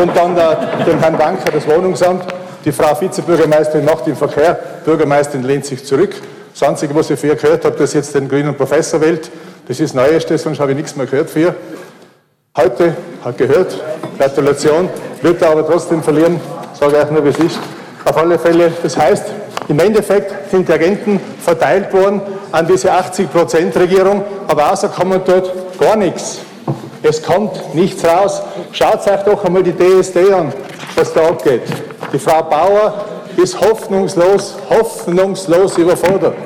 Und 0.00 0.16
dann 0.16 0.36
äh, 0.36 0.84
dem 0.86 1.00
Herrn 1.00 1.16
Banker 1.16 1.50
das 1.50 1.66
Wohnungsamt. 1.66 2.24
Die 2.64 2.72
Frau 2.72 2.98
Vizebürgermeisterin 2.98 3.84
macht 3.84 4.06
den 4.06 4.16
Verkehr, 4.16 4.58
Bürgermeisterin 4.84 5.42
lehnt 5.42 5.66
sich 5.66 5.84
zurück. 5.84 6.14
Das 6.58 6.66
Einzige, 6.66 6.94
was 6.94 7.10
ich 7.10 7.20
für 7.20 7.26
ihr 7.26 7.36
gehört 7.36 7.64
habe, 7.64 7.76
dass 7.76 7.92
jetzt 7.92 8.14
den 8.14 8.26
grünen 8.26 8.56
Professor 8.56 9.00
wählt. 9.02 9.30
Das 9.68 9.80
ist 9.80 9.94
das 9.94 10.02
Neueste, 10.02 10.38
sonst 10.38 10.60
habe 10.60 10.70
ich 10.70 10.76
nichts 10.76 10.96
mehr 10.96 11.04
gehört 11.04 11.28
für 11.28 11.40
ihr. 11.40 11.54
Heute 12.56 12.94
hat 13.22 13.36
gehört, 13.36 13.78
Gratulation, 14.18 14.88
wird 15.20 15.42
er 15.42 15.50
aber 15.50 15.66
trotzdem 15.66 16.02
verlieren, 16.02 16.40
sage 16.72 16.96
ich 17.02 17.10
nur, 17.10 17.24
wie 17.24 17.30
es 17.30 17.38
ist. 17.38 17.58
Auf 18.04 18.16
alle 18.16 18.38
Fälle, 18.38 18.72
das 18.82 18.96
heißt, 18.96 19.24
im 19.68 19.78
Endeffekt 19.78 20.50
sind 20.50 20.66
die 20.68 20.72
Agenten 20.72 21.20
verteilt 21.42 21.92
worden 21.92 22.22
an 22.52 22.66
diese 22.66 22.92
80-Prozent-Regierung, 22.92 24.24
aber 24.48 24.72
außer 24.72 24.88
kommt 24.88 25.28
dort 25.28 25.50
gar 25.78 25.96
nichts. 25.96 26.38
Es 27.02 27.22
kommt 27.22 27.74
nichts 27.74 28.02
raus. 28.04 28.40
Schaut 28.72 29.06
euch 29.06 29.20
doch 29.22 29.44
einmal 29.44 29.62
die 29.62 29.72
DSD 29.72 30.32
an, 30.32 30.52
was 30.94 31.12
da 31.12 31.28
abgeht. 31.28 31.62
Die 32.14 32.20
Frau 32.20 32.44
Bauer 32.44 32.94
ist 33.36 33.60
hoffnungslos, 33.60 34.54
hoffnungslos 34.70 35.76
überfordert. 35.78 36.36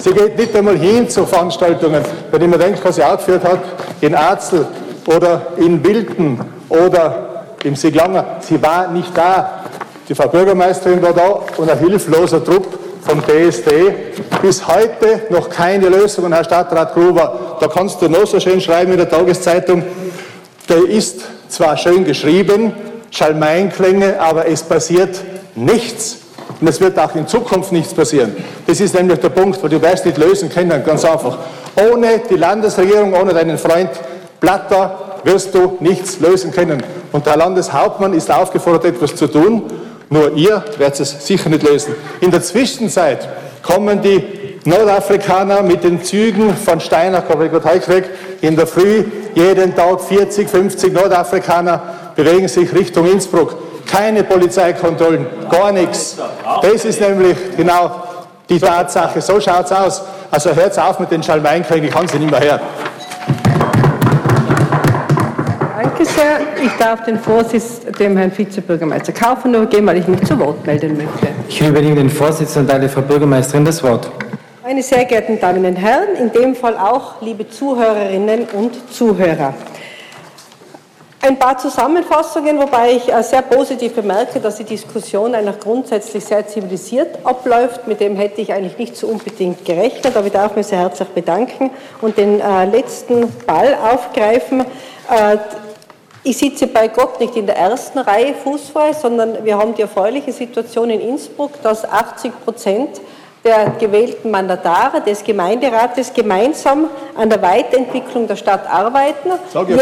Sie 0.00 0.10
geht 0.10 0.36
nicht 0.36 0.56
einmal 0.56 0.76
hin 0.76 1.08
zu 1.08 1.24
Veranstaltungen, 1.24 2.04
wenn 2.32 2.42
ich 2.42 2.48
mir 2.48 2.58
denke, 2.58 2.80
was 2.82 2.96
sie 2.96 3.04
aufgeführt 3.04 3.44
hat, 3.44 3.60
in 4.00 4.16
Arzel 4.16 4.66
oder 5.06 5.52
in 5.56 5.84
Wilden 5.84 6.40
oder 6.68 7.44
im 7.62 7.76
Siglanger. 7.76 8.38
Sie 8.40 8.60
war 8.60 8.88
nicht 8.88 9.16
da. 9.16 9.60
Die 10.08 10.16
Frau 10.16 10.26
Bürgermeisterin 10.26 11.00
war 11.00 11.12
da 11.12 11.42
und 11.56 11.70
ein 11.70 11.78
hilfloser 11.78 12.44
Trupp 12.44 12.66
vom 13.02 13.22
DSD. 13.22 13.94
Bis 14.42 14.66
heute 14.66 15.22
noch 15.30 15.48
keine 15.48 15.90
Lösung. 15.90 16.24
Und 16.24 16.32
Herr 16.32 16.42
Stadtrat 16.42 16.94
Gruber, 16.94 17.56
da 17.60 17.68
kannst 17.68 18.02
du 18.02 18.08
noch 18.08 18.26
so 18.26 18.40
schön 18.40 18.60
schreiben 18.60 18.90
in 18.90 18.98
der 18.98 19.08
Tageszeitung, 19.08 19.84
der 20.68 20.88
ist 20.88 21.20
zwar 21.48 21.76
schön 21.76 22.04
geschrieben, 22.04 22.72
Schalmeinklänge, 23.10 24.20
aber 24.20 24.48
es 24.48 24.62
passiert 24.62 25.20
nichts. 25.54 26.18
Und 26.60 26.68
es 26.68 26.80
wird 26.80 26.98
auch 26.98 27.14
in 27.14 27.26
Zukunft 27.26 27.72
nichts 27.72 27.94
passieren. 27.94 28.34
Das 28.66 28.80
ist 28.80 28.94
nämlich 28.94 29.20
der 29.20 29.28
Punkt, 29.28 29.62
wo 29.62 29.68
du 29.68 29.80
wirst 29.80 30.06
nicht 30.06 30.18
lösen 30.18 30.48
können, 30.48 30.82
ganz 30.84 31.04
einfach. 31.04 31.38
Ohne 31.90 32.20
die 32.28 32.36
Landesregierung, 32.36 33.14
ohne 33.14 33.32
deinen 33.32 33.58
Freund 33.58 33.90
Blatter 34.40 35.20
wirst 35.24 35.54
du 35.54 35.76
nichts 35.80 36.20
lösen 36.20 36.50
können. 36.50 36.82
Und 37.12 37.26
der 37.26 37.36
Landeshauptmann 37.36 38.12
ist 38.12 38.30
aufgefordert, 38.30 38.86
etwas 38.86 39.14
zu 39.14 39.26
tun. 39.26 39.64
Nur 40.10 40.32
ihr 40.34 40.64
werdet 40.78 41.00
es 41.00 41.26
sicher 41.26 41.50
nicht 41.50 41.62
lösen. 41.62 41.94
In 42.20 42.30
der 42.30 42.42
Zwischenzeit 42.42 43.28
kommen 43.62 44.00
die 44.00 44.24
Nordafrikaner 44.64 45.62
mit 45.62 45.84
den 45.84 46.02
Zügen 46.02 46.54
von 46.56 46.80
Steinach, 46.80 47.24
in 48.40 48.56
der 48.56 48.66
Früh 48.66 49.04
jeden 49.34 49.74
Tag 49.74 50.00
40, 50.00 50.48
50 50.48 50.92
Nordafrikaner 50.92 51.82
bewegen 52.18 52.48
sich 52.48 52.74
Richtung 52.74 53.06
Innsbruck. 53.06 53.54
Keine 53.86 54.24
Polizeikontrollen, 54.24 55.24
gar 55.48 55.70
nichts. 55.70 56.16
Das 56.60 56.84
ist 56.84 57.00
nämlich 57.00 57.36
genau 57.56 58.02
die 58.48 58.58
Tatsache. 58.58 59.20
So 59.20 59.40
schaut 59.40 59.66
es 59.66 59.72
aus. 59.72 60.02
Also 60.28 60.54
hört 60.54 60.76
auf 60.78 60.98
mit 60.98 61.12
den 61.12 61.22
Schalmeinkriegen, 61.22 61.84
ich 61.84 61.94
kann 61.94 62.08
sie 62.08 62.18
nicht 62.18 62.30
mehr 62.30 62.40
hören. 62.40 62.60
Danke 65.80 66.04
sehr. 66.04 66.40
Ich 66.60 66.72
darf 66.76 67.04
den 67.04 67.20
Vorsitz 67.20 67.82
dem 67.98 68.16
Herrn 68.16 68.36
Vizebürgermeister 68.36 69.12
Kaufen 69.12 69.54
übergeben, 69.54 69.86
weil 69.86 69.98
ich 69.98 70.08
mich 70.08 70.22
zu 70.24 70.36
Wort 70.40 70.66
melden 70.66 70.96
möchte. 70.96 71.28
Ich 71.48 71.60
übernehme 71.60 71.94
den 71.94 72.10
Vorsitz 72.10 72.56
und 72.56 72.68
teile 72.68 72.88
Frau 72.88 73.00
Bürgermeisterin 73.00 73.64
das 73.64 73.80
Wort. 73.84 74.10
Meine 74.64 74.82
sehr 74.82 75.04
geehrten 75.04 75.38
Damen 75.38 75.64
und 75.64 75.76
Herren, 75.76 76.16
in 76.20 76.32
dem 76.32 76.56
Fall 76.56 76.76
auch 76.76 77.22
liebe 77.22 77.48
Zuhörerinnen 77.48 78.48
und 78.54 78.92
Zuhörer. 78.92 79.54
Ein 81.20 81.36
paar 81.36 81.58
Zusammenfassungen, 81.58 82.60
wobei 82.60 82.92
ich 82.92 83.12
äh, 83.12 83.22
sehr 83.24 83.42
positiv 83.42 83.94
bemerke, 83.94 84.38
dass 84.38 84.56
die 84.56 84.64
Diskussion 84.64 85.34
einfach 85.34 85.58
grundsätzlich 85.58 86.24
sehr 86.24 86.46
zivilisiert 86.46 87.18
abläuft. 87.24 87.88
Mit 87.88 87.98
dem 88.00 88.14
hätte 88.14 88.40
ich 88.40 88.52
eigentlich 88.52 88.78
nicht 88.78 88.96
so 88.96 89.08
unbedingt 89.08 89.64
gerechnet, 89.64 90.16
aber 90.16 90.28
ich 90.28 90.32
darf 90.32 90.54
mich 90.54 90.68
sehr 90.68 90.78
herzlich 90.78 91.08
bedanken 91.08 91.70
und 92.02 92.16
den 92.18 92.40
äh, 92.40 92.66
letzten 92.66 93.28
Ball 93.46 93.74
aufgreifen. 93.74 94.60
Äh, 94.60 95.38
ich 96.22 96.38
sitze 96.38 96.68
bei 96.68 96.86
Gott 96.86 97.18
nicht 97.18 97.34
in 97.34 97.46
der 97.46 97.56
ersten 97.56 97.98
Reihe 97.98 98.34
fußfrei, 98.34 98.92
sondern 98.92 99.44
wir 99.44 99.58
haben 99.58 99.74
die 99.74 99.82
erfreuliche 99.82 100.32
Situation 100.32 100.88
in 100.88 101.00
Innsbruck, 101.00 101.60
dass 101.62 101.84
80 101.84 102.44
Prozent 102.44 103.00
der 103.44 103.72
gewählten 103.78 104.30
Mandatare 104.30 105.00
des 105.00 105.22
Gemeinderates 105.22 106.12
gemeinsam 106.12 106.88
an 107.16 107.30
der 107.30 107.40
Weiterentwicklung 107.40 108.26
der 108.26 108.36
Stadt 108.36 108.68
arbeiten. 108.70 109.30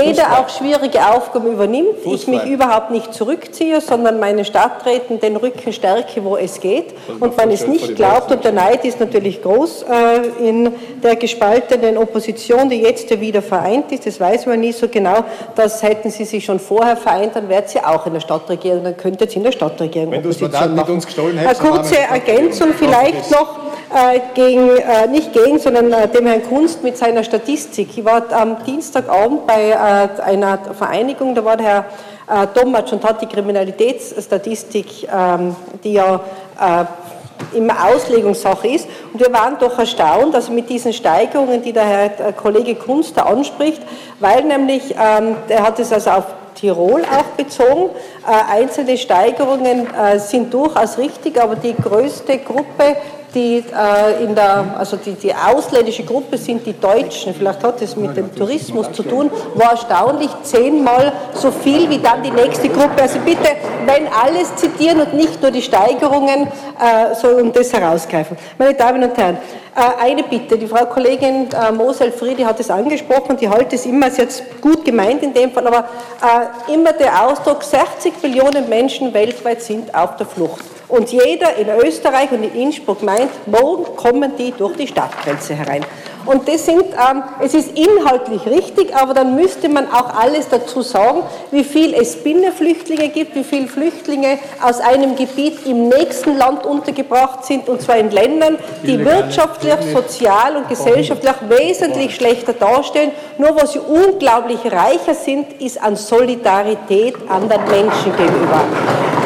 Jeder 0.03 0.39
auch 0.39 0.49
schwierige 0.49 1.07
Aufgaben 1.07 1.53
übernimmt. 1.53 1.99
Fußball. 2.03 2.15
Ich 2.15 2.29
mich 2.29 2.45
überhaupt 2.45 2.91
nicht 2.91 3.15
zurückziehe, 3.15 3.81
sondern 3.81 4.21
meine 4.21 4.45
Stadträten 4.45 5.21
den 5.21 5.37
Rücken 5.37 5.73
stärke, 5.73 6.23
wo 6.25 6.37
es 6.37 6.61
geht. 6.61 6.95
Und 7.21 7.37
man 7.37 7.51
es 7.51 7.67
nicht 7.67 7.97
glaubt, 7.97 8.31
und 8.31 8.45
der 8.45 8.53
Neid 8.53 8.85
ist 8.85 9.01
natürlich 9.01 9.43
groß 9.43 9.85
äh, 9.85 10.49
in 10.49 10.73
der 11.03 11.17
gespaltenen 11.17 11.97
Opposition, 11.97 12.69
die 12.69 12.81
jetzt 12.81 13.07
wieder 13.21 13.43
vereint 13.43 13.93
ist, 13.93 14.07
das 14.07 14.19
weiß 14.19 14.47
man 14.47 14.61
nie 14.61 14.73
so 14.73 14.89
genau, 14.89 15.25
das 15.55 15.83
hätten 15.83 16.11
sie 16.11 16.25
sich 16.25 16.45
schon 16.45 16.59
vorher 16.59 16.97
vereint, 16.97 17.37
dann 17.37 17.49
wärt 17.49 17.71
sie 17.71 17.81
auch 17.81 18.07
in 18.07 18.15
der 18.15 18.21
Stadtregierung, 18.21 18.85
dann 18.85 18.97
könntet 18.97 19.31
ihr 19.31 19.37
in 19.39 19.45
der 19.45 19.53
Stadtregierung 19.53 20.11
Wenn 20.11 20.21
Opposition 20.21 20.51
Mandat 20.51 20.75
mit 20.75 20.89
uns 20.89 21.07
gestohlen 21.07 21.39
hättest, 21.39 21.61
Eine 21.61 21.71
kurze 21.71 21.99
Ergänzung 21.99 22.69
vielleicht 22.77 23.31
noch 23.31 23.46
äh, 23.95 24.21
gegen, 24.35 24.71
äh, 24.77 25.07
nicht 25.07 25.33
gegen, 25.33 25.59
sondern 25.59 25.93
äh, 25.93 26.09
dem 26.09 26.27
Herrn 26.27 26.43
Kunst 26.43 26.83
mit 26.83 26.97
seiner 26.97 27.25
Statistik. 27.25 27.89
Ich 27.97 28.05
war 28.05 28.23
am 28.33 28.65
Dienstagabend 28.65 29.47
bei 29.47 29.71
äh, 29.71 30.23
einer 30.23 30.59
Vereinigung, 30.77 31.35
da 31.35 31.45
war 31.45 31.57
der 31.57 31.67
Herr 31.67 32.45
äh, 32.45 32.47
Tomatsch 32.49 32.93
und 32.93 33.05
hat 33.05 33.23
die 33.23 33.27
Kriminalitätsstatistik, 33.27 35.09
ähm, 35.13 35.55
die 35.85 35.93
ja 35.93 36.21
äh, 36.61 37.57
immer 37.57 37.87
Auslegungssache 37.87 38.69
ist. 38.69 38.89
Und 39.13 39.21
wir 39.21 39.33
waren 39.33 39.59
doch 39.59 39.79
erstaunt, 39.79 40.35
also 40.35 40.53
mit 40.53 40.69
diesen 40.69 40.93
Steigerungen, 40.93 41.63
die 41.63 41.73
der 41.73 41.85
Herr 41.85 42.33
Kollege 42.33 42.75
Kunst 42.75 43.17
da 43.17 43.23
anspricht, 43.23 43.83
weil 44.21 44.43
nämlich, 44.45 44.93
ähm, 44.93 45.37
er 45.49 45.63
hat 45.63 45.79
es 45.79 45.93
also 45.93 46.11
auf 46.11 46.25
Tirol 46.57 47.03
auch 47.03 47.37
bezogen. 47.37 47.91
Äh, 48.27 48.61
einzelne 48.61 48.97
Steigerungen 48.97 49.87
äh, 49.95 50.19
sind 50.19 50.53
durchaus 50.53 50.99
richtig, 50.99 51.41
aber 51.41 51.57
die 51.57 51.75
größte 51.75 52.39
Gruppe 52.39 52.97
die 53.37 53.59
äh, 53.59 54.25
in 54.25 54.35
der, 54.35 54.75
also 54.79 54.97
die, 54.97 55.13
die 55.13 55.33
ausländische 55.33 56.03
Gruppe 56.05 56.39
sind 56.39 56.67
die 56.67 56.73
Deutschen, 56.73 57.35
vielleicht 57.35 57.63
hat 57.63 57.83
es 57.83 57.95
mit 57.95 58.17
dem 58.17 58.35
Tourismus 58.35 58.91
zu 58.93 59.03
tun, 59.03 59.31
war 59.55 59.73
erstaunlich 59.73 60.31
zehnmal 60.43 61.13
so 61.35 61.51
viel 61.51 61.89
wie 61.91 61.99
dann 61.99 62.23
die 62.23 62.31
nächste 62.31 62.71
Gruppe. 62.71 63.03
Also 63.03 63.19
bitte, 63.21 63.51
wenn 63.85 64.09
alles 64.09 64.57
zitieren 64.57 65.03
und 65.03 65.13
nicht 65.15 65.41
nur 65.43 65.51
die 65.51 65.61
Steigerungen 65.61 66.49
äh, 66.81 67.15
so 67.15 67.29
und 67.29 67.55
das 67.55 67.73
herausgreifen. 67.73 68.39
Meine 68.59 68.75
Damen 68.75 69.05
und 69.05 69.17
Herren, 69.17 69.37
eine 69.77 70.23
Bitte, 70.23 70.57
die 70.57 70.67
Frau 70.67 70.87
Kollegin 70.87 71.49
äh, 71.53 71.71
Mosel 71.71 72.11
Friedi 72.11 72.43
hat 72.43 72.59
es 72.61 72.71
angesprochen, 72.71 73.37
die 73.37 73.49
halte 73.49 73.77
es 73.77 73.85
immer, 73.85 74.07
hat 74.07 74.19
es 74.19 74.43
gut 74.61 74.85
gemeint 74.85 75.23
in 75.23 75.35
dem 75.35 75.53
Fall, 75.53 75.67
aber 75.67 75.89
äh, 76.23 76.73
immer 76.73 76.93
der 76.95 77.27
Ausdruck, 77.27 77.63
60 77.63 78.23
Millionen 78.23 78.69
Menschen 78.69 79.13
weltweit 79.13 79.63
sind 79.63 79.95
auf 79.95 80.17
der 80.17 80.27
Flucht. 80.27 80.65
Und 80.89 81.11
jeder 81.11 81.57
in 81.57 81.69
Österreich 81.69 82.31
und 82.31 82.45
in 82.45 82.55
Innsbruck 82.55 83.03
meint, 83.03 83.31
morgen 83.47 83.97
kommen 83.97 84.37
die 84.39 84.53
durch 84.53 84.77
die 84.77 84.87
Stadtgrenze 84.87 85.55
herein. 85.55 85.85
Und 86.27 86.49
das 86.49 86.67
sind, 86.67 86.83
ähm, 86.83 87.23
es 87.41 87.55
ist 87.55 87.71
inhaltlich 87.79 88.45
richtig, 88.47 88.95
aber 88.95 89.15
dann 89.15 89.37
müsste 89.37 89.69
man 89.69 89.87
auch 89.93 90.15
alles 90.19 90.49
dazu 90.49 90.83
sagen, 90.83 91.23
wie 91.53 91.63
viel 91.63 91.95
es 91.95 92.17
Binnenflüchtlinge 92.17 93.09
gibt, 93.11 93.35
wie 93.37 93.45
viele 93.45 93.69
Flüchtlinge 93.69 94.39
aus 94.61 94.81
einem 94.81 95.15
Gebiet 95.15 95.65
im 95.67 95.89
nächsten 95.89 96.37
Land 96.37 96.67
untergebracht 96.67 97.45
sind, 97.45 97.69
und 97.69 97.81
zwar 97.81 97.97
in 97.97 98.11
Ländern, 98.11 98.59
die 98.83 99.05
wirtschaftlich, 99.05 99.75
sozial 99.93 100.57
und 100.57 100.69
gesellschaftlich 100.69 101.35
wesentlich 101.49 102.15
schlechter 102.15 102.53
darstellen. 102.53 103.13
Nur 103.39 103.55
was 103.57 103.73
sie 103.73 103.79
unglaublich 103.79 104.61
reicher 104.65 105.15
sind, 105.15 105.61
ist 105.61 105.81
an 105.81 105.97
Solidarität 105.97 107.15
anderen 107.29 107.65
Menschen 107.69 108.17
gegenüber. 108.17 108.65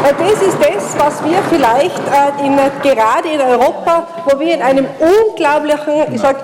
Und 0.03 0.19
das 0.19 0.43
ist 0.43 0.57
das, 0.59 0.99
was 0.99 1.25
wir 1.25 1.39
vielleicht 1.51 1.99
äh, 1.99 2.47
in, 2.47 2.57
gerade 2.83 3.29
in 3.29 3.41
Europa, 3.41 4.09
wo 4.25 4.41
wir 4.41 4.55
in 4.55 4.63
einem 4.63 4.87
unglaublichen, 4.99 6.15
ich 6.15 6.21
sage, 6.21 6.39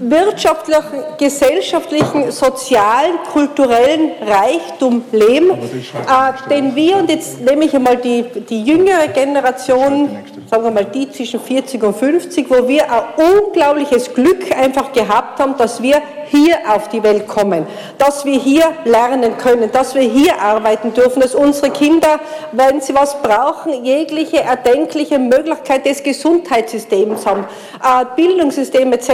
wirtschaftlichen, 0.00 1.04
gesellschaftlichen, 1.18 2.32
sozialen, 2.32 3.18
kulturellen 3.32 4.12
Reichtum 4.26 5.04
leben, 5.12 5.50
äh, 5.50 6.48
den 6.48 6.74
wir, 6.74 6.96
und 6.96 7.10
jetzt 7.10 7.40
nehme 7.40 7.66
ich 7.66 7.74
einmal 7.74 7.98
die, 7.98 8.22
die 8.22 8.64
jüngere 8.64 9.08
Generation, 9.08 10.08
sagen 10.50 10.64
wir 10.64 10.70
mal 10.70 10.86
die 10.86 11.10
zwischen 11.10 11.38
40 11.38 11.82
und 11.82 11.96
50, 11.96 12.48
wo 12.48 12.66
wir 12.66 12.90
ein 12.90 13.02
unglaubliches 13.16 14.14
Glück 14.14 14.50
einfach 14.56 14.92
gehabt 14.92 15.38
haben, 15.38 15.56
dass 15.58 15.82
wir 15.82 16.00
hier 16.30 16.58
auf 16.68 16.88
die 16.88 17.02
Welt 17.02 17.26
kommen, 17.26 17.66
dass 17.98 18.24
wir 18.24 18.38
hier 18.38 18.64
lernen 18.84 19.36
können, 19.36 19.70
dass 19.72 19.94
wir 19.94 20.02
hier 20.02 20.40
arbeiten 20.40 20.94
dürfen, 20.94 21.20
dass 21.20 21.34
unsere 21.34 21.70
Kinder, 21.70 22.20
wenn 22.52 22.80
sie 22.80 22.94
was 22.94 23.20
brauchen, 23.20 23.84
jegliche 23.84 24.40
erdenkliche 24.40 25.18
Möglichkeit 25.18 25.84
des 25.86 26.02
Gesundheitssystems 26.02 27.26
haben, 27.26 27.44
äh, 27.82 28.04
Bildungssystem 28.14 28.92
etc. 28.92 29.10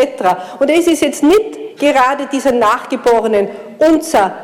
Und 0.60 0.70
es 0.78 0.86
ist 0.86 1.02
jetzt 1.02 1.22
nicht 1.22 1.78
gerade 1.78 2.26
dieser 2.30 2.52
Nachgeborenen 2.52 3.48
unser 3.78 4.34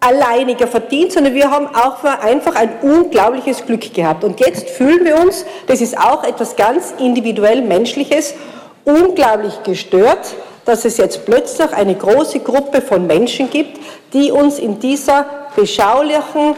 alleiniger 0.00 0.66
Verdienst, 0.66 1.14
sondern 1.14 1.34
wir 1.34 1.50
haben 1.50 1.66
auch 1.68 2.04
einfach 2.04 2.54
ein 2.54 2.70
unglaubliches 2.82 3.64
Glück 3.64 3.92
gehabt. 3.92 4.24
Und 4.24 4.40
jetzt 4.40 4.68
fühlen 4.70 5.04
wir 5.04 5.18
uns, 5.20 5.44
das 5.66 5.80
ist 5.80 5.98
auch 5.98 6.22
etwas 6.22 6.54
ganz 6.56 6.94
individuell 6.98 7.62
Menschliches, 7.62 8.34
unglaublich 8.84 9.62
gestört, 9.64 10.34
dass 10.64 10.84
es 10.84 10.96
jetzt 10.96 11.24
plötzlich 11.24 11.72
eine 11.72 11.94
große 11.94 12.40
Gruppe 12.40 12.82
von 12.82 13.06
Menschen 13.06 13.50
gibt, 13.50 13.78
die 14.12 14.30
uns 14.30 14.58
in 14.58 14.78
dieser 14.78 15.26
beschaulichen 15.56 16.54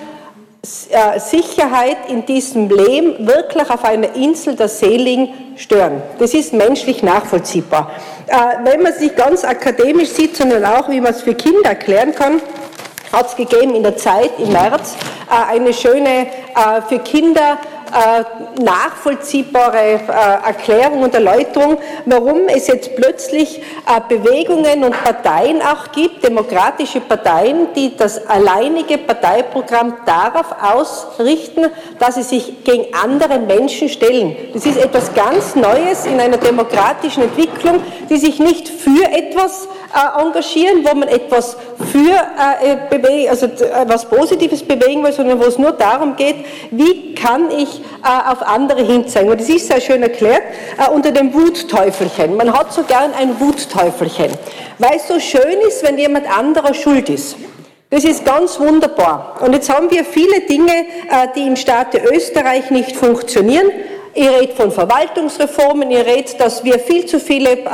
äh, 0.90 1.20
Sicherheit, 1.20 1.96
in 2.08 2.26
diesem 2.26 2.68
Leben 2.68 3.26
wirklich 3.26 3.70
auf 3.70 3.84
einer 3.84 4.14
Insel 4.16 4.56
der 4.56 4.68
Seligen 4.68 5.28
stören. 5.56 6.02
Das 6.18 6.34
ist 6.34 6.52
menschlich 6.52 7.02
nachvollziehbar. 7.02 7.90
Äh, 8.28 8.34
wenn 8.62 8.82
man 8.82 8.92
es 8.92 9.00
nicht 9.00 9.16
ganz 9.16 9.42
akademisch 9.42 10.10
sieht, 10.10 10.36
sondern 10.36 10.62
auch, 10.64 10.90
wie 10.90 11.00
man 11.00 11.12
es 11.12 11.22
für 11.22 11.34
Kinder 11.34 11.70
erklären 11.70 12.14
kann, 12.14 12.42
hat 13.10 13.28
es 13.28 13.36
gegeben 13.36 13.74
in 13.74 13.82
der 13.82 13.96
Zeit 13.96 14.30
im 14.38 14.52
März 14.52 14.96
äh, 15.30 15.54
eine 15.54 15.72
schöne 15.72 16.26
für 16.88 16.98
Kinder 16.98 17.52
äh, 17.52 17.77
nachvollziehbare 18.60 19.78
äh, 19.78 20.46
Erklärung 20.46 21.02
und 21.02 21.14
Erläuterung, 21.14 21.78
warum 22.06 22.48
es 22.48 22.66
jetzt 22.66 22.94
plötzlich 22.96 23.58
äh, 23.58 24.00
Bewegungen 24.08 24.84
und 24.84 25.02
Parteien 25.02 25.62
auch 25.62 25.92
gibt, 25.92 26.24
demokratische 26.24 27.00
Parteien, 27.00 27.68
die 27.74 27.96
das 27.96 28.26
alleinige 28.26 28.98
Parteiprogramm 28.98 29.96
darauf 30.04 30.54
ausrichten, 30.62 31.66
dass 31.98 32.16
sie 32.16 32.22
sich 32.22 32.64
gegen 32.64 32.86
andere 32.94 33.38
Menschen 33.38 33.88
stellen. 33.88 34.36
Das 34.52 34.66
ist 34.66 34.78
etwas 34.78 35.14
ganz 35.14 35.54
Neues 35.54 36.06
in 36.06 36.20
einer 36.20 36.36
demokratischen 36.36 37.24
Entwicklung, 37.24 37.80
die 38.10 38.18
sich 38.18 38.38
nicht 38.38 38.68
für 38.68 39.04
etwas 39.04 39.68
engagieren, 40.18 40.84
wo 40.84 40.94
man 40.94 41.08
etwas 41.08 41.56
für 41.90 43.28
also 43.28 43.48
was 43.86 44.04
Positives 44.06 44.62
bewegen 44.62 45.02
will, 45.02 45.12
sondern 45.12 45.40
wo 45.40 45.44
es 45.44 45.58
nur 45.58 45.72
darum 45.72 46.16
geht, 46.16 46.36
wie 46.70 47.14
kann 47.14 47.50
ich 47.50 47.77
äh, 47.78 48.30
auf 48.30 48.42
andere 48.42 48.82
hinzeigen. 48.82 49.30
Und 49.30 49.40
das 49.40 49.48
ist 49.48 49.68
sehr 49.68 49.80
schön 49.80 50.02
erklärt 50.02 50.42
äh, 50.78 50.90
unter 50.90 51.10
dem 51.10 51.32
Wutteufelchen. 51.34 52.36
Man 52.36 52.52
hat 52.52 52.72
so 52.72 52.82
gern 52.82 53.12
ein 53.14 53.38
Wutteufelchen, 53.40 54.32
weil 54.78 54.96
es 54.96 55.08
so 55.08 55.18
schön 55.20 55.60
ist, 55.66 55.82
wenn 55.82 55.98
jemand 55.98 56.26
anderer 56.30 56.74
schuld 56.74 57.08
ist. 57.08 57.36
Das 57.90 58.04
ist 58.04 58.24
ganz 58.26 58.60
wunderbar. 58.60 59.36
Und 59.40 59.54
jetzt 59.54 59.72
haben 59.74 59.90
wir 59.90 60.04
viele 60.04 60.40
Dinge, 60.42 60.72
äh, 60.72 61.28
die 61.34 61.46
im 61.46 61.56
Staate 61.56 62.02
Österreich 62.12 62.70
nicht 62.70 62.94
funktionieren. 62.94 63.70
Ihr 64.14 64.30
redet 64.30 64.56
von 64.56 64.70
Verwaltungsreformen, 64.70 65.90
ihr 65.90 66.04
redet, 66.04 66.40
dass 66.40 66.64
wir 66.64 66.78
viel 66.78 67.06
zu 67.06 67.20
viele 67.20 67.50
äh, 67.50 67.64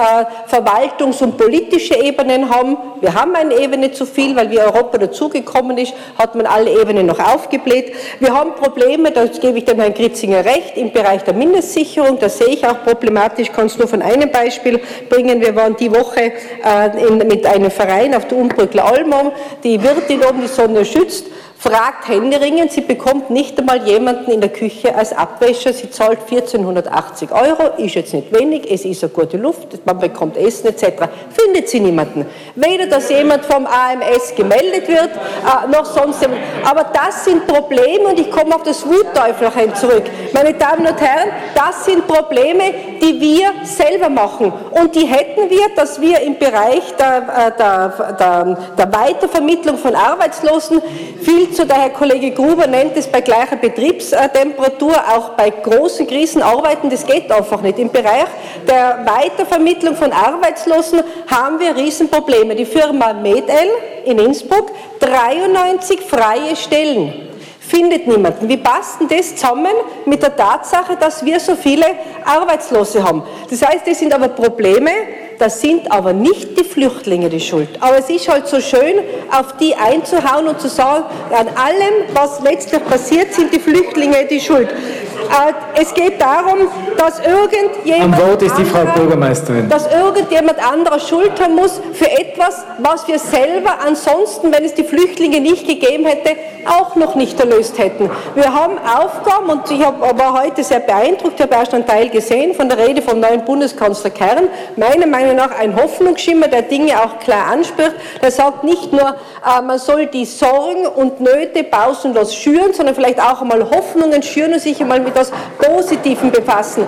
Verwaltungs- 0.49 1.23
und 1.23 1.37
politische 1.37 1.95
Ebenen 1.95 2.51
haben. 2.51 2.77
Wir 3.01 3.15
haben 3.15 3.35
eine 3.35 3.55
Ebene 3.55 3.93
zu 3.93 4.05
viel, 4.05 4.35
weil 4.35 4.51
wie 4.51 4.59
Europa 4.59 4.99
dazugekommen 4.99 5.79
ist, 5.79 5.95
hat 6.19 6.35
man 6.35 6.47
alle 6.47 6.71
Ebenen 6.81 7.07
noch 7.07 7.21
aufgebläht. 7.21 7.93
Wir 8.21 8.35
haben 8.35 8.55
Probleme, 8.55 9.11
da 9.13 9.27
gebe 9.27 9.59
ich 9.59 9.65
dem 9.65 9.79
Herrn 9.79 9.95
Gritzinger 9.95 10.45
recht, 10.45 10.77
im 10.77 10.93
Bereich 10.93 11.23
der 11.23 11.35
Mindestsicherung, 11.35 12.19
da 12.19 12.29
sehe 12.29 12.49
ich 12.49 12.67
auch 12.67 12.83
problematisch, 12.85 13.53
kann 13.53 13.67
es 13.67 13.79
nur 13.79 13.89
von 13.89 14.03
einem 14.03 14.31
Beispiel 14.31 14.81
bringen. 15.09 15.41
Wir 15.41 15.55
waren 15.55 15.77
die 15.77 15.91
Woche 15.91 16.33
äh, 16.65 17.07
in, 17.07 17.19
mit 17.19 17.47
einem 17.47 17.71
Verein 17.71 18.15
auf 18.15 18.27
der 18.27 18.39
Umbrückler 18.39 18.85
Almom, 18.85 19.33
die 19.63 19.83
Wirtin 19.83 20.23
oben 20.25 20.43
die 20.43 20.49
Sonne 20.49 20.85
schützt, 20.85 21.27
fragt 21.65 22.09
händeringend, 22.09 22.73
sie 22.73 22.83
bekommt 22.83 23.31
nicht 23.31 23.59
einmal 23.59 23.89
jemanden 23.89 24.31
in 24.31 24.43
der 24.43 24.53
Küche 24.53 24.95
als 24.95 25.15
Abwäscher, 25.15 25.73
sie 25.73 25.89
zahlt 25.89 26.19
1480 26.31 27.33
Euro, 27.33 27.79
ist 27.79 27.95
jetzt 27.95 28.13
nicht 28.13 28.39
wenig, 28.39 28.71
es 28.71 28.85
ist 28.85 29.03
eine 29.03 29.11
gute 29.11 29.39
Luft, 29.39 29.69
man 29.87 29.99
bekommt 29.99 30.37
Essen 30.37 30.67
etc. 30.67 31.05
Findet 31.31 31.71
sie 31.71 31.81
niemanden. 31.81 32.27
Weder, 32.55 32.87
dass 32.87 33.09
jemand 33.09 33.47
vom 33.47 33.65
AMS 33.65 34.35
gemeldet 34.37 34.89
wird, 34.89 35.09
äh, 35.09 35.67
noch 35.73 35.87
sonst 35.87 36.21
jemand. 36.21 36.43
Aber 36.69 36.85
das 36.93 37.25
sind 37.25 37.47
Probleme 37.47 38.09
und 38.11 38.21
ich 38.21 38.31
komme 38.31 38.55
auf 38.55 38.63
das 38.65 38.85
Wutteufelchen 38.87 39.75
zurück. 39.75 40.05
Meine 40.35 40.53
Damen 40.53 40.87
und 40.87 41.01
Herren, 41.01 41.31
das 41.55 41.87
sind 41.87 42.07
Probleme, 42.07 42.75
die 43.01 43.19
wir 43.19 43.53
selber 43.63 44.11
machen 44.11 44.53
und 44.71 44.95
die 44.95 45.07
hätten 45.07 45.49
wir, 45.49 45.71
dass 45.75 45.99
wir 45.99 46.21
im 46.21 46.39
Bereich 46.39 46.95
der, 46.99 47.17
äh, 47.17 47.59
der, 47.59 48.17
der, 48.19 48.59
der 48.77 48.93
Weitervermittlung 48.93 49.79
von 49.79 49.95
Arbeitslosen 49.95 50.83
viel 51.23 51.54
zu, 51.55 51.67
der 51.67 51.77
Herr 51.77 51.91
Kollege 51.91 52.33
Gruber 52.33 52.67
nennt 52.67 52.97
es 52.97 53.07
bei 53.07 53.21
gleicher 53.21 53.57
Betriebstemperatur, 53.57 54.93
auch 54.93 55.31
bei 55.31 55.51
großen 55.51 56.07
Krisen 56.07 56.43
arbeiten, 56.43 56.91
das 56.91 57.07
geht 57.07 57.31
einfach 57.31 57.61
nicht. 57.63 57.79
Im 57.79 57.91
Bereich 57.91 58.27
der 58.67 59.05
Weitervermittlung 59.05 59.95
von 59.95 60.13
Arbeitslosen 60.13 61.03
haben 61.29 61.61
wir 61.61 61.77
Riesenprobleme. 61.77 62.55
Die 62.57 62.65
Firma 62.65 63.13
Medel 63.13 63.69
in 64.05 64.19
Innsbruck, 64.19 64.71
93 65.01 66.01
freie 66.01 66.57
Stellen 66.57 67.31
findet 67.61 68.07
niemanden. 68.07 68.49
Wie 68.49 68.57
passt 68.57 69.01
denn 69.01 69.09
das 69.09 69.37
zusammen 69.37 69.73
mit 70.05 70.23
der 70.23 70.35
Tatsache, 70.35 70.97
dass 70.97 71.25
wir 71.25 71.41
so 71.41 71.55
viele 71.55 71.87
Arbeitslose 72.25 73.03
haben? 73.03 73.23
Das 73.49 73.63
heißt, 73.63 73.87
das 73.87 73.99
sind 73.99 74.13
aber 74.13 74.29
Probleme, 74.29 74.91
das 75.39 75.61
sind 75.61 75.91
aber 75.91 76.13
nicht 76.13 76.59
die 76.59 76.65
Flüchtlinge 76.65 77.29
die 77.29 77.41
Schuld. 77.41 77.69
Aber 77.81 77.99
es 77.99 78.09
ist 78.11 78.29
halt 78.29 78.47
so 78.47 78.61
schön, 78.61 79.01
auf 79.31 79.57
die 79.59 79.75
einzuhauen 79.75 80.47
und 80.49 80.61
zu 80.61 80.69
sagen, 80.69 81.05
an 81.31 81.49
allem, 81.49 81.95
was 82.15 82.41
letztlich 82.41 82.85
passiert, 82.85 83.33
sind 83.35 83.53
die 83.53 83.59
Flüchtlinge 83.61 84.27
die 84.31 84.41
Schuld. 84.41 84.69
Äh, 84.71 85.81
es 85.81 85.95
geht 85.95 86.21
darum, 86.21 86.69
dass 86.99 87.19
irgendjemand, 87.21 88.19
Am 88.21 88.29
Wort 88.29 88.43
ist 88.43 88.57
die 88.59 88.65
Frau 88.65 88.85
Bürgermeisterin. 88.95 89.69
dass 89.71 89.91
irgendjemand 89.91 90.59
anderer 90.63 91.01
Schuld 91.01 91.33
haben 91.41 91.55
muss 91.55 91.81
für 91.95 92.11
etwas, 92.11 92.63
was 92.79 93.09
wir 93.09 93.19
selber 93.19 93.79
ansonsten, 93.85 94.53
wenn 94.53 94.65
es 94.65 94.75
die 94.75 94.85
Flüchtlinge 94.85 95.41
nicht 95.41 95.67
gegeben 95.67 96.05
hätte, 96.05 96.37
auch 96.67 96.95
noch 96.97 97.15
nicht 97.15 97.39
erlöst 97.41 97.79
hätten. 97.79 98.11
Wir 98.35 98.53
haben 98.55 98.77
Aufgaben 98.79 99.51
und 99.51 99.71
ich 99.71 99.81
war 99.81 100.43
heute 100.43 100.63
sehr 100.63 100.81
beeindruckt, 100.81 101.35
ich 101.37 101.43
habe 101.43 101.55
erst 101.55 101.75
einen 101.75 101.87
Teil 101.87 102.09
gesehen 102.11 102.55
von 102.55 102.69
der 102.69 102.79
Rede 102.79 103.01
vom 103.03 103.19
neuen 103.21 103.45
Bundeskanzler 103.45 104.11
Kern. 104.11 104.49
Meiner 104.77 105.07
Meinung 105.07 105.24
nach 105.33 105.59
ein 105.59 105.75
Hoffnungsschimmer, 105.75 106.49
der 106.49 106.63
Dinge 106.63 107.03
auch 107.03 107.19
klar 107.21 107.47
anspricht. 107.53 107.95
Der 108.21 108.31
sagt 108.31 108.65
nicht 108.65 108.93
nur, 108.93 109.09
äh, 109.09 109.63
man 109.63 109.79
soll 109.79 110.07
die 110.07 110.27
Sorgen 110.27 110.87
und 110.87 111.21
Nöte 111.21 111.65
pausenlos 111.65 112.35
schüren, 112.35 112.75
sondern 112.75 112.95
vielleicht 112.95 113.21
auch 113.21 113.41
einmal 113.41 113.71
Hoffnungen 113.71 114.23
schüren 114.23 114.53
und 114.53 114.61
sich 114.61 114.81
einmal 114.81 115.01
mit 115.01 115.09
etwas 115.09 115.33
Positivem 115.59 116.31
befassen. 116.31 116.87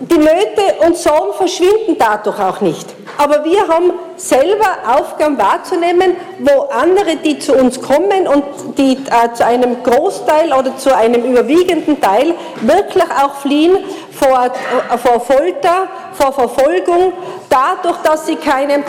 Die 0.00 0.18
Nöte 0.18 0.84
und 0.86 0.96
Sorgen 0.96 1.32
verschwinden 1.32 1.96
dadurch 1.98 2.38
auch 2.38 2.60
nicht. 2.60 2.86
Aber 3.18 3.44
wir 3.44 3.68
haben 3.68 3.92
selber 4.16 4.98
Aufgaben 4.98 5.38
wahrzunehmen, 5.38 6.16
wo 6.40 6.62
andere, 6.70 7.16
die 7.16 7.38
zu 7.38 7.54
uns 7.54 7.80
kommen 7.80 8.26
und 8.26 8.78
die 8.78 8.92
äh, 8.92 9.32
zu 9.34 9.44
einem 9.44 9.82
Großteil 9.82 10.52
oder 10.52 10.76
zu 10.76 10.94
einem 10.96 11.24
überwiegenden 11.24 12.00
Teil 12.00 12.34
wirklich 12.60 13.04
auch 13.22 13.34
fliehen 13.36 13.78
vor, 14.12 14.46
äh, 14.46 14.98
vor 14.98 15.20
Folter, 15.20 15.88
vor 16.12 16.32
Verfolgung, 16.32 17.12
dadurch, 17.48 17.98
dass 17.98 18.26
sie 18.26 18.36
keine. 18.36 18.84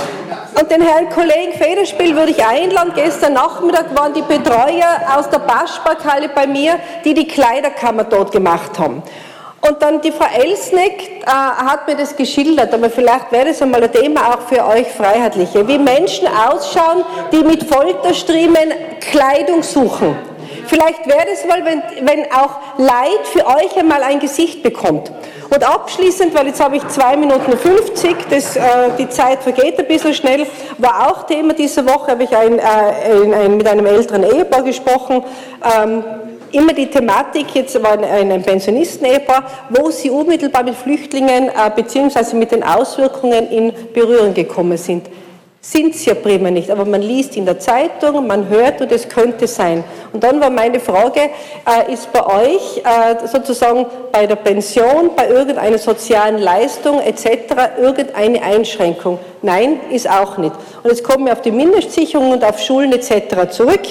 Und 0.59 0.71
den 0.71 0.81
Herrn 0.81 1.09
Kollegen 1.09 1.53
Federspiel 1.53 2.15
würde 2.15 2.31
ich 2.31 2.45
einladen. 2.45 2.91
Gestern 2.95 3.33
Nachmittag 3.33 3.97
waren 3.97 4.13
die 4.13 4.21
Betreuer 4.21 5.01
aus 5.17 5.29
der 5.29 5.39
Baschparkhalle 5.39 6.29
bei 6.29 6.47
mir, 6.47 6.79
die 7.03 7.13
die 7.13 7.27
Kleiderkammer 7.27 8.03
dort 8.03 8.31
gemacht 8.31 8.77
haben. 8.77 9.03
Und 9.65 9.81
dann 9.81 10.01
die 10.01 10.11
Frau 10.11 10.25
Elsneck 10.25 11.21
äh, 11.21 11.25
hat 11.25 11.87
mir 11.87 11.95
das 11.95 12.17
geschildert, 12.17 12.73
aber 12.73 12.89
vielleicht 12.89 13.31
wäre 13.31 13.45
das 13.45 13.61
einmal 13.61 13.81
ein 13.81 13.93
Thema 13.93 14.33
auch 14.33 14.41
für 14.41 14.65
euch 14.65 14.89
Freiheitliche, 14.89 15.65
wie 15.65 15.77
Menschen 15.77 16.27
ausschauen, 16.27 17.05
die 17.31 17.43
mit 17.45 17.63
Folterstriemen 17.63 18.73
Kleidung 18.99 19.63
suchen. 19.63 20.17
Vielleicht 20.67 21.07
wäre 21.07 21.27
es 21.31 21.45
mal, 21.45 21.63
wenn, 21.63 21.81
wenn 22.05 22.29
auch 22.33 22.59
Leid 22.77 23.25
für 23.25 23.45
euch 23.45 23.77
einmal 23.77 24.03
ein 24.03 24.19
Gesicht 24.19 24.63
bekommt. 24.63 25.11
Und 25.49 25.63
abschließend, 25.63 26.37
weil 26.37 26.47
jetzt 26.47 26.61
habe 26.61 26.75
ich 26.75 26.87
zwei 26.89 27.15
Minuten 27.15 27.57
50, 27.57 28.15
das, 28.29 28.57
äh, 28.57 28.61
die 28.97 29.07
Zeit 29.07 29.43
vergeht 29.43 29.79
ein 29.79 29.87
bisschen 29.87 30.13
schnell, 30.13 30.45
war 30.77 31.09
auch 31.09 31.23
Thema 31.23 31.53
dieser 31.53 31.85
Woche, 31.85 32.11
habe 32.11 32.23
ich 32.23 32.35
ein, 32.35 32.59
äh, 32.59 32.61
ein, 32.61 33.33
ein, 33.33 33.57
mit 33.57 33.67
einem 33.67 33.85
älteren 33.85 34.23
Ehepaar 34.23 34.63
gesprochen. 34.63 35.23
Ähm, 35.63 36.03
immer 36.53 36.73
die 36.73 36.87
Thematik, 36.87 37.47
jetzt 37.55 37.81
war 37.81 37.99
ein, 37.99 38.31
ein 38.31 38.43
Pensionisten-Ehepaar, 38.43 39.43
wo 39.69 39.89
sie 39.89 40.09
unmittelbar 40.09 40.63
mit 40.63 40.75
Flüchtlingen 40.75 41.49
äh, 41.49 41.71
bzw. 41.75 42.35
mit 42.35 42.51
den 42.51 42.63
Auswirkungen 42.63 43.49
in 43.49 43.73
Berührung 43.93 44.33
gekommen 44.33 44.77
sind. 44.77 45.07
Sind 45.65 45.95
sie 45.95 46.09
ja 46.09 46.15
prima 46.15 46.51
nicht, 46.51 46.69
aber 46.69 46.83
man 46.83 47.01
liest 47.01 47.37
in 47.37 47.45
der 47.45 47.57
Zeitung, 47.57 48.27
man 48.27 48.49
hört 48.49 48.81
und 48.81 48.91
es 48.91 49.07
könnte 49.07 49.47
sein. 49.47 49.81
Und 50.11 50.21
dann 50.21 50.41
war 50.41 50.49
meine 50.49 50.77
Frage, 50.81 51.21
äh, 51.21 51.93
ist 51.93 52.11
bei 52.11 52.25
euch 52.25 52.79
äh, 52.79 53.25
sozusagen 53.25 53.85
bei 54.11 54.27
der 54.27 54.35
Pension, 54.35 55.11
bei 55.15 55.29
irgendeiner 55.29 55.77
sozialen 55.77 56.39
Leistung 56.39 56.99
etc. 56.99 57.79
irgendeine 57.81 58.43
Einschränkung? 58.43 59.19
Nein, 59.41 59.79
ist 59.89 60.09
auch 60.09 60.37
nicht. 60.37 60.53
Und 60.83 60.89
jetzt 60.89 61.03
kommen 61.03 61.27
wir 61.27 61.31
auf 61.31 61.41
die 61.41 61.51
Mindestsicherung 61.51 62.31
und 62.31 62.43
auf 62.43 62.59
Schulen 62.59 62.91
etc. 62.91 63.49
zurück. 63.49 63.81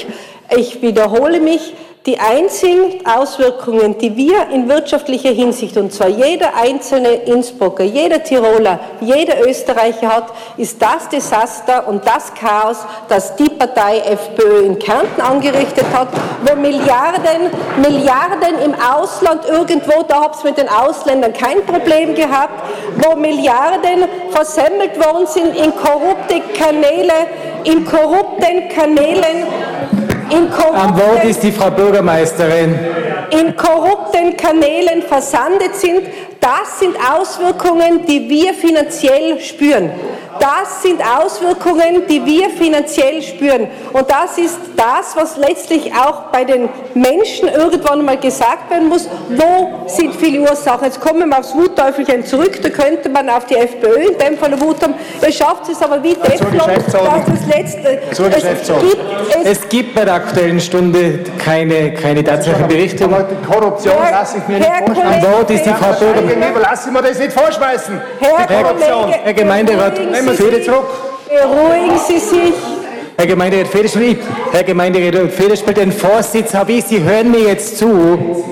Ich 0.54 0.82
wiederhole 0.82 1.40
mich, 1.40 1.72
die 2.06 2.18
einzigen 2.18 3.06
Auswirkungen, 3.06 3.96
die 3.98 4.16
wir 4.16 4.48
in 4.50 4.68
wirtschaftlicher 4.68 5.30
Hinsicht, 5.30 5.76
und 5.76 5.92
zwar 5.92 6.08
jeder 6.08 6.56
einzelne 6.56 7.10
Innsbrucker, 7.10 7.84
jeder 7.84 8.24
Tiroler, 8.24 8.80
jeder 9.00 9.46
Österreicher 9.46 10.08
hat, 10.08 10.32
ist 10.56 10.82
das 10.82 11.08
Desaster 11.08 11.86
und 11.86 12.04
das 12.04 12.34
Chaos, 12.34 12.78
das 13.08 13.36
die 13.36 13.48
Partei 13.48 13.98
FPÖ 14.00 14.64
in 14.64 14.78
Kärnten 14.80 15.20
angerichtet 15.20 15.86
hat, 15.94 16.08
wo 16.44 16.56
Milliarden, 16.56 17.50
Milliarden 17.80 18.58
im 18.64 18.74
Ausland 18.74 19.44
irgendwo, 19.48 20.02
da 20.02 20.22
ihr 20.22 20.50
mit 20.50 20.58
den 20.58 20.68
Ausländern 20.68 21.32
kein 21.32 21.64
Problem 21.64 22.16
gehabt, 22.16 22.68
wo 22.96 23.14
Milliarden 23.14 24.08
versemmelt 24.30 24.98
worden 24.98 25.26
sind 25.28 25.56
in 25.56 25.72
korrupte 25.76 26.40
Kanäle, 26.58 27.12
in 27.62 27.84
korrupten 27.84 28.68
Kanälen, 28.70 29.46
Am 30.34 30.96
Wort 30.96 31.24
ist 31.24 31.42
die 31.42 31.52
Frau 31.52 31.70
Bürgermeisterin. 31.70 32.78
In 33.30 33.54
korrupten 33.54 34.36
Kanälen 34.36 35.02
versandet 35.02 35.76
sind, 35.76 36.02
das 36.42 36.80
sind 36.80 36.96
Auswirkungen, 36.96 38.04
die 38.04 38.28
wir 38.28 38.52
finanziell 38.52 39.40
spüren. 39.40 39.92
Das 40.40 40.82
sind 40.82 41.00
Auswirkungen, 41.00 42.02
die 42.08 42.24
wir 42.24 42.50
finanziell 42.50 43.22
spüren. 43.22 43.68
Und 43.92 44.10
das 44.10 44.38
ist 44.38 44.58
das, 44.76 45.14
was 45.14 45.36
letztlich 45.36 45.92
auch 45.94 46.32
bei 46.32 46.44
den 46.44 46.68
Menschen 46.94 47.48
irgendwann 47.48 48.04
mal 48.04 48.16
gesagt 48.16 48.68
werden 48.68 48.88
muss. 48.88 49.08
Wo 49.28 49.86
sind 49.86 50.16
viele 50.16 50.40
Ursachen? 50.40 50.86
Jetzt 50.86 51.00
kommen 51.00 51.28
wir 51.30 51.38
aufs 51.38 51.54
Wutteufelchen 51.54 52.26
zurück. 52.26 52.60
Da 52.60 52.70
könnte 52.70 53.08
man 53.08 53.28
auf 53.28 53.46
die 53.46 53.54
FPÖ 53.54 54.08
in 54.10 54.18
dem 54.18 54.36
Fall 54.36 54.60
Wut 54.60 54.82
haben. 54.82 54.94
Ihr 55.24 55.32
schafft 55.32 55.68
es 55.70 55.80
aber 55.80 56.02
wie 56.02 56.14
Teflon, 56.14 56.58
dass 56.58 56.86
das 56.86 57.56
letzte. 57.56 58.00
Zur 58.12 58.26
es 58.26 58.42
gibt, 58.42 58.98
es, 59.44 59.58
es 59.58 59.68
gibt 59.68 59.94
bei 59.94 60.04
der 60.04 60.14
Aktuellen 60.14 60.60
Stunde 60.60 61.20
keine, 61.38 61.94
keine 61.94 62.24
tatsächliche 62.24 62.68
die 62.68 63.46
Korruption 63.46 63.94
Herr, 64.00 64.10
lasse 64.10 64.38
ich 64.38 64.48
mir 64.48 64.58
nicht 64.58 64.70
vorschmeißen. 64.86 65.24
Am 65.26 65.32
Wort 65.32 65.50
ist 65.50 65.64
die 65.64 65.70
Frau 65.70 65.92
Bürgermeisterin. 65.92 66.31
Lass 66.60 66.86
ich 66.86 66.92
mir 66.92 67.02
das 67.02 67.18
nicht 67.18 67.32
vorschmeißen. 67.32 68.00
Herr, 68.20 68.48
Herr, 68.48 69.08
Herr 69.24 69.34
Gemeinderat, 69.34 69.98
Fehde 69.98 70.62
zurück. 70.62 70.86
Beruhigen 71.28 71.98
Sie 72.06 72.18
sich. 72.18 72.54
Herr 73.16 73.26
Gemeinderat 73.26 73.68
Federspiel, 73.68 74.18
Herr 74.50 74.64
Gemeinderat 74.64 75.30
Federspiel, 75.32 75.74
den 75.74 75.92
Vorsitz 75.92 76.54
habe 76.54 76.72
ich, 76.72 76.84
Sie 76.84 77.02
hören 77.02 77.30
mir 77.30 77.40
jetzt 77.40 77.78
zu. 77.78 78.44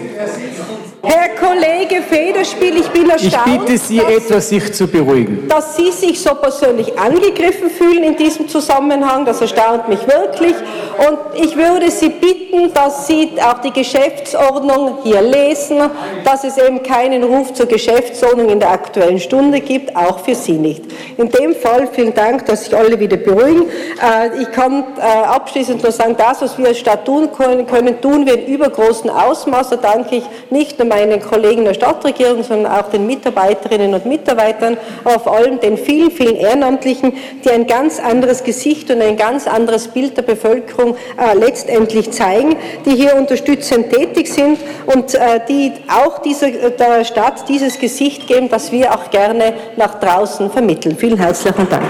Herr 1.03 1.31
Kollege 1.31 2.03
Federspiel, 2.03 2.77
ich 2.77 2.89
bin 2.91 3.09
erstaunt, 3.09 3.47
ich 3.47 3.59
bitte 3.61 3.79
Sie, 3.79 3.99
dass, 3.99 4.11
etwas 4.11 4.49
sich 4.51 4.73
zu 4.75 4.87
beruhigen. 4.87 5.49
Dass 5.49 5.77
Sie 5.77 5.91
sich 5.93 6.21
so 6.21 6.35
persönlich 6.35 6.99
angegriffen 6.99 7.71
fühlen 7.71 8.03
in 8.03 8.17
diesem 8.17 8.49
Zusammenhang, 8.49 9.25
das 9.25 9.41
erstaunt 9.41 9.89
mich 9.89 10.01
wirklich. 10.07 10.55
Und 10.99 11.43
ich 11.43 11.57
würde 11.57 11.91
Sie 11.91 12.11
bitten, 12.11 12.75
dass 12.75 13.07
Sie 13.07 13.31
auch 13.43 13.61
die 13.61 13.73
Geschäftsordnung 13.73 14.99
hier 15.03 15.23
lesen, 15.23 15.79
dass 16.25 16.45
es 16.45 16.59
eben 16.59 16.83
keinen 16.83 17.25
Ruf 17.25 17.55
zur 17.55 17.67
Geschäftsordnung 17.67 18.51
in 18.51 18.61
der 18.61 18.71
Aktuellen 18.71 19.21
Stunde 19.21 19.61
gibt, 19.61 19.97
auch 19.97 20.21
für 20.21 20.35
Sie 20.35 20.59
nicht. 20.59 20.85
In 21.17 21.31
dem 21.31 21.55
Fall 21.55 21.89
vielen 21.91 22.13
Dank, 22.13 22.45
dass 22.45 22.65
sich 22.65 22.77
alle 22.77 23.01
wieder 23.01 23.17
beruhigen. 23.17 23.63
Äh, 24.03 24.43
ich 24.43 24.51
kann 24.53 24.85
äh, 24.99 25.01
abschließend 25.01 25.83
nur 25.83 25.93
sagen, 25.93 26.15
das, 26.19 26.43
was 26.43 26.59
wir 26.59 26.67
als 26.67 26.79
Stadt 26.79 27.07
tun 27.07 27.31
können, 27.33 27.67
können 27.67 28.01
tun 28.03 28.27
wir 28.27 28.35
in 28.35 28.55
übergroßem 28.55 29.09
Ausmaß. 29.09 29.71
Da 29.71 29.77
danke 29.77 30.17
ich 30.17 30.25
nicht 30.51 30.79
nur 30.79 30.89
meinen 30.91 31.20
Kollegen, 31.22 31.64
der 31.64 31.74
Stadtregierung, 31.74 32.43
sondern 32.43 32.72
auch 32.72 32.91
den 32.91 33.07
Mitarbeiterinnen 33.07 33.95
und 33.95 34.05
Mitarbeitern, 34.05 34.76
aber 35.05 35.20
vor 35.20 35.36
allem 35.36 35.59
den 35.61 35.78
vielen, 35.78 36.11
vielen 36.11 36.36
Ehrenamtlichen, 36.36 37.14
die 37.45 37.51
ein 37.51 37.66
ganz 37.66 37.99
anderes 37.99 38.45
Gesicht 38.45 38.91
und 38.91 39.01
ein 39.01 39.16
ganz 39.16 39.47
anderes 39.47 39.88
Bild 39.88 40.16
der 40.16 40.22
Bevölkerung 40.22 40.97
äh, 41.16 41.38
letztendlich 41.38 42.11
zeigen, 42.11 42.57
die 42.84 42.97
hier 42.97 43.14
unterstützend 43.14 43.91
tätig 43.91 44.28
sind 44.30 44.59
und 44.86 45.14
äh, 45.14 45.41
die 45.49 45.72
auch 45.88 46.18
dieser, 46.18 46.51
der 46.51 47.05
Stadt 47.05 47.49
dieses 47.49 47.78
Gesicht 47.78 48.26
geben, 48.26 48.49
das 48.49 48.72
wir 48.72 48.93
auch 48.93 49.11
gerne 49.11 49.55
nach 49.76 50.01
draußen 50.01 50.51
vermitteln. 50.51 50.97
Vielen 50.97 51.18
herzlichen 51.18 51.68
Dank. 51.70 51.84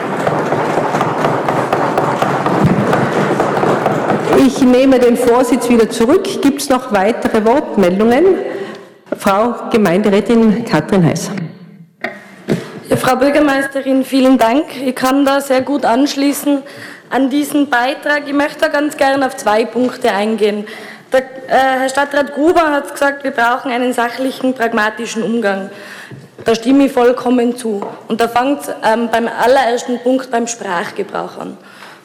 Ich 4.46 4.62
nehme 4.62 4.98
den 4.98 5.16
Vorsitz 5.16 5.68
wieder 5.68 5.88
zurück. 5.88 6.24
Gibt 6.42 6.60
es 6.60 6.68
noch 6.68 6.92
weitere 6.92 7.44
Wortmeldungen? 7.44 8.59
Frau 9.20 9.68
Gemeinderätin 9.70 10.64
Katrin 10.64 11.04
Heiß. 11.04 11.30
Ja, 12.88 12.96
Frau 12.96 13.16
Bürgermeisterin, 13.16 14.02
vielen 14.02 14.38
Dank. 14.38 14.64
Ich 14.82 14.94
kann 14.94 15.26
da 15.26 15.42
sehr 15.42 15.60
gut 15.60 15.84
anschließen 15.84 16.62
an 17.10 17.28
diesen 17.28 17.68
Beitrag. 17.68 18.22
Ich 18.26 18.32
möchte 18.32 18.60
da 18.60 18.68
ganz 18.68 18.96
gerne 18.96 19.26
auf 19.26 19.36
zwei 19.36 19.66
Punkte 19.66 20.10
eingehen. 20.10 20.66
Der, 21.12 21.20
äh, 21.20 21.80
Herr 21.80 21.88
Stadtrat 21.90 22.32
Gruber 22.32 22.72
hat 22.72 22.90
gesagt, 22.90 23.22
wir 23.22 23.32
brauchen 23.32 23.70
einen 23.70 23.92
sachlichen, 23.92 24.54
pragmatischen 24.54 25.22
Umgang. 25.22 25.68
Da 26.46 26.54
stimme 26.54 26.86
ich 26.86 26.92
vollkommen 26.92 27.58
zu. 27.58 27.82
Und 28.08 28.22
da 28.22 28.26
fängt 28.26 28.60
ähm, 28.82 29.10
beim 29.12 29.28
allerersten 29.28 29.98
Punkt 29.98 30.30
beim 30.30 30.46
Sprachgebrauch 30.46 31.36
an. 31.36 31.58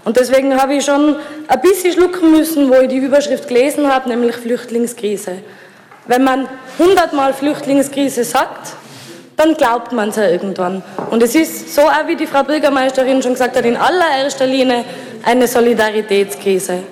Und 0.03 0.18
deswegen 0.18 0.61
habe 0.61 0.74
ich 0.74 0.84
schon 0.84 1.16
ein 1.47 1.61
bisschen 1.61 1.93
schlucken 1.93 2.34
müssen, 2.34 2.70
wo 2.70 2.74
ich 2.82 2.89
die 2.89 2.97
Überschrift 2.97 3.47
gelesen 3.47 3.89
habe, 3.89 4.09
nämlich 4.09 4.36
Flüchtlingskrise. 4.36 5.38
Wenn 6.08 6.24
man 6.24 6.47
hundertmal 6.78 7.34
Flüchtlingskrise 7.34 8.24
sagt, 8.24 8.74
dann 9.38 9.56
glaubt 9.56 9.91
man 9.91 10.10
es 10.10 10.16
ja 10.16 10.30
irgendwann. 10.30 10.84
Und 11.10 11.22
es 11.24 11.36
ist 11.36 11.74
so, 11.74 11.82
auch 11.82 12.08
wie 12.08 12.16
die 12.16 12.28
Frau 12.28 12.43
Bürgermeisterin 12.43 13.22
schon 13.22 13.34
gesagt 13.34 13.58
hat, 13.58 13.66
in 13.66 13.76
allererster 13.76 14.45
Linie 14.45 14.86
eine 15.24 15.47
Solidaritätskrise. 15.47 16.84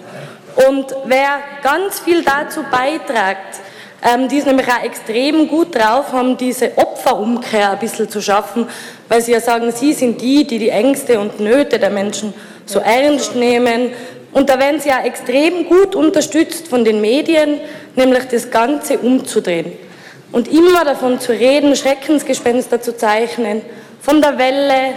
Und 0.68 0.88
wer 1.06 1.40
ganz 1.62 2.00
viel 2.00 2.24
dazu 2.24 2.64
beiträgt, 2.70 3.62
ähm, 4.04 4.28
die 4.28 4.40
es 4.40 4.46
nämlich 4.46 4.68
auch 4.68 4.84
extrem 4.84 5.48
gut 5.48 5.76
drauf 5.76 6.12
haben, 6.12 6.38
diese 6.38 6.72
Opferumkehr 6.78 7.72
ein 7.72 7.80
bisschen 7.80 8.10
zu 8.10 8.22
schaffen, 8.22 8.68
weil 9.08 9.22
sie 9.22 9.32
ja 9.32 9.40
sagen, 9.40 9.72
sie 9.72 9.94
sind 9.94 10.22
die, 10.22 10.46
die 10.46 10.60
die 10.60 10.70
Ängste 10.70 11.20
und 11.20 11.40
Nöte 11.40 11.80
der 11.80 11.90
Menschen 11.90 12.34
so 12.66 12.80
ernst 12.80 13.36
nehmen. 13.36 13.92
Und 14.34 14.50
da 14.50 14.60
werden 14.60 14.80
sie 14.80 14.90
ja 14.90 15.04
extrem 15.04 15.66
gut 15.68 15.96
unterstützt 15.96 16.68
von 16.68 16.84
den 16.84 17.02
Medien, 17.02 17.60
nämlich 17.96 18.24
das 18.26 18.50
Ganze 18.50 18.98
umzudrehen. 18.98 19.74
Und 20.32 20.48
immer 20.52 20.84
davon 20.84 21.20
zu 21.20 21.32
reden, 21.32 21.76
Schreckensgespenster 21.76 22.82
zu 22.82 22.98
zeichnen, 22.98 23.62
von 24.02 24.22
der 24.22 24.38
Welle, 24.38 24.96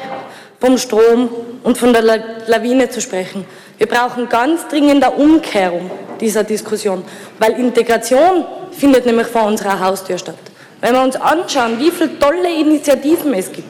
vom 0.59 0.79
Strom 0.79 1.29
und 1.63 1.77
von 1.77 1.93
der 1.93 2.03
Lawine 2.47 2.89
zu 2.89 3.01
sprechen. 3.01 3.45
Wir 3.77 3.87
brauchen 3.87 4.29
ganz 4.29 4.67
dringend 4.69 5.05
eine 5.05 5.15
Umkehrung 5.15 5.91
dieser 6.19 6.45
Diskussion, 6.45 7.05
weil 7.39 7.53
Integration 7.53 8.47
findet 8.73 9.05
nämlich 9.05 9.27
vor 9.27 9.45
unserer 9.45 9.79
Haustür 9.81 10.17
statt. 10.17 10.37
Wenn 10.81 10.95
wir 10.95 11.03
uns 11.03 11.17
anschauen, 11.17 11.79
wie 11.79 11.91
viele 11.91 12.19
tolle 12.19 12.53
Initiativen 12.53 13.35
es 13.35 13.53
gibt, 13.53 13.69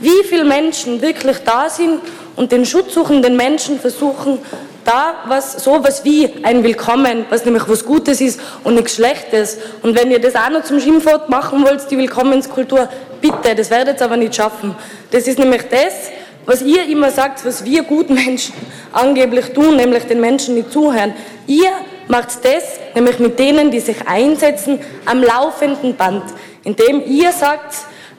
wie 0.00 0.24
viele 0.28 0.44
Menschen 0.44 1.00
wirklich 1.00 1.38
da 1.44 1.68
sind 1.68 2.00
und 2.34 2.52
den 2.52 2.66
schutzsuchenden 2.66 3.36
Menschen 3.36 3.78
versuchen, 3.78 4.38
da 4.86 5.24
was, 5.26 5.64
sowas 5.64 6.04
wie 6.04 6.30
ein 6.42 6.62
Willkommen, 6.62 7.26
was 7.28 7.44
nämlich 7.44 7.68
was 7.68 7.84
Gutes 7.84 8.20
ist 8.20 8.40
und 8.64 8.74
nichts 8.74 8.94
Schlechtes. 8.94 9.58
Und 9.82 9.98
wenn 9.98 10.10
ihr 10.10 10.20
das 10.20 10.36
auch 10.36 10.50
noch 10.50 10.62
zum 10.62 10.80
Schimpfwort 10.80 11.28
machen 11.28 11.64
wollt, 11.64 11.90
die 11.90 11.98
Willkommenskultur, 11.98 12.88
bitte, 13.20 13.54
das 13.54 13.70
werdet 13.70 14.00
ihr 14.00 14.04
aber 14.04 14.16
nicht 14.16 14.34
schaffen. 14.34 14.74
Das 15.10 15.26
ist 15.26 15.38
nämlich 15.38 15.62
das, 15.68 16.10
was 16.46 16.62
ihr 16.62 16.84
immer 16.88 17.10
sagt, 17.10 17.44
was 17.44 17.64
wir 17.64 17.82
guten 17.82 18.14
Menschen 18.14 18.54
angeblich 18.92 19.52
tun, 19.52 19.76
nämlich 19.76 20.04
den 20.04 20.20
Menschen 20.20 20.54
nicht 20.54 20.70
zuhören. 20.70 21.14
Ihr 21.46 21.70
macht 22.08 22.44
das, 22.44 22.78
nämlich 22.94 23.18
mit 23.18 23.38
denen, 23.38 23.70
die 23.70 23.80
sich 23.80 24.06
einsetzen, 24.06 24.78
am 25.04 25.22
laufenden 25.22 25.96
Band, 25.96 26.22
indem 26.62 27.02
ihr 27.04 27.32
sagt, 27.32 27.74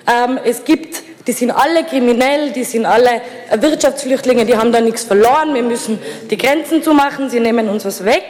ähm, 0.06 0.38
es 0.44 0.64
gibt 0.64 1.07
die 1.28 1.34
sind 1.34 1.52
alle 1.52 1.84
kriminell, 1.84 2.52
die 2.52 2.64
sind 2.64 2.86
alle 2.86 3.22
Wirtschaftsflüchtlinge, 3.60 4.46
die 4.46 4.58
haben 4.58 4.72
da 4.72 4.80
nichts 4.80 5.04
verloren, 5.04 5.54
wir 5.54 5.62
müssen 5.62 6.00
die 6.30 6.38
Grenzen 6.38 6.82
zumachen, 6.82 7.30
sie 7.30 7.42
nehmen 7.42 7.68
uns 7.68 7.84
was 7.84 8.06
weg. 8.06 8.30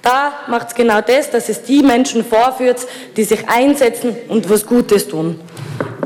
Da 0.00 0.32
macht 0.48 0.68
es 0.68 0.74
genau 0.74 1.00
das, 1.00 1.30
dass 1.30 1.48
es 1.48 1.62
die 1.62 1.82
Menschen 1.82 2.24
vorführt, 2.24 2.86
die 3.16 3.24
sich 3.24 3.48
einsetzen 3.48 4.16
und 4.28 4.48
was 4.48 4.64
Gutes 4.64 5.08
tun. 5.08 5.40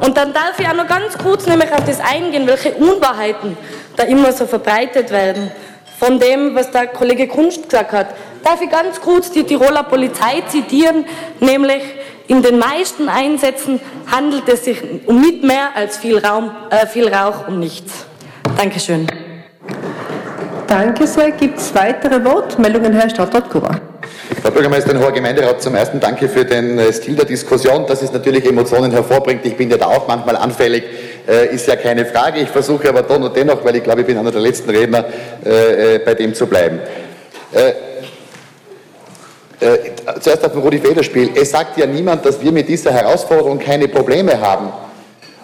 Und 0.00 0.16
dann 0.16 0.32
darf 0.32 0.58
ich 0.58 0.66
auch 0.66 0.74
noch 0.74 0.86
ganz 0.86 1.18
kurz 1.18 1.46
nämlich 1.46 1.72
auf 1.72 1.84
das 1.84 2.00
eingehen, 2.00 2.46
welche 2.46 2.72
Unwahrheiten 2.74 3.56
da 3.96 4.04
immer 4.04 4.32
so 4.32 4.46
verbreitet 4.46 5.10
werden. 5.10 5.50
Von 5.98 6.20
dem, 6.20 6.54
was 6.54 6.70
der 6.70 6.86
Kollege 6.86 7.26
Kunst 7.26 7.64
gesagt 7.64 7.90
hat, 7.90 8.14
darf 8.44 8.62
ich 8.62 8.70
ganz 8.70 9.00
kurz 9.00 9.32
die 9.32 9.42
Tiroler 9.42 9.82
Polizei 9.82 10.42
zitieren, 10.48 11.04
nämlich 11.40 11.82
in 12.28 12.42
den 12.42 12.58
meisten 12.58 13.08
Einsätzen 13.08 13.80
handelt 14.06 14.48
es 14.48 14.64
sich 14.64 14.78
um 15.06 15.20
nicht 15.20 15.42
mehr 15.42 15.70
als 15.74 15.96
viel, 15.96 16.18
Raum, 16.18 16.50
äh, 16.70 16.86
viel 16.86 17.08
Rauch 17.08 17.48
um 17.48 17.58
nichts. 17.58 18.06
Dankeschön. 18.56 19.06
Danke 20.66 21.06
sehr. 21.06 21.30
Gibt 21.30 21.58
es 21.58 21.74
weitere 21.74 22.22
Wortmeldungen, 22.24 22.92
Herr 22.92 23.08
Stadtrat 23.08 23.48
Kuba? 23.48 23.80
Frau 24.42 24.50
Bürgermeisterin, 24.50 25.00
Hoher 25.00 25.12
Gemeinderat, 25.12 25.62
zum 25.62 25.74
ersten 25.74 25.98
danke 26.00 26.28
für 26.28 26.44
den 26.44 26.78
äh, 26.78 26.92
Stil 26.92 27.16
der 27.16 27.24
Diskussion, 27.24 27.86
dass 27.86 28.02
es 28.02 28.12
natürlich 28.12 28.44
Emotionen 28.44 28.90
hervorbringt. 28.90 29.44
Ich 29.46 29.56
bin 29.56 29.70
ja 29.70 29.78
da 29.78 29.86
auch 29.86 30.06
manchmal 30.06 30.36
anfällig, 30.36 30.84
äh, 31.26 31.54
ist 31.54 31.66
ja 31.66 31.76
keine 31.76 32.04
Frage. 32.04 32.40
Ich 32.40 32.50
versuche 32.50 32.90
aber 32.90 33.02
dennoch, 33.30 33.64
weil 33.64 33.76
ich 33.76 33.82
glaube, 33.82 34.02
ich 34.02 34.06
bin 34.06 34.18
einer 34.18 34.30
der 34.30 34.42
letzten 34.42 34.68
Redner, 34.68 35.06
äh, 35.44 35.94
äh 35.94 35.98
bei 35.98 36.12
dem 36.14 36.34
zu 36.34 36.46
bleiben. 36.46 36.80
Äh, 39.60 39.76
zuerst 40.20 40.44
auf 40.44 40.52
dem 40.52 40.60
Rudi 40.60 40.78
Feder 40.78 41.02
Spiel. 41.02 41.30
Es 41.34 41.50
sagt 41.50 41.78
ja 41.78 41.86
niemand, 41.86 42.24
dass 42.24 42.40
wir 42.40 42.52
mit 42.52 42.68
dieser 42.68 42.92
Herausforderung 42.92 43.58
keine 43.58 43.88
Probleme 43.88 44.40
haben. 44.40 44.72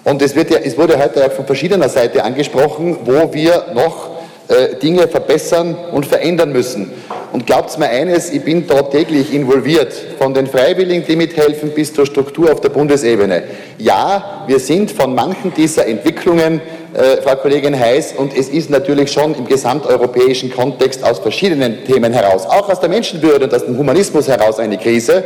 Und 0.05 0.23
es, 0.23 0.37
wird 0.37 0.51
ja, 0.51 0.59
es 0.59 0.79
wurde 0.79 0.99
heute 0.99 1.27
auch 1.27 1.33
von 1.33 1.47
verschiedener 1.47 1.89
Seite 1.89 2.23
angesprochen, 2.23 2.99
wo 3.05 3.33
wir 3.33 3.73
noch 3.75 4.14
äh, 4.47 4.76
Dinge 4.76 5.09
verbessern 5.09 5.74
und 5.92 6.05
verändern 6.05 6.53
müssen. 6.53 6.90
Und 7.32 7.47
glaubt 7.47 7.78
mir 7.78 7.88
eines, 7.88 8.30
ich 8.30 8.42
bin 8.42 8.66
dort 8.66 8.92
täglich 8.92 9.32
involviert, 9.32 9.92
von 10.18 10.34
den 10.34 10.47
Freiwilligen, 10.47 11.05
die 11.07 11.16
mithelfen, 11.16 11.70
bis 11.70 11.95
zur 11.95 12.05
Struktur 12.05 12.53
auf 12.53 12.61
der 12.61 12.68
Bundesebene. 12.68 13.42
Ja, 13.78 14.45
wir 14.47 14.59
sind 14.59 14.90
von 14.90 15.14
manchen 15.14 15.53
dieser 15.55 15.86
Entwicklungen, 15.86 16.61
äh, 16.92 17.22
Frau 17.22 17.36
Kollegin 17.36 17.78
Heiß, 17.78 18.14
und 18.18 18.36
es 18.36 18.51
ist 18.51 18.68
natürlich 18.68 19.11
schon 19.11 19.34
im 19.34 19.47
gesamteuropäischen 19.47 20.53
Kontext 20.53 21.03
aus 21.03 21.20
verschiedenen 21.20 21.84
Themen 21.84 22.12
heraus, 22.12 22.45
auch 22.45 22.68
aus 22.68 22.80
der 22.80 22.90
Menschenwürde 22.90 23.47
und 23.47 23.55
aus 23.55 23.64
dem 23.64 23.78
Humanismus 23.78 24.28
heraus 24.28 24.59
eine 24.59 24.76
Krise. 24.76 25.24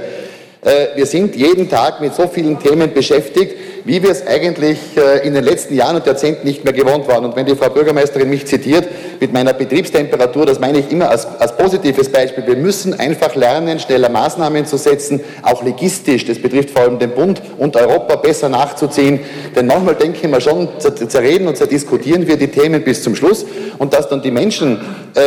Äh, 0.62 0.96
wir 0.96 1.06
sind 1.06 1.36
jeden 1.36 1.68
Tag 1.68 2.00
mit 2.00 2.14
so 2.14 2.26
vielen 2.28 2.58
Themen 2.58 2.92
beschäftigt, 2.94 3.77
wie 3.88 4.02
wir 4.02 4.10
es 4.10 4.26
eigentlich 4.26 4.78
äh, 4.98 5.26
in 5.26 5.32
den 5.32 5.42
letzten 5.42 5.74
Jahren 5.74 5.96
und 5.96 6.04
Jahrzehnten 6.04 6.46
nicht 6.46 6.62
mehr 6.62 6.74
gewohnt 6.74 7.08
waren. 7.08 7.24
Und 7.24 7.36
wenn 7.36 7.46
die 7.46 7.56
Frau 7.56 7.70
Bürgermeisterin 7.70 8.28
mich 8.28 8.46
zitiert 8.46 8.86
mit 9.18 9.32
meiner 9.32 9.54
Betriebstemperatur, 9.54 10.44
das 10.44 10.60
meine 10.60 10.80
ich 10.80 10.92
immer 10.92 11.08
als, 11.08 11.24
als 11.24 11.56
positives 11.56 12.12
Beispiel. 12.12 12.46
Wir 12.46 12.56
müssen 12.56 13.00
einfach 13.00 13.34
lernen, 13.34 13.80
schneller 13.80 14.10
Maßnahmen 14.10 14.66
zu 14.66 14.76
setzen, 14.76 15.22
auch 15.42 15.64
logistisch, 15.64 16.26
das 16.26 16.38
betrifft 16.38 16.68
vor 16.68 16.82
allem 16.82 16.98
den 16.98 17.12
Bund 17.12 17.40
und 17.56 17.76
Europa, 17.76 18.16
besser 18.16 18.50
nachzuziehen. 18.50 19.20
Denn 19.56 19.66
manchmal 19.66 19.94
denke 19.94 20.18
ich 20.20 20.28
mir 20.28 20.42
schon, 20.42 20.68
zerreden 21.08 21.48
und 21.48 21.56
zerdiskutieren 21.56 22.26
wir 22.26 22.36
die 22.36 22.48
Themen 22.48 22.84
bis 22.84 23.02
zum 23.02 23.16
Schluss 23.16 23.46
und 23.78 23.94
dass 23.94 24.06
dann 24.10 24.20
die 24.20 24.30
Menschen 24.30 24.82
äh, 25.16 25.20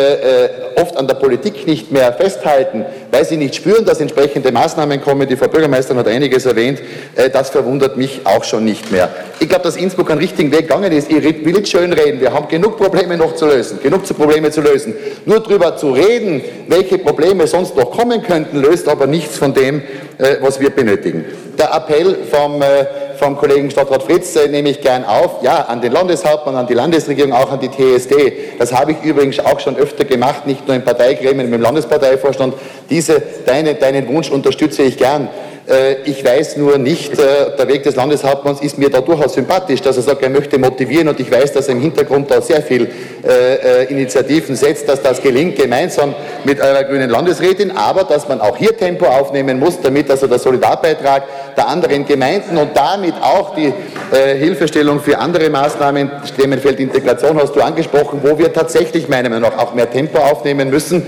äh, 0.45 0.49
oft 0.75 0.95
an 0.97 1.07
der 1.07 1.15
Politik 1.15 1.65
nicht 1.65 1.91
mehr 1.91 2.13
festhalten, 2.13 2.85
weil 3.09 3.25
sie 3.25 3.37
nicht 3.37 3.55
spüren, 3.55 3.85
dass 3.85 3.99
entsprechende 3.99 4.51
Maßnahmen 4.51 5.01
kommen. 5.01 5.27
Die 5.27 5.35
Frau 5.35 5.47
Bürgermeisterin 5.47 5.97
hat 5.97 6.07
einiges 6.07 6.45
erwähnt. 6.45 6.79
Äh, 7.15 7.31
das 7.31 7.49
verwundert 7.49 7.97
mich 7.97 8.21
auch 8.23 8.43
schon 8.43 8.50
nicht 8.59 8.91
mehr. 8.91 9.09
Ich 9.39 9.49
glaube, 9.49 9.63
dass 9.63 9.75
Innsbruck 9.75 10.11
einen 10.11 10.19
richtigen 10.19 10.51
Weg 10.51 10.67
gegangen 10.67 10.91
ist. 10.91 11.11
Ich 11.11 11.23
will 11.23 11.53
nicht 11.53 11.67
schön 11.67 11.93
reden. 11.93 12.19
Wir 12.19 12.33
haben 12.33 12.47
genug 12.47 12.77
Probleme 12.77 13.17
noch 13.17 13.35
zu 13.35 13.47
lösen. 13.47 13.79
Genug 13.81 14.03
Probleme 14.15 14.51
zu 14.51 14.61
lösen. 14.61 14.93
Nur 15.25 15.39
darüber 15.39 15.77
zu 15.77 15.91
reden, 15.91 16.41
welche 16.67 16.97
Probleme 16.97 17.47
sonst 17.47 17.75
noch 17.75 17.91
kommen 17.91 18.21
könnten, 18.21 18.61
löst 18.61 18.87
aber 18.87 19.07
nichts 19.07 19.37
von 19.37 19.53
dem, 19.53 19.81
äh, 20.17 20.35
was 20.41 20.59
wir 20.59 20.69
benötigen. 20.69 21.25
Der 21.57 21.73
Appell 21.73 22.17
vom, 22.29 22.61
äh, 22.61 22.85
vom 23.17 23.37
Kollegen 23.37 23.69
Stadtrat 23.71 24.03
Fritz 24.03 24.35
äh, 24.35 24.47
nehme 24.47 24.69
ich 24.69 24.81
gern 24.81 25.05
auf. 25.05 25.43
Ja, 25.43 25.65
an 25.65 25.81
den 25.81 25.91
Landeshauptmann, 25.91 26.55
an 26.55 26.67
die 26.67 26.73
Landesregierung, 26.73 27.33
auch 27.33 27.51
an 27.51 27.59
die 27.59 27.69
TSD. 27.69 28.55
Das 28.59 28.73
habe 28.73 28.91
ich 28.91 29.03
übrigens 29.03 29.39
auch 29.39 29.59
schon 29.59 29.75
öfter 29.75 30.05
gemacht, 30.05 30.45
nicht 30.45 30.67
nur 30.67 30.75
in 30.75 30.83
Parteigremien, 30.83 31.51
dem 31.51 31.61
Landesparteivorstand. 31.61 32.53
Diese, 32.89 33.21
deine, 33.45 33.75
deinen 33.75 34.07
Wunsch 34.07 34.29
unterstütze 34.29 34.83
ich 34.83 34.97
gern. 34.97 35.29
Äh, 35.67 36.01
ich 36.05 36.23
weiß 36.23 36.57
nur 36.57 36.77
nicht, 36.77 37.13
äh, 37.13 37.55
der 37.57 37.67
Weg 37.67 37.83
des 37.83 37.95
Landeshauptmanns 37.95 38.61
ist 38.61 38.77
mir 38.77 38.89
da 38.89 39.01
durchaus 39.01 39.33
sympathisch, 39.33 39.81
dass 39.81 39.97
er 39.97 40.03
sagt, 40.03 40.23
er 40.23 40.29
möchte 40.29 40.57
motivieren 40.57 41.07
und 41.07 41.19
ich 41.19 41.31
weiß, 41.31 41.53
dass 41.53 41.67
er 41.67 41.75
im 41.75 41.81
Hintergrund 41.81 42.31
da 42.31 42.41
sehr 42.41 42.61
viel 42.61 42.89
äh, 43.23 43.85
Initiativen 43.85 44.55
setzt, 44.55 44.89
dass 44.89 45.01
das 45.01 45.21
gelingt, 45.21 45.55
gemeinsam 45.55 46.15
mit 46.43 46.59
eurer 46.59 46.83
grünen 46.83 47.09
Landesrätin, 47.09 47.71
aber 47.71 48.03
dass 48.03 48.27
man 48.27 48.41
auch 48.41 48.57
hier 48.57 48.75
Tempo 48.75 49.05
aufnehmen 49.05 49.59
muss, 49.59 49.79
damit 49.81 50.09
also 50.09 50.27
der 50.27 50.39
Solidarbeitrag 50.39 51.23
der 51.55 51.67
anderen 51.67 52.05
Gemeinden 52.05 52.57
und 52.57 52.69
damit 52.75 53.13
auch 53.21 53.55
die 53.55 53.73
Hilfestellung 54.11 54.99
für 54.99 55.19
andere 55.19 55.49
Maßnahmen, 55.49 56.11
Themenfeld 56.37 56.79
Integration 56.79 57.37
hast 57.37 57.55
du 57.55 57.61
angesprochen, 57.61 58.21
wo 58.23 58.37
wir 58.37 58.51
tatsächlich 58.51 59.07
meiner 59.07 59.29
Meinung 59.29 59.51
nach 59.51 59.57
auch 59.57 59.73
mehr 59.73 59.89
Tempo 59.89 60.19
aufnehmen 60.19 60.69
müssen. 60.69 61.05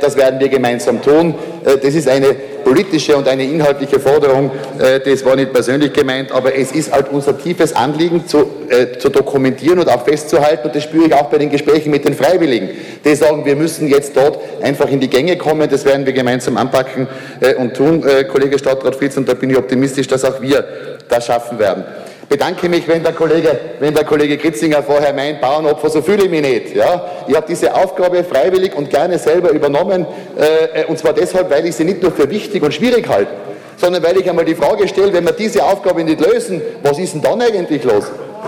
Das 0.00 0.16
werden 0.16 0.38
wir 0.40 0.48
gemeinsam 0.48 1.02
tun. 1.02 1.34
Das 1.64 1.94
ist 1.94 2.08
eine 2.08 2.34
politische 2.62 3.16
und 3.16 3.28
eine 3.28 3.44
inhaltliche 3.44 4.00
Forderung. 4.00 4.50
Äh, 4.78 5.00
das 5.00 5.24
war 5.24 5.36
nicht 5.36 5.52
persönlich 5.52 5.92
gemeint, 5.92 6.32
aber 6.32 6.56
es 6.56 6.72
ist 6.72 6.92
halt 6.92 7.08
unser 7.10 7.36
tiefes 7.38 7.74
Anliegen 7.74 8.26
zu, 8.26 8.46
äh, 8.68 8.98
zu 8.98 9.08
dokumentieren 9.08 9.78
und 9.78 9.88
auch 9.88 10.04
festzuhalten. 10.04 10.68
Und 10.68 10.76
das 10.76 10.84
spüre 10.84 11.06
ich 11.06 11.14
auch 11.14 11.28
bei 11.28 11.38
den 11.38 11.50
Gesprächen 11.50 11.90
mit 11.90 12.04
den 12.04 12.14
Freiwilligen. 12.14 12.70
Die 13.04 13.14
sagen, 13.14 13.44
wir 13.44 13.56
müssen 13.56 13.88
jetzt 13.88 14.16
dort 14.16 14.38
einfach 14.62 14.88
in 14.88 15.00
die 15.00 15.10
Gänge 15.10 15.36
kommen. 15.36 15.68
Das 15.68 15.84
werden 15.84 16.06
wir 16.06 16.12
gemeinsam 16.12 16.56
anpacken 16.56 17.06
äh, 17.40 17.54
und 17.54 17.74
tun, 17.74 18.04
Kollege 18.30 18.58
Stadtrat 18.58 18.96
Fritz. 18.96 19.16
Und 19.16 19.28
da 19.28 19.34
bin 19.34 19.50
ich 19.50 19.58
optimistisch, 19.58 20.06
dass 20.06 20.24
auch 20.24 20.40
wir 20.40 20.64
das 21.08 21.26
schaffen 21.26 21.58
werden 21.58 21.84
bedanke 22.32 22.66
mich, 22.66 22.88
wenn 22.88 23.02
der 23.02 23.12
Kollege, 23.12 23.60
wenn 23.78 23.92
der 23.92 24.04
Kollege 24.04 24.38
Kritzinger 24.38 24.82
vorher 24.82 25.12
meint, 25.12 25.42
Bauernopfer, 25.42 25.90
so 25.90 26.00
fühle 26.00 26.24
ich 26.24 26.30
mich 26.30 26.40
nicht. 26.40 26.74
Ja? 26.74 27.04
Ich 27.28 27.36
habe 27.36 27.44
diese 27.46 27.74
Aufgabe 27.74 28.24
freiwillig 28.24 28.74
und 28.74 28.88
gerne 28.88 29.18
selber 29.18 29.50
übernommen, 29.50 30.06
äh, 30.38 30.86
und 30.86 30.98
zwar 30.98 31.12
deshalb, 31.12 31.50
weil 31.50 31.66
ich 31.66 31.76
sie 31.76 31.84
nicht 31.84 32.02
nur 32.02 32.10
für 32.10 32.30
wichtig 32.30 32.62
und 32.62 32.72
schwierig 32.72 33.06
halte, 33.06 33.30
sondern 33.76 34.02
weil 34.02 34.16
ich 34.16 34.30
einmal 34.30 34.46
die 34.46 34.54
Frage 34.54 34.88
stelle, 34.88 35.12
wenn 35.12 35.26
wir 35.26 35.32
diese 35.32 35.62
Aufgabe 35.62 36.02
nicht 36.04 36.20
lösen, 36.20 36.62
was 36.82 36.98
ist 36.98 37.12
denn 37.12 37.20
dann 37.20 37.42
eigentlich 37.42 37.84
los? 37.84 38.04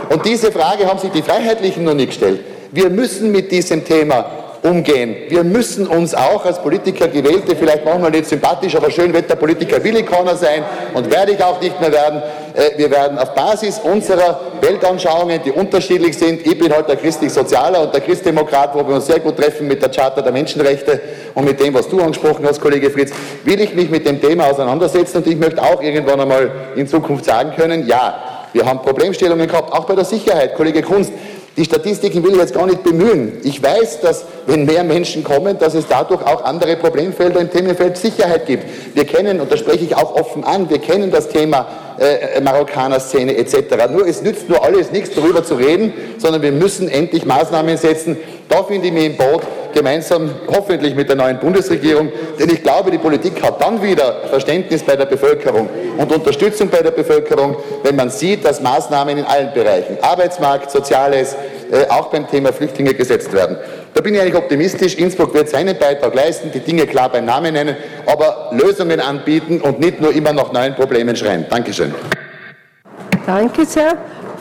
Und 0.09 0.25
diese 0.25 0.51
Frage 0.51 0.87
haben 0.87 0.99
sich 0.99 1.11
die 1.11 1.23
Freiheitlichen 1.23 1.85
noch 1.85 1.95
nicht 1.95 2.09
gestellt. 2.09 2.41
Wir 2.73 2.89
müssen 2.89 3.33
mit 3.33 3.53
diesem 3.53 3.85
Thema 3.85 4.44
umgehen. 4.65 5.15
Wir 5.29 5.45
müssen 5.45 5.87
uns 5.87 6.15
auch 6.15 6.45
als 6.47 6.59
Politiker 6.59 7.07
Gewählte, 7.09 7.55
vielleicht 7.55 7.85
manchmal 7.85 8.11
nicht 8.11 8.27
sympathisch, 8.27 8.75
aber 8.75 8.91
Schönwetterpolitiker 8.91 9.85
will 9.85 9.97
ich 9.99 10.07
keiner 10.07 10.37
sein 10.37 10.65
und 10.95 11.11
werde 11.11 11.33
ich 11.33 11.45
auch 11.45 11.61
nicht 11.61 11.79
mehr 11.83 11.93
werden. 11.93 12.23
Äh, 12.55 12.79
wir 12.79 12.91
werden 12.91 13.19
auf 13.19 13.35
Basis 13.35 13.79
unserer 13.79 14.41
Weltanschauungen, 14.63 15.43
die 15.45 15.53
unterschiedlich 15.53 16.17
sind, 16.17 16.47
ich 16.47 16.59
bin 16.59 16.73
halt 16.73 16.89
der 16.89 16.97
christlich-sozialer 16.97 17.83
und 17.83 17.93
der 17.93 18.01
Christdemokrat, 18.01 18.75
wo 18.75 18.89
wir 18.89 18.95
uns 18.95 19.07
sehr 19.07 19.21
gut 19.21 19.37
treffen 19.37 19.69
mit 19.69 19.83
der 19.83 19.91
Charta 19.91 20.23
der 20.23 20.33
Menschenrechte 20.33 20.99
und 21.35 21.45
mit 21.45 21.61
dem, 21.61 21.75
was 21.75 21.87
du 21.87 22.01
angesprochen 22.01 22.47
hast, 22.49 22.59
Kollege 22.59 22.91
Fritz, 22.91 23.13
will 23.45 23.61
ich 23.61 23.75
mich 23.75 23.91
mit 23.91 24.07
dem 24.07 24.19
Thema 24.19 24.47
auseinandersetzen 24.47 25.19
und 25.19 25.27
ich 25.27 25.37
möchte 25.37 25.63
auch 25.63 25.83
irgendwann 25.83 26.21
einmal 26.21 26.51
in 26.75 26.87
Zukunft 26.87 27.27
sagen 27.27 27.53
können, 27.55 27.87
ja, 27.87 28.35
wir 28.55 28.65
haben 28.65 28.81
Problemstellungen 28.81 29.49
gehabt, 29.49 29.73
auch 29.73 29.85
bei 29.85 29.97
der 29.97 30.05
Sicherheit. 30.05 30.55
Kollege 30.55 30.81
Kunst, 30.81 31.13
die 31.57 31.65
Statistiken 31.65 32.25
will 32.25 32.33
ich 32.33 32.39
jetzt 32.39 32.55
gar 32.55 32.67
nicht 32.67 32.83
bemühen. 32.83 33.39
Ich 33.45 33.63
weiß, 33.63 34.01
dass 34.01 34.25
wenn 34.47 34.65
mehr 34.65 34.83
Menschen 34.83 35.23
kommen, 35.23 35.57
dass 35.59 35.75
es 35.75 35.87
dadurch 35.87 36.21
auch 36.23 36.43
andere 36.43 36.77
Problemfelder 36.77 37.41
im 37.41 37.51
Themenfeld 37.51 37.97
Sicherheit 37.97 38.47
gibt. 38.47 38.65
Wir 38.95 39.05
kennen, 39.05 39.41
und 39.41 39.53
da 39.53 39.57
spreche 39.57 39.85
ich 39.85 39.97
auch 39.97 40.15
offen 40.17 40.43
an, 40.43 40.69
wir 40.69 40.79
kennen 40.79 41.13
das 41.13 41.29
Thema 41.29 41.67
äh, 41.99 42.41
Marokkaner-Szene 42.41 43.37
etc. 43.37 43.89
Nur 43.91 44.07
es 44.07 44.23
nützt 44.23 44.49
nur 44.49 44.65
alles 44.65 44.91
nichts, 44.91 45.15
darüber 45.15 45.45
zu 45.45 45.55
reden, 45.55 45.93
sondern 46.19 46.43
wir 46.43 46.51
müssen 46.51 46.89
endlich 46.89 47.25
Maßnahmen 47.25 47.77
setzen. 47.77 48.17
Da 48.55 48.63
finde 48.63 48.87
ich 48.87 48.93
mich 48.93 49.07
im 49.07 49.17
Boot, 49.17 49.43
gemeinsam 49.73 50.31
hoffentlich 50.47 50.95
mit 50.95 51.09
der 51.09 51.17
neuen 51.17 51.41
Bundesregierung, 51.41 52.09
denn 52.39 52.49
ich 52.51 52.63
glaube, 52.63 52.93
die 52.93 52.99
Politik 52.99 53.43
hat 53.43 53.61
dann 53.61 53.83
wieder 53.83 54.29
Verständnis 54.31 54.81
bei 54.85 54.95
der 54.95 55.07
Bevölkerung 55.07 55.69
und 55.99 56.13
Unterstützung 56.13 56.69
bei 56.69 56.81
der 56.81 56.93
Bevölkerung, 56.93 57.57
wenn 57.83 57.97
man 57.97 58.11
sieht, 58.11 58.45
dass 58.45 58.61
Maßnahmen 58.61 59.19
in 59.19 59.25
allen 59.25 59.53
Bereichen, 59.53 59.99
Arbeitsmarkt, 60.01 60.71
Soziales, 60.71 61.35
äh, 61.73 61.89
auch 61.89 62.13
beim 62.13 62.29
Thema 62.29 62.53
Flüchtlinge 62.53 62.95
gesetzt 62.95 63.33
werden. 63.33 63.57
Da 63.93 64.01
bin 64.01 64.15
ich 64.15 64.21
eigentlich 64.21 64.37
optimistisch. 64.37 64.95
Innsbruck 64.95 65.35
wird 65.35 65.49
seinen 65.49 65.77
Beitrag 65.77 66.15
leisten, 66.15 66.53
die 66.55 66.61
Dinge 66.61 66.87
klar 66.87 67.09
beim 67.09 67.25
Namen 67.25 67.55
nennen, 67.55 67.77
aber 68.07 68.51
Lösungen 68.53 69.01
anbieten 69.01 69.61
und 69.63 69.81
nicht 69.81 70.01
nur 70.01 70.15
immer 70.15 70.33
nach 70.33 70.53
neuen 70.53 70.77
Problemen 70.77 71.17
schreien. 71.17 71.45
Dankeschön. 71.51 71.93
Danke 73.27 73.65
sehr. 73.65 73.97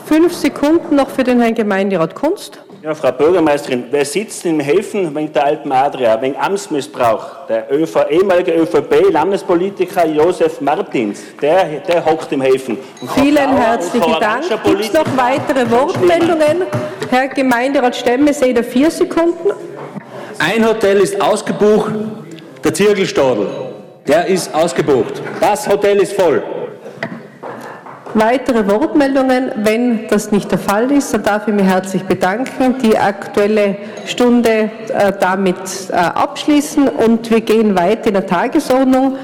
Fünf 0.06 0.34
Sekunden 0.34 0.94
noch 0.94 1.10
für 1.10 1.24
den 1.24 1.40
Herrn 1.40 1.56
Gemeinderat 1.56 2.14
Kunst. 2.14 2.60
Ja, 2.84 2.94
Frau 2.94 3.12
Bürgermeisterin, 3.12 3.84
wer 3.90 4.04
sitzt 4.04 4.44
im 4.44 4.60
Häfen 4.60 5.14
wegen 5.16 5.32
der 5.32 5.46
alten 5.46 5.72
Adria, 5.72 6.20
wegen 6.20 6.36
Amtsmissbrauch? 6.36 7.46
Der 7.48 7.72
ÖV, 7.72 8.10
ehemalige 8.10 8.52
ÖVP-Landespolitiker 8.52 10.06
Josef 10.06 10.60
Martins, 10.60 11.22
der, 11.40 11.64
der 11.88 12.04
hockt 12.04 12.30
im 12.32 12.42
Häfen. 12.42 12.76
Vielen 13.14 13.56
herzlichen 13.56 14.16
Dank. 14.20 14.44
Gibt 14.66 14.80
es 14.82 14.92
noch 14.92 15.06
weitere 15.16 15.70
Wortmeldungen? 15.70 16.66
Herr 17.08 17.28
Gemeinderat 17.28 17.96
Stemme, 17.96 18.34
sehe 18.34 18.52
ich 18.52 18.66
vier 18.66 18.90
Sekunden. 18.90 19.52
Ein 20.38 20.68
Hotel 20.68 20.98
ist 20.98 21.18
ausgebucht, 21.18 21.90
der 22.62 22.74
Zirkelstadel. 22.74 23.46
Der 24.06 24.26
ist 24.26 24.54
ausgebucht. 24.54 25.22
Das 25.40 25.66
Hotel 25.66 26.00
ist 26.00 26.12
voll. 26.12 26.42
Weitere 28.14 28.68
Wortmeldungen? 28.68 29.50
Wenn 29.56 30.06
das 30.06 30.30
nicht 30.30 30.50
der 30.52 30.58
Fall 30.60 30.92
ist, 30.92 31.12
dann 31.12 31.24
darf 31.24 31.48
ich 31.48 31.54
mich 31.54 31.66
herzlich 31.66 32.04
bedanken, 32.04 32.76
die 32.80 32.96
aktuelle 32.96 33.76
Stunde 34.06 34.70
äh, 34.88 35.12
damit 35.18 35.56
äh, 35.90 35.94
abschließen 35.94 36.88
und 36.88 37.28
wir 37.30 37.40
gehen 37.40 37.76
weiter 37.76 38.06
in 38.06 38.14
der 38.14 38.26
Tagesordnung. 38.26 39.16